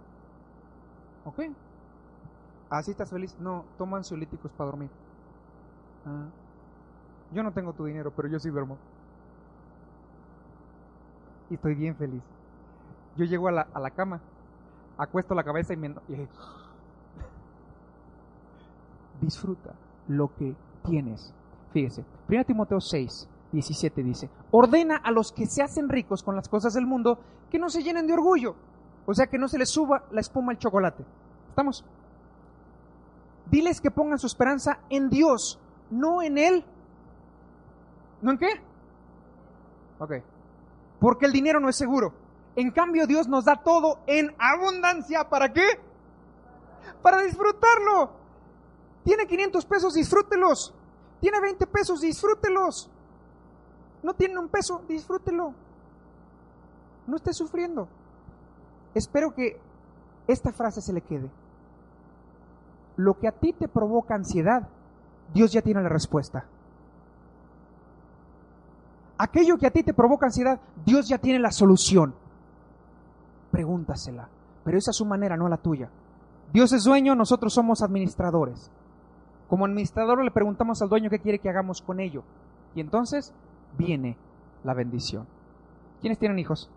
Ok. 1.25 1.39
¿Así 2.69 2.91
estás 2.91 3.09
feliz? 3.09 3.35
No, 3.39 3.63
toman 3.77 3.99
ansiolíticos 3.99 4.51
para 4.51 4.71
dormir. 4.71 4.89
Ah. 6.05 6.25
Yo 7.33 7.43
no 7.43 7.51
tengo 7.51 7.73
tu 7.73 7.85
dinero, 7.85 8.11
pero 8.15 8.27
yo 8.27 8.39
sí 8.39 8.49
duermo. 8.49 8.77
Y 11.49 11.55
estoy 11.55 11.75
bien 11.75 11.95
feliz. 11.95 12.21
Yo 13.15 13.25
llego 13.25 13.47
a 13.47 13.51
la, 13.51 13.67
a 13.73 13.79
la 13.79 13.91
cama, 13.91 14.19
acuesto 14.97 15.33
la 15.33 15.43
cabeza 15.43 15.73
y 15.73 15.77
me... 15.77 15.87
Y 15.87 16.27
disfruta 19.21 19.73
lo 20.07 20.33
que 20.35 20.55
tienes. 20.83 21.33
Fíjese, 21.71 22.05
1 22.29 22.45
Timoteo 22.45 22.79
6, 22.79 23.29
17 23.51 24.03
dice, 24.03 24.29
ordena 24.51 24.97
a 24.97 25.11
los 25.11 25.31
que 25.31 25.45
se 25.45 25.63
hacen 25.63 25.89
ricos 25.89 26.23
con 26.23 26.35
las 26.35 26.47
cosas 26.47 26.73
del 26.73 26.85
mundo 26.85 27.19
que 27.49 27.59
no 27.59 27.69
se 27.69 27.81
llenen 27.83 28.07
de 28.07 28.13
orgullo, 28.13 28.55
o 29.07 29.13
sea, 29.13 29.27
que 29.27 29.37
no 29.37 29.47
se 29.47 29.57
les 29.57 29.69
suba 29.69 30.03
la 30.11 30.19
espuma 30.19 30.51
al 30.51 30.59
chocolate. 30.59 31.05
¿Estamos? 31.49 31.83
Diles 33.49 33.79
que 33.79 33.89
pongan 33.89 34.19
su 34.19 34.27
esperanza 34.27 34.79
en 34.89 35.09
Dios, 35.09 35.57
no 35.89 36.21
en 36.21 36.37
Él. 36.37 36.65
¿No 38.21 38.31
en 38.31 38.37
qué? 38.37 38.49
Ok. 39.99 40.11
Porque 40.99 41.25
el 41.25 41.31
dinero 41.31 41.61
no 41.61 41.69
es 41.69 41.77
seguro. 41.77 42.13
En 42.57 42.69
cambio, 42.71 43.07
Dios 43.07 43.29
nos 43.29 43.45
da 43.45 43.55
todo 43.63 43.99
en 44.07 44.35
abundancia. 44.37 45.29
¿Para 45.29 45.53
qué? 45.53 45.65
Para 47.01 47.21
disfrutarlo. 47.21 48.11
Tiene 49.05 49.25
500 49.25 49.65
pesos, 49.65 49.93
disfrútelos. 49.93 50.73
Tiene 51.21 51.39
20 51.39 51.65
pesos, 51.67 52.01
disfrútelos. 52.01 52.89
No 54.03 54.13
tiene 54.15 54.37
un 54.37 54.49
peso, 54.49 54.81
disfrútelo. 54.85 55.53
No 57.05 57.15
esté 57.15 57.31
sufriendo. 57.31 57.87
Espero 58.97 59.35
que 59.35 59.59
esta 60.27 60.51
frase 60.51 60.81
se 60.81 60.91
le 60.91 61.01
quede. 61.01 61.29
Lo 62.95 63.19
que 63.19 63.27
a 63.27 63.31
ti 63.31 63.53
te 63.53 63.67
provoca 63.67 64.15
ansiedad, 64.15 64.67
Dios 65.35 65.51
ya 65.51 65.61
tiene 65.61 65.83
la 65.83 65.89
respuesta. 65.89 66.45
Aquello 69.19 69.57
que 69.57 69.67
a 69.67 69.71
ti 69.71 69.83
te 69.83 69.93
provoca 69.93 70.25
ansiedad, 70.25 70.59
Dios 70.83 71.07
ya 71.07 71.19
tiene 71.19 71.37
la 71.37 71.51
solución. 71.51 72.15
Pregúntasela, 73.51 74.29
pero 74.63 74.79
esa 74.79 74.89
es 74.89 74.97
su 74.97 75.05
manera, 75.05 75.37
no 75.37 75.47
la 75.47 75.57
tuya. 75.57 75.91
Dios 76.51 76.73
es 76.73 76.83
dueño, 76.83 77.13
nosotros 77.13 77.53
somos 77.53 77.83
administradores. 77.83 78.71
Como 79.47 79.65
administrador 79.65 80.23
le 80.23 80.31
preguntamos 80.31 80.81
al 80.81 80.89
dueño 80.89 81.11
qué 81.11 81.19
quiere 81.19 81.37
que 81.37 81.49
hagamos 81.49 81.83
con 81.83 81.99
ello. 81.99 82.23
Y 82.73 82.81
entonces 82.81 83.31
viene 83.77 84.17
la 84.63 84.73
bendición. 84.73 85.27
¿Quiénes 86.01 86.17
tienen 86.17 86.39
hijos? 86.39 86.71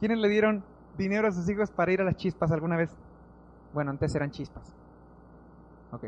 ¿Quiénes 0.00 0.18
le 0.18 0.28
dieron 0.28 0.64
dinero 0.96 1.28
a 1.28 1.32
sus 1.32 1.48
hijos 1.48 1.70
para 1.70 1.92
ir 1.92 2.00
a 2.00 2.04
las 2.04 2.16
chispas 2.16 2.50
alguna 2.52 2.76
vez? 2.76 2.90
Bueno, 3.72 3.90
antes 3.90 4.14
eran 4.14 4.30
chispas. 4.30 4.74
Ok. 5.92 6.04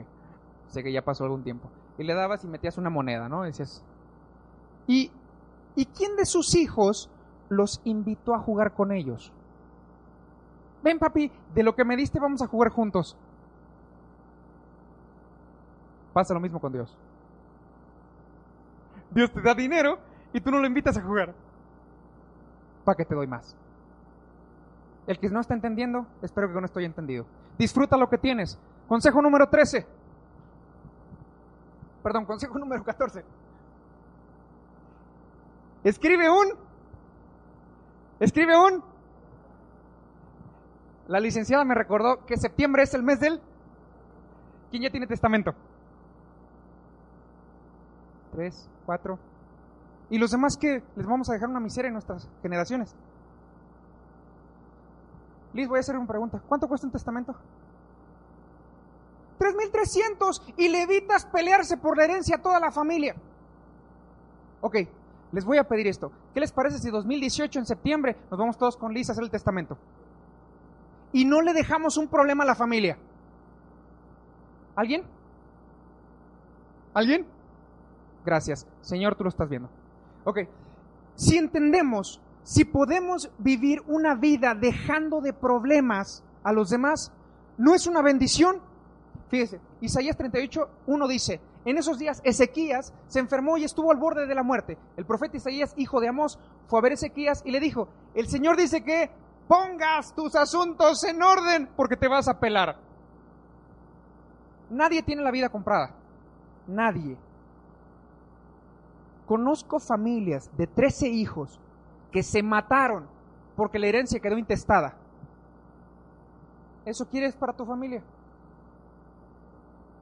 Sé 0.69 0.83
que 0.83 0.93
ya 0.93 1.03
pasó 1.03 1.25
algún 1.25 1.43
tiempo. 1.43 1.71
Y 1.99 2.05
le 2.05 2.15
dabas 2.15 2.45
y 2.45 2.49
metías 2.49 2.79
una 2.79 2.91
moneda, 2.91 3.29
¿no? 3.29 3.43
Decías. 3.43 3.85
¿Y, 4.87 5.11
¿Y 5.75 5.87
quién 5.87 6.17
de 6.17 6.25
sus 6.25 6.55
hijos 6.55 7.11
los 7.49 7.81
invitó 7.85 8.35
a 8.35 8.39
jugar 8.39 8.75
con 8.75 8.93
ellos? 8.93 9.33
Ven, 10.83 10.99
papi, 10.99 11.31
de 11.55 11.63
lo 11.63 11.75
que 11.75 11.85
me 11.85 11.97
diste 11.97 12.19
vamos 12.21 12.43
a 12.43 12.47
jugar 12.47 12.71
juntos. 12.71 13.17
Pasa 16.13 16.35
lo 16.35 16.41
mismo 16.41 16.61
con 16.61 16.73
Dios. 16.73 16.97
Dios 19.11 19.33
te 19.33 19.43
da 19.43 19.55
dinero 19.55 19.99
y 20.33 20.41
tú 20.41 20.51
no 20.51 20.59
lo 20.59 20.67
invitas 20.67 20.97
a 20.97 21.03
jugar. 21.03 21.35
¿Para 22.85 22.97
qué 22.97 23.05
te 23.05 23.15
doy 23.15 23.27
más? 23.27 23.57
El 25.11 25.19
que 25.19 25.29
no 25.29 25.41
está 25.41 25.55
entendiendo, 25.55 26.07
espero 26.23 26.53
que 26.53 26.61
no 26.61 26.67
estoy 26.67 26.85
entendido. 26.85 27.27
Disfruta 27.59 27.97
lo 27.97 28.09
que 28.09 28.17
tienes. 28.17 28.57
Consejo 28.87 29.21
número 29.21 29.49
13. 29.49 29.85
Perdón, 32.01 32.27
consejo 32.27 32.57
número 32.61 32.85
14. 32.85 33.25
Escribe 35.83 36.31
un. 36.31 36.55
Escribe 38.21 38.57
un. 38.57 38.85
La 41.09 41.19
licenciada 41.19 41.65
me 41.65 41.75
recordó 41.75 42.25
que 42.25 42.37
septiembre 42.37 42.85
es 42.85 42.95
el 42.95 43.03
mes 43.03 43.19
del. 43.19 43.41
¿Quién 44.71 44.85
ya 44.85 44.91
tiene 44.91 45.09
testamento? 45.09 45.53
Tres, 48.31 48.71
cuatro. 48.87 49.19
¿Y 50.09 50.19
los 50.19 50.31
demás 50.31 50.57
que 50.57 50.85
les 50.95 51.05
vamos 51.05 51.29
a 51.31 51.33
dejar 51.33 51.49
una 51.49 51.59
miseria 51.59 51.89
en 51.89 51.95
nuestras 51.95 52.29
generaciones? 52.43 52.95
Liz, 55.53 55.69
voy 55.69 55.79
a 55.79 55.81
hacer 55.81 55.97
una 55.97 56.07
pregunta. 56.07 56.41
¿Cuánto 56.49 56.69
cuesta 56.69 56.87
un 56.87 56.93
testamento? 56.93 57.35
3.300 59.39 60.55
y 60.57 60.69
le 60.69 60.83
evitas 60.83 61.25
pelearse 61.27 61.77
por 61.77 61.97
la 61.97 62.05
herencia 62.05 62.37
a 62.37 62.43
toda 62.43 62.61
la 62.61 62.71
familia. 62.71 63.17
Ok, 64.61 64.77
les 65.33 65.45
voy 65.45 65.59
a 65.59 65.65
pedir 65.65 65.87
esto. 65.87 66.13
¿Qué 66.35 66.41
les 66.41 66.53
parece 66.53 66.79
si 66.79 66.91
2018 66.91 67.59
en 67.59 67.67
septiembre 67.67 68.17
nos 68.31 68.39
vamos 68.39 68.59
todos 68.59 68.77
con 68.77 68.93
Liz 68.93 69.09
a 69.09 69.13
hacer 69.13 69.25
el 69.25 69.31
testamento? 69.31 69.79
Y 71.13 71.25
no 71.25 71.41
le 71.41 71.53
dejamos 71.53 71.97
un 71.97 72.09
problema 72.09 72.45
a 72.45 72.47
la 72.47 72.55
familia. 72.55 72.99
¿Alguien? 74.77 75.03
¿Alguien? 76.95 77.27
Gracias. 78.25 78.67
Señor, 78.83 79.17
tú 79.17 79.25
lo 79.25 79.31
estás 79.31 79.49
viendo. 79.49 79.71
Ok. 80.25 80.41
Si 81.15 81.39
entendemos, 81.39 82.21
si 82.51 82.65
podemos 82.65 83.31
vivir 83.39 83.81
una 83.87 84.17
vida 84.17 84.57
dejando 84.57 85.21
de 85.21 85.33
problemas 85.33 86.25
a 86.43 86.53
los 86.53 86.69
demás, 86.69 87.13
¿no 87.57 87.77
es 87.77 87.87
una 87.87 88.03
bendición? 88.03 88.57
Fíjese, 89.29 89.61
Isaías 89.81 90.17
38, 90.17 90.69
1 90.89 91.07
dice, 91.07 91.41
en 91.65 91.79
esos 91.79 91.97
días 91.97 92.21
Ezequías 92.25 92.93
se 93.07 93.21
enfermó 93.21 93.57
y 93.57 93.63
estuvo 93.63 93.93
al 93.93 93.99
borde 93.99 94.27
de 94.27 94.35
la 94.35 94.43
muerte. 94.43 94.77
El 94.97 95.07
profeta 95.07 95.37
Isaías, 95.37 95.75
hijo 95.77 96.01
de 96.01 96.09
Amós, 96.09 96.41
fue 96.67 96.81
a 96.81 96.83
ver 96.83 96.91
a 96.91 96.95
Ezequías 96.97 97.41
y 97.45 97.53
le 97.53 97.61
dijo, 97.61 97.87
el 98.15 98.27
Señor 98.27 98.57
dice 98.57 98.83
que 98.83 99.13
pongas 99.47 100.13
tus 100.13 100.35
asuntos 100.35 101.05
en 101.05 101.23
orden 101.23 101.69
porque 101.77 101.97
te 101.97 102.09
vas 102.09 102.27
a 102.27 102.41
pelar. 102.41 102.77
Nadie 104.71 105.05
tiene 105.05 105.23
la 105.23 105.31
vida 105.31 105.51
comprada. 105.51 105.95
Nadie. 106.67 107.17
Conozco 109.25 109.79
familias 109.79 110.51
de 110.57 110.67
13 110.67 111.11
hijos 111.11 111.61
que 112.11 112.23
se 112.23 112.43
mataron 112.43 113.07
porque 113.57 113.79
la 113.79 113.87
herencia 113.87 114.21
quedó 114.21 114.39
intestada. 114.39 114.95
¿Eso 116.85 117.07
quieres 117.07 117.37
para 117.37 117.53
tu 117.53 117.65
familia? 117.65 118.03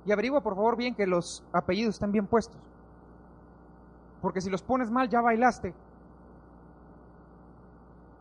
Y 0.07 0.13
averigua 0.13 0.41
por 0.41 0.55
favor 0.55 0.77
bien 0.77 0.95
que 0.95 1.07
los 1.07 1.45
apellidos 1.53 1.97
estén 1.97 2.13
bien 2.13 2.27
puestos. 2.27 2.59
Porque 4.23 4.41
si 4.41 4.51
los 4.51 4.63
pones 4.63 4.91
mal 4.91 5.09
ya 5.09 5.21
bailaste. 5.21 5.75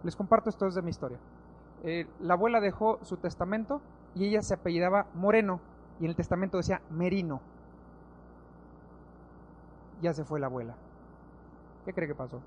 Les 0.04 0.16
comparto 0.16 0.50
esto 0.50 0.70
de 0.70 0.82
mi 0.82 0.90
historia. 0.90 1.18
Eh, 1.84 2.08
la 2.20 2.34
abuela 2.34 2.60
dejó 2.60 3.00
su 3.04 3.18
testamento 3.18 3.82
y 4.16 4.26
ella 4.26 4.42
se 4.42 4.56
apellidaba 4.56 5.06
Moreno 5.14 5.60
y 6.00 6.06
en 6.06 6.10
el 6.10 6.16
testamento 6.16 6.58
decía 6.58 6.82
Merino. 6.90 7.42
Ya 10.02 10.14
se 10.14 10.24
fue 10.24 10.40
la 10.40 10.48
abuela. 10.48 10.76
¿Qué 11.86 11.94
cree 11.94 12.08
que 12.08 12.16
pasó? 12.16 12.42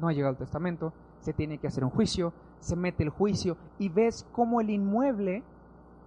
No 0.00 0.08
ha 0.08 0.12
llegado 0.12 0.32
el 0.32 0.38
testamento, 0.38 0.92
se 1.20 1.32
tiene 1.32 1.58
que 1.58 1.66
hacer 1.66 1.84
un 1.84 1.90
juicio, 1.90 2.32
se 2.60 2.76
mete 2.76 3.02
el 3.02 3.10
juicio 3.10 3.56
y 3.78 3.88
ves 3.88 4.26
cómo 4.32 4.60
el 4.60 4.70
inmueble, 4.70 5.42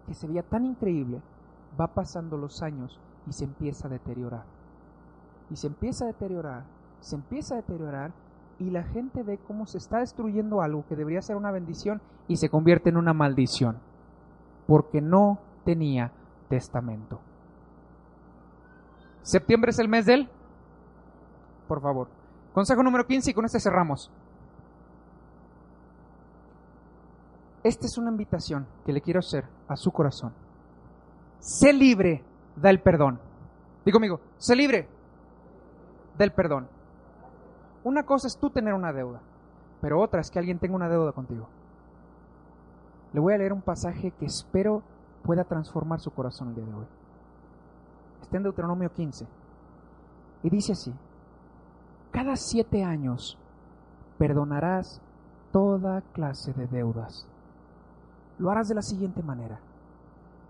que 0.07 0.13
se 0.13 0.27
veía 0.27 0.43
tan 0.43 0.65
increíble, 0.65 1.21
va 1.79 1.87
pasando 1.87 2.37
los 2.37 2.61
años 2.61 2.99
y 3.27 3.33
se 3.33 3.45
empieza 3.45 3.87
a 3.87 3.91
deteriorar. 3.91 4.45
Y 5.49 5.55
se 5.55 5.67
empieza 5.67 6.05
a 6.05 6.07
deteriorar, 6.07 6.63
se 6.99 7.15
empieza 7.15 7.55
a 7.55 7.57
deteriorar 7.57 8.11
y 8.59 8.69
la 8.69 8.83
gente 8.83 9.23
ve 9.23 9.39
cómo 9.47 9.65
se 9.65 9.77
está 9.77 9.99
destruyendo 9.99 10.61
algo 10.61 10.85
que 10.87 10.95
debería 10.95 11.21
ser 11.21 11.35
una 11.35 11.51
bendición 11.51 12.01
y 12.27 12.37
se 12.37 12.49
convierte 12.49 12.89
en 12.89 12.97
una 12.97 13.13
maldición, 13.13 13.77
porque 14.67 15.01
no 15.01 15.39
tenía 15.65 16.11
testamento. 16.49 17.19
Septiembre 19.21 19.71
es 19.71 19.79
el 19.79 19.87
mes 19.87 20.05
del... 20.05 20.29
Por 21.67 21.81
favor. 21.81 22.22
Consejo 22.53 22.83
número 22.83 23.07
15 23.07 23.31
y 23.31 23.33
con 23.33 23.45
este 23.45 23.59
cerramos. 23.59 24.11
Esta 27.63 27.85
es 27.85 27.97
una 27.97 28.11
invitación 28.11 28.67
que 28.85 28.93
le 28.93 29.01
quiero 29.01 29.19
hacer 29.19 29.45
a 29.67 29.75
su 29.75 29.91
corazón. 29.91 30.33
Sé 31.39 31.73
libre 31.73 32.23
del 32.55 32.79
perdón. 32.79 33.19
Digo 33.85 33.95
conmigo, 33.95 34.19
sé 34.37 34.55
libre 34.55 34.87
del 36.17 36.31
perdón. 36.31 36.67
Una 37.83 38.03
cosa 38.03 38.27
es 38.27 38.37
tú 38.37 38.49
tener 38.49 38.73
una 38.73 38.93
deuda, 38.93 39.21
pero 39.81 39.99
otra 39.99 40.21
es 40.21 40.29
que 40.29 40.39
alguien 40.39 40.59
tenga 40.59 40.75
una 40.75 40.89
deuda 40.89 41.11
contigo. 41.11 41.47
Le 43.13 43.19
voy 43.19 43.33
a 43.33 43.37
leer 43.37 43.53
un 43.53 43.61
pasaje 43.61 44.11
que 44.11 44.25
espero 44.25 44.83
pueda 45.23 45.43
transformar 45.43 45.99
su 45.99 46.11
corazón 46.11 46.49
el 46.49 46.55
día 46.55 46.65
de 46.65 46.73
hoy. 46.73 46.87
Está 48.21 48.37
en 48.37 48.43
Deuteronomio 48.43 48.91
15. 48.91 49.25
Y 50.43 50.49
dice 50.49 50.73
así, 50.73 50.93
cada 52.13 52.37
siete 52.37 52.85
años 52.85 53.37
perdonarás 54.17 55.01
toda 55.51 56.01
clase 56.13 56.53
de 56.53 56.67
deudas 56.67 57.27
lo 58.37 58.51
harás 58.51 58.67
de 58.67 58.75
la 58.75 58.81
siguiente 58.81 59.21
manera. 59.23 59.59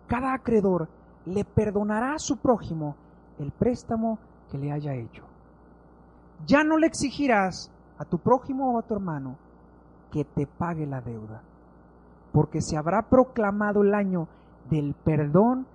Cada 0.07 0.34
acreedor 0.34 0.89
le 1.26 1.45
perdonará 1.45 2.16
a 2.16 2.20
su 2.20 2.38
prójimo 2.38 2.95
el 3.39 3.51
préstamo 3.51 4.20
que 4.49 4.57
le 4.57 4.72
haya 4.72 4.93
hecho. 4.95 5.24
Ya 6.45 6.64
no 6.64 6.78
le 6.78 6.88
exigirás 6.88 7.72
a 7.97 8.05
tu 8.05 8.20
prójimo 8.20 8.74
o 8.74 8.80
a 8.80 8.82
tu 8.82 8.95
hermano 8.95 9.38
que 10.11 10.26
te 10.26 10.45
pague 10.45 10.86
la 10.86 11.01
deuda, 11.01 11.41
porque 12.32 12.61
se 12.61 12.78
habrá 12.78 13.03
proclamado 13.03 13.82
el 13.82 13.93
año 13.93 14.28
del 14.70 14.93
perdón 14.93 15.66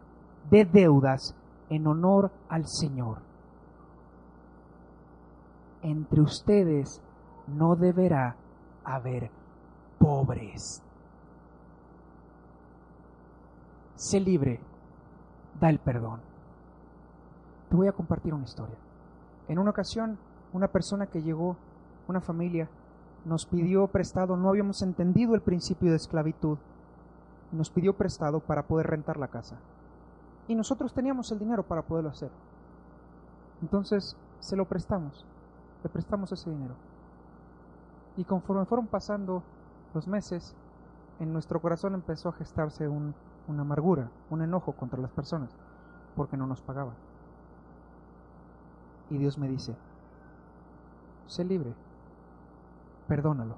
de 0.51 0.65
deudas 0.65 1.35
en 1.71 1.87
honor 1.87 2.31
al 2.49 2.67
Señor. 2.67 3.28
Entre 5.83 6.21
ustedes 6.21 7.03
no 7.47 7.77
deberá 7.77 8.37
haber 8.85 9.31
pobres 9.99 10.83
sé 13.99 14.21
libre, 14.21 14.61
da 15.61 15.69
el 15.69 15.81
perdón. 15.81 16.21
Te 17.69 17.77
voy 17.77 17.89
a 17.89 17.93
compartir 17.93 18.33
una 18.33 18.45
historia. 18.45 18.77
En 19.49 19.59
una 19.59 19.71
ocasión, 19.71 20.19
una 20.53 20.69
persona 20.69 21.07
que 21.07 21.21
llegó, 21.21 21.57
una 22.07 22.21
familia, 22.21 22.71
nos 23.25 23.45
pidió 23.45 23.89
prestado, 23.89 24.37
no 24.37 24.49
habíamos 24.49 24.83
entendido 24.83 25.35
el 25.35 25.43
principio 25.43 25.91
de 25.91 25.97
esclavitud, 25.97 26.59
nos 27.51 27.71
pidió 27.71 27.97
prestado 27.97 28.39
para 28.39 28.69
poder 28.69 28.87
rentar 28.87 29.17
la 29.17 29.29
casa. 29.29 29.59
Y 30.47 30.55
nosotros 30.55 30.95
teníamos 30.95 31.33
el 31.33 31.41
dinero 31.41 31.65
para 31.65 31.83
poderlo 31.83 32.11
hacer. 32.11 32.31
Entonces 33.61 34.17
se 34.39 34.57
lo 34.57 34.67
prestamos, 34.67 35.27
le 35.83 35.89
prestamos 35.89 36.33
ese 36.33 36.51
dinero. 36.51 36.75
Y 38.17 38.25
conforme 38.25 38.65
fueron 38.65 38.87
pasando 38.87 39.43
los 39.95 40.09
meses, 40.09 40.55
en 41.21 41.33
nuestro 41.33 41.61
corazón 41.61 41.95
empezó 41.95 42.29
a 42.29 42.33
gestarse 42.33 42.89
un, 42.89 43.15
una 43.47 43.63
amargura, 43.63 44.11
un 44.31 44.43
enojo 44.43 44.73
contra 44.73 45.01
las 45.01 45.11
personas, 45.11 45.51
porque 46.17 46.37
no 46.37 46.47
nos 46.47 46.61
pagaban. 46.61 46.95
Y 49.11 49.19
Dios 49.19 49.39
me 49.39 49.49
dice, 49.49 49.75
sé 51.27 51.45
libre, 51.45 51.73
perdónalo. 53.07 53.57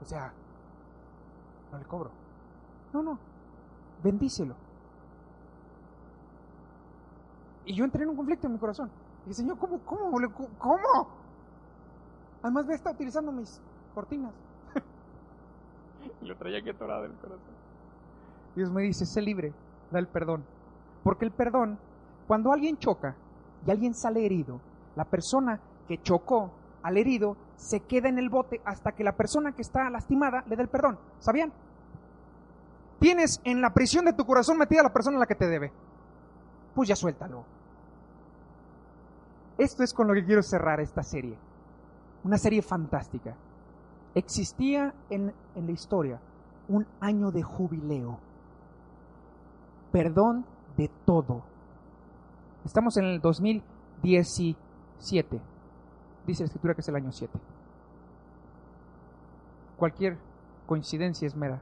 O 0.00 0.04
sea, 0.04 0.32
no 1.70 1.78
le 1.78 1.84
cobro. 1.84 2.10
No, 2.92 3.02
no, 3.02 3.18
bendícelo. 4.02 4.54
Y 7.64 7.74
yo 7.74 7.84
entré 7.84 8.02
en 8.02 8.10
un 8.10 8.16
conflicto 8.16 8.46
en 8.46 8.54
mi 8.54 8.58
corazón. 8.58 8.90
Y 9.24 9.28
dije, 9.28 9.42
Señor, 9.42 9.58
¿cómo, 9.58 9.78
cómo, 9.84 10.18
cómo? 10.58 11.08
Además, 12.42 12.66
ve, 12.66 12.74
está 12.74 12.90
utilizando 12.90 13.30
mis 13.30 13.60
cortinas. 13.94 14.32
y 16.20 16.24
lo 16.26 16.36
traía 16.36 16.58
aquí 16.58 16.70
atorado 16.70 17.04
el 17.04 17.12
corazón. 17.12 17.52
Dios 18.56 18.70
me 18.70 18.82
dice, 18.82 19.06
sé 19.06 19.22
libre, 19.22 19.52
da 19.90 19.98
el 19.98 20.08
perdón. 20.08 20.44
Porque 21.04 21.24
el 21.24 21.30
perdón, 21.30 21.78
cuando 22.26 22.52
alguien 22.52 22.78
choca 22.78 23.16
y 23.66 23.70
alguien 23.70 23.94
sale 23.94 24.26
herido, 24.26 24.60
la 24.96 25.04
persona 25.04 25.60
que 25.88 26.02
chocó 26.02 26.50
al 26.82 26.96
herido 26.96 27.36
se 27.56 27.80
queda 27.80 28.08
en 28.08 28.18
el 28.18 28.28
bote 28.28 28.60
hasta 28.64 28.92
que 28.92 29.04
la 29.04 29.12
persona 29.12 29.52
que 29.52 29.62
está 29.62 29.88
lastimada 29.88 30.44
le 30.48 30.56
dé 30.56 30.62
el 30.62 30.68
perdón. 30.68 30.98
¿Sabían? 31.20 31.52
Tienes 32.98 33.40
en 33.44 33.60
la 33.60 33.72
prisión 33.72 34.04
de 34.04 34.12
tu 34.12 34.24
corazón 34.24 34.58
metida 34.58 34.80
a 34.80 34.84
la 34.84 34.92
persona 34.92 35.16
a 35.16 35.20
la 35.20 35.26
que 35.26 35.34
te 35.34 35.46
debe. 35.46 35.72
Pues 36.74 36.88
ya 36.88 36.96
suéltalo. 36.96 37.44
Esto 39.58 39.82
es 39.82 39.92
con 39.92 40.08
lo 40.08 40.14
que 40.14 40.24
quiero 40.24 40.42
cerrar 40.42 40.80
esta 40.80 41.02
serie. 41.02 41.36
Una 42.24 42.38
serie 42.38 42.62
fantástica. 42.62 43.36
Existía 44.14 44.94
en, 45.10 45.34
en 45.54 45.66
la 45.66 45.72
historia 45.72 46.18
un 46.68 46.86
año 47.00 47.30
de 47.30 47.42
jubileo. 47.42 48.18
Perdón 49.90 50.46
de 50.76 50.90
todo. 51.04 51.42
Estamos 52.64 52.96
en 52.96 53.04
el 53.04 53.20
2017. 53.20 55.40
Dice 56.26 56.42
la 56.42 56.46
escritura 56.46 56.74
que 56.74 56.80
es 56.80 56.88
el 56.88 56.96
año 56.96 57.12
7. 57.12 57.38
Cualquier 59.76 60.18
coincidencia 60.66 61.26
es 61.26 61.36
mera 61.36 61.60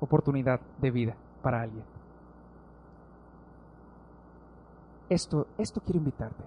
oportunidad 0.00 0.60
de 0.80 0.90
vida 0.90 1.16
para 1.42 1.62
alguien. 1.62 1.93
Esto, 5.08 5.46
esto 5.58 5.80
quiero 5.80 5.98
invitarte. 5.98 6.44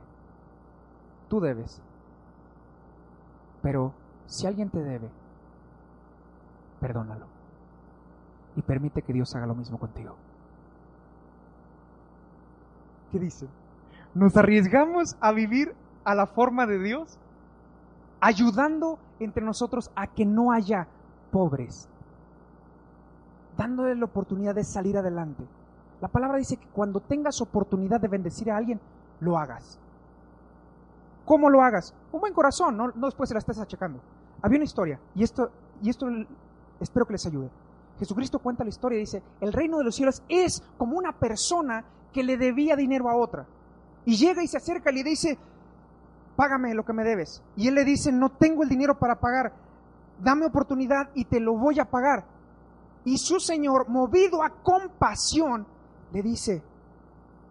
Tú 1.29 1.39
debes. 1.39 1.81
Pero 3.61 3.93
si 4.25 4.47
alguien 4.47 4.69
te 4.69 4.79
debe, 4.79 5.09
perdónalo. 6.79 7.27
Y 8.55 8.61
permite 8.61 9.01
que 9.01 9.13
Dios 9.13 9.35
haga 9.35 9.45
lo 9.45 9.55
mismo 9.55 9.77
contigo. 9.77 10.15
¿Qué 13.11 13.19
dice? 13.19 13.47
¿Nos 14.13 14.35
arriesgamos 14.35 15.15
a 15.21 15.31
vivir 15.31 15.73
a 16.03 16.15
la 16.15 16.25
forma 16.27 16.65
de 16.65 16.79
Dios? 16.79 17.19
Ayudando 18.19 18.97
entre 19.19 19.45
nosotros 19.45 19.91
a 19.95 20.07
que 20.07 20.25
no 20.25 20.51
haya 20.51 20.87
pobres. 21.31 21.87
Dándole 23.57 23.95
la 23.95 24.05
oportunidad 24.05 24.55
de 24.55 24.63
salir 24.63 24.97
adelante. 24.97 25.43
La 26.01 26.07
palabra 26.07 26.37
dice 26.37 26.57
que 26.57 26.67
cuando 26.67 26.99
tengas 26.99 27.41
oportunidad 27.41 27.99
de 27.99 28.07
bendecir 28.07 28.51
a 28.51 28.57
alguien, 28.57 28.79
lo 29.19 29.37
hagas. 29.37 29.79
¿Cómo 31.25 31.49
lo 31.49 31.61
hagas? 31.61 31.93
Un 32.11 32.21
buen 32.21 32.33
corazón, 32.33 32.77
no, 32.77 32.91
después 32.91 33.29
se 33.29 33.33
la 33.33 33.39
estés 33.39 33.59
achacando. 33.59 33.99
Había 34.41 34.57
una 34.57 34.65
historia, 34.65 34.99
y 35.15 35.23
esto, 35.23 35.49
y 35.81 35.89
esto 35.89 36.07
espero 36.79 37.05
que 37.05 37.13
les 37.13 37.25
ayude. 37.25 37.49
Jesucristo 37.99 38.39
cuenta 38.39 38.63
la 38.63 38.69
historia 38.69 38.97
y 38.97 39.01
dice, 39.01 39.23
el 39.41 39.51
reino 39.51 39.79
de 39.79 39.83
los 39.83 39.95
cielos 39.95 40.23
es 40.29 40.63
como 40.77 40.97
una 40.97 41.13
persona 41.13 41.83
que 42.13 42.23
le 42.23 42.37
debía 42.37 42.75
dinero 42.75 43.09
a 43.09 43.15
otra. 43.15 43.45
Y 44.05 44.15
llega 44.15 44.43
y 44.43 44.47
se 44.47 44.57
acerca 44.57 44.91
y 44.91 44.95
le 44.95 45.03
dice, 45.03 45.37
págame 46.35 46.73
lo 46.75 46.85
que 46.85 46.93
me 46.93 47.03
debes. 47.03 47.43
Y 47.55 47.67
él 47.67 47.75
le 47.75 47.83
dice, 47.83 48.11
no 48.11 48.29
tengo 48.29 48.63
el 48.63 48.69
dinero 48.69 48.97
para 48.97 49.19
pagar, 49.19 49.51
dame 50.21 50.45
oportunidad 50.45 51.09
y 51.13 51.25
te 51.25 51.39
lo 51.39 51.57
voy 51.57 51.79
a 51.79 51.85
pagar. 51.85 52.23
Y 53.03 53.17
su 53.17 53.39
señor, 53.39 53.89
movido 53.89 54.43
a 54.43 54.49
compasión, 54.49 55.65
le 56.11 56.21
dice, 56.21 56.63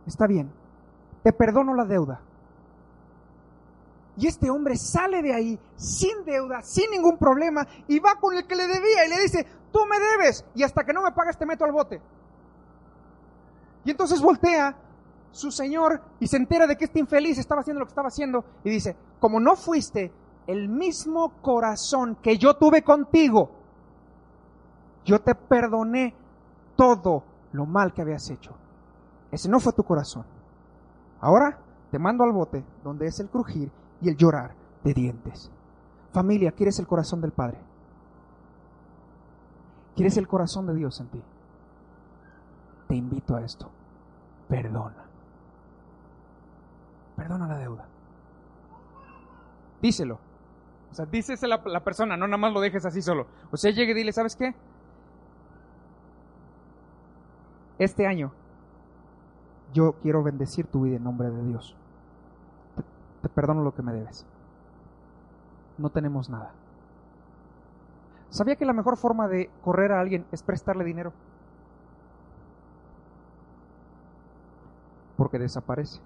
está 0.06 0.26
bien, 0.26 0.50
te 1.22 1.32
perdono 1.32 1.74
la 1.74 1.84
deuda. 1.84 2.20
Y 4.18 4.26
este 4.26 4.48
hombre 4.48 4.76
sale 4.76 5.22
de 5.22 5.34
ahí 5.34 5.58
sin 5.76 6.24
deuda, 6.24 6.62
sin 6.62 6.90
ningún 6.90 7.18
problema, 7.18 7.66
y 7.86 7.98
va 7.98 8.14
con 8.18 8.34
el 8.34 8.46
que 8.46 8.56
le 8.56 8.66
debía 8.66 9.04
y 9.04 9.10
le 9.10 9.20
dice, 9.20 9.46
tú 9.70 9.80
me 9.88 9.98
debes, 9.98 10.44
y 10.54 10.62
hasta 10.62 10.84
que 10.84 10.92
no 10.92 11.02
me 11.02 11.12
pagas 11.12 11.38
te 11.38 11.44
meto 11.44 11.64
al 11.64 11.72
bote. 11.72 12.00
Y 13.84 13.90
entonces 13.90 14.20
voltea 14.20 14.76
su 15.30 15.50
señor 15.50 16.00
y 16.18 16.26
se 16.26 16.38
entera 16.38 16.66
de 16.66 16.76
que 16.76 16.86
este 16.86 16.98
infeliz 16.98 17.38
estaba 17.38 17.60
haciendo 17.60 17.80
lo 17.80 17.86
que 17.86 17.90
estaba 17.90 18.08
haciendo 18.08 18.44
y 18.64 18.70
dice, 18.70 18.96
como 19.20 19.38
no 19.38 19.54
fuiste 19.54 20.10
el 20.46 20.68
mismo 20.68 21.40
corazón 21.42 22.16
que 22.22 22.38
yo 22.38 22.54
tuve 22.54 22.82
contigo, 22.82 23.50
yo 25.04 25.20
te 25.20 25.34
perdoné 25.34 26.14
todo 26.74 27.22
lo 27.56 27.66
mal 27.66 27.92
que 27.92 28.02
habías 28.02 28.30
hecho. 28.30 28.54
Ese 29.32 29.48
no 29.48 29.58
fue 29.58 29.72
tu 29.72 29.82
corazón. 29.82 30.24
Ahora 31.20 31.58
te 31.90 31.98
mando 31.98 32.24
al 32.24 32.32
bote 32.32 32.64
donde 32.84 33.06
es 33.06 33.18
el 33.20 33.28
crujir 33.28 33.70
y 34.00 34.08
el 34.08 34.16
llorar 34.16 34.54
de 34.84 34.94
dientes. 34.94 35.50
Familia, 36.12 36.52
¿quieres 36.52 36.78
el 36.78 36.86
corazón 36.86 37.20
del 37.20 37.32
Padre? 37.32 37.58
¿Quieres 39.94 40.16
el 40.16 40.28
corazón 40.28 40.66
de 40.66 40.74
Dios 40.74 41.00
en 41.00 41.08
ti? 41.08 41.22
Te 42.88 42.94
invito 42.94 43.34
a 43.34 43.42
esto. 43.42 43.70
Perdona. 44.48 45.04
Perdona 47.16 47.48
la 47.48 47.58
deuda. 47.58 47.86
Díselo. 49.80 50.20
O 50.90 50.94
sea, 50.94 51.06
díselo 51.06 51.54
a 51.54 51.68
la, 51.68 51.82
persona, 51.82 52.16
no 52.16 52.26
nada 52.26 52.38
más 52.38 52.52
lo 52.52 52.60
dejes 52.60 52.84
así 52.84 53.02
solo. 53.02 53.26
O 53.50 53.56
sea, 53.56 53.70
llegue 53.70 53.92
y 53.92 53.94
dile, 53.94 54.12
¿sabes 54.12 54.36
qué? 54.36 54.54
Este 57.78 58.06
año 58.06 58.32
yo 59.72 59.94
quiero 60.02 60.22
bendecir 60.22 60.66
tu 60.66 60.82
vida 60.82 60.96
en 60.96 61.04
nombre 61.04 61.30
de 61.30 61.42
Dios. 61.44 61.76
Te, 63.22 63.28
perdono 63.28 63.62
lo 63.62 63.74
que 63.74 63.82
me 63.82 63.92
debes. 63.92 64.26
No 65.76 65.90
tenemos 65.90 66.30
nada. 66.30 66.52
¿Sabía 68.30 68.56
que 68.56 68.64
la 68.64 68.72
mejor 68.72 68.96
forma 68.96 69.28
de 69.28 69.50
correr 69.62 69.92
a 69.92 70.00
alguien 70.00 70.24
es 70.32 70.42
prestarle 70.42 70.84
dinero? 70.84 71.12
Porque 75.16 75.38
desaparece. 75.38 76.00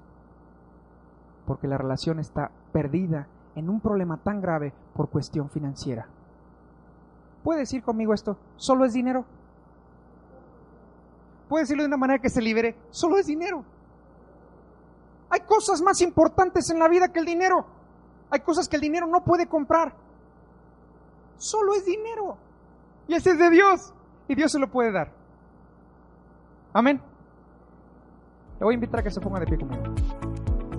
Porque 1.46 1.68
la 1.68 1.78
relación 1.78 2.18
está 2.18 2.50
perdida 2.72 3.26
en 3.54 3.68
un 3.68 3.80
problema 3.80 4.16
tan 4.16 4.40
grave 4.40 4.72
por 4.94 5.08
cuestión 5.08 5.50
financiera. 5.50 6.06
¿Puede 7.42 7.60
decir 7.60 7.82
conmigo 7.82 8.14
esto? 8.14 8.36
¿Solo 8.56 8.84
es 8.84 8.92
dinero? 8.92 9.24
Puede 11.50 11.64
decirlo 11.64 11.82
de 11.82 11.88
una 11.88 11.96
manera 11.96 12.22
que 12.22 12.30
se 12.30 12.40
libere, 12.40 12.76
solo 12.90 13.18
es 13.18 13.26
dinero. 13.26 13.64
Hay 15.28 15.40
cosas 15.40 15.82
más 15.82 16.00
importantes 16.00 16.70
en 16.70 16.78
la 16.78 16.88
vida 16.88 17.08
que 17.08 17.18
el 17.18 17.26
dinero. 17.26 17.66
Hay 18.30 18.38
cosas 18.40 18.68
que 18.68 18.76
el 18.76 18.82
dinero 18.82 19.08
no 19.08 19.24
puede 19.24 19.48
comprar. 19.48 19.92
Solo 21.36 21.74
es 21.74 21.84
dinero. 21.84 22.36
Y 23.08 23.14
ese 23.14 23.30
es 23.30 23.38
de 23.38 23.50
Dios. 23.50 23.92
Y 24.28 24.36
Dios 24.36 24.52
se 24.52 24.60
lo 24.60 24.70
puede 24.70 24.92
dar. 24.92 25.12
Amén. 26.72 27.02
Le 28.60 28.64
voy 28.64 28.74
a 28.74 28.76
invitar 28.76 29.00
a 29.00 29.02
que 29.02 29.10
se 29.10 29.20
ponga 29.20 29.40
de 29.40 29.46
pie 29.46 29.58
conmigo. 29.58 29.82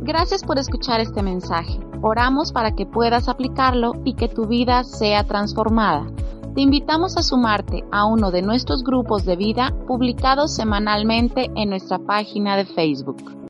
Gracias 0.03 0.41
por 0.41 0.57
escuchar 0.57 1.01
este 1.01 1.21
mensaje. 1.21 1.79
Oramos 2.01 2.53
para 2.53 2.71
que 2.71 2.85
puedas 2.85 3.27
aplicarlo 3.27 3.91
y 4.05 4.15
que 4.15 4.29
tu 4.29 4.47
vida 4.47 4.85
sea 4.85 5.25
transformada. 5.25 6.07
Te 6.53 6.59
invitamos 6.59 7.15
a 7.15 7.23
sumarte 7.23 7.85
a 7.91 8.03
uno 8.03 8.29
de 8.29 8.41
nuestros 8.41 8.83
grupos 8.83 9.23
de 9.23 9.37
vida 9.37 9.73
publicados 9.87 10.53
semanalmente 10.53 11.49
en 11.55 11.69
nuestra 11.69 11.97
página 11.97 12.57
de 12.57 12.65
Facebook. 12.65 13.31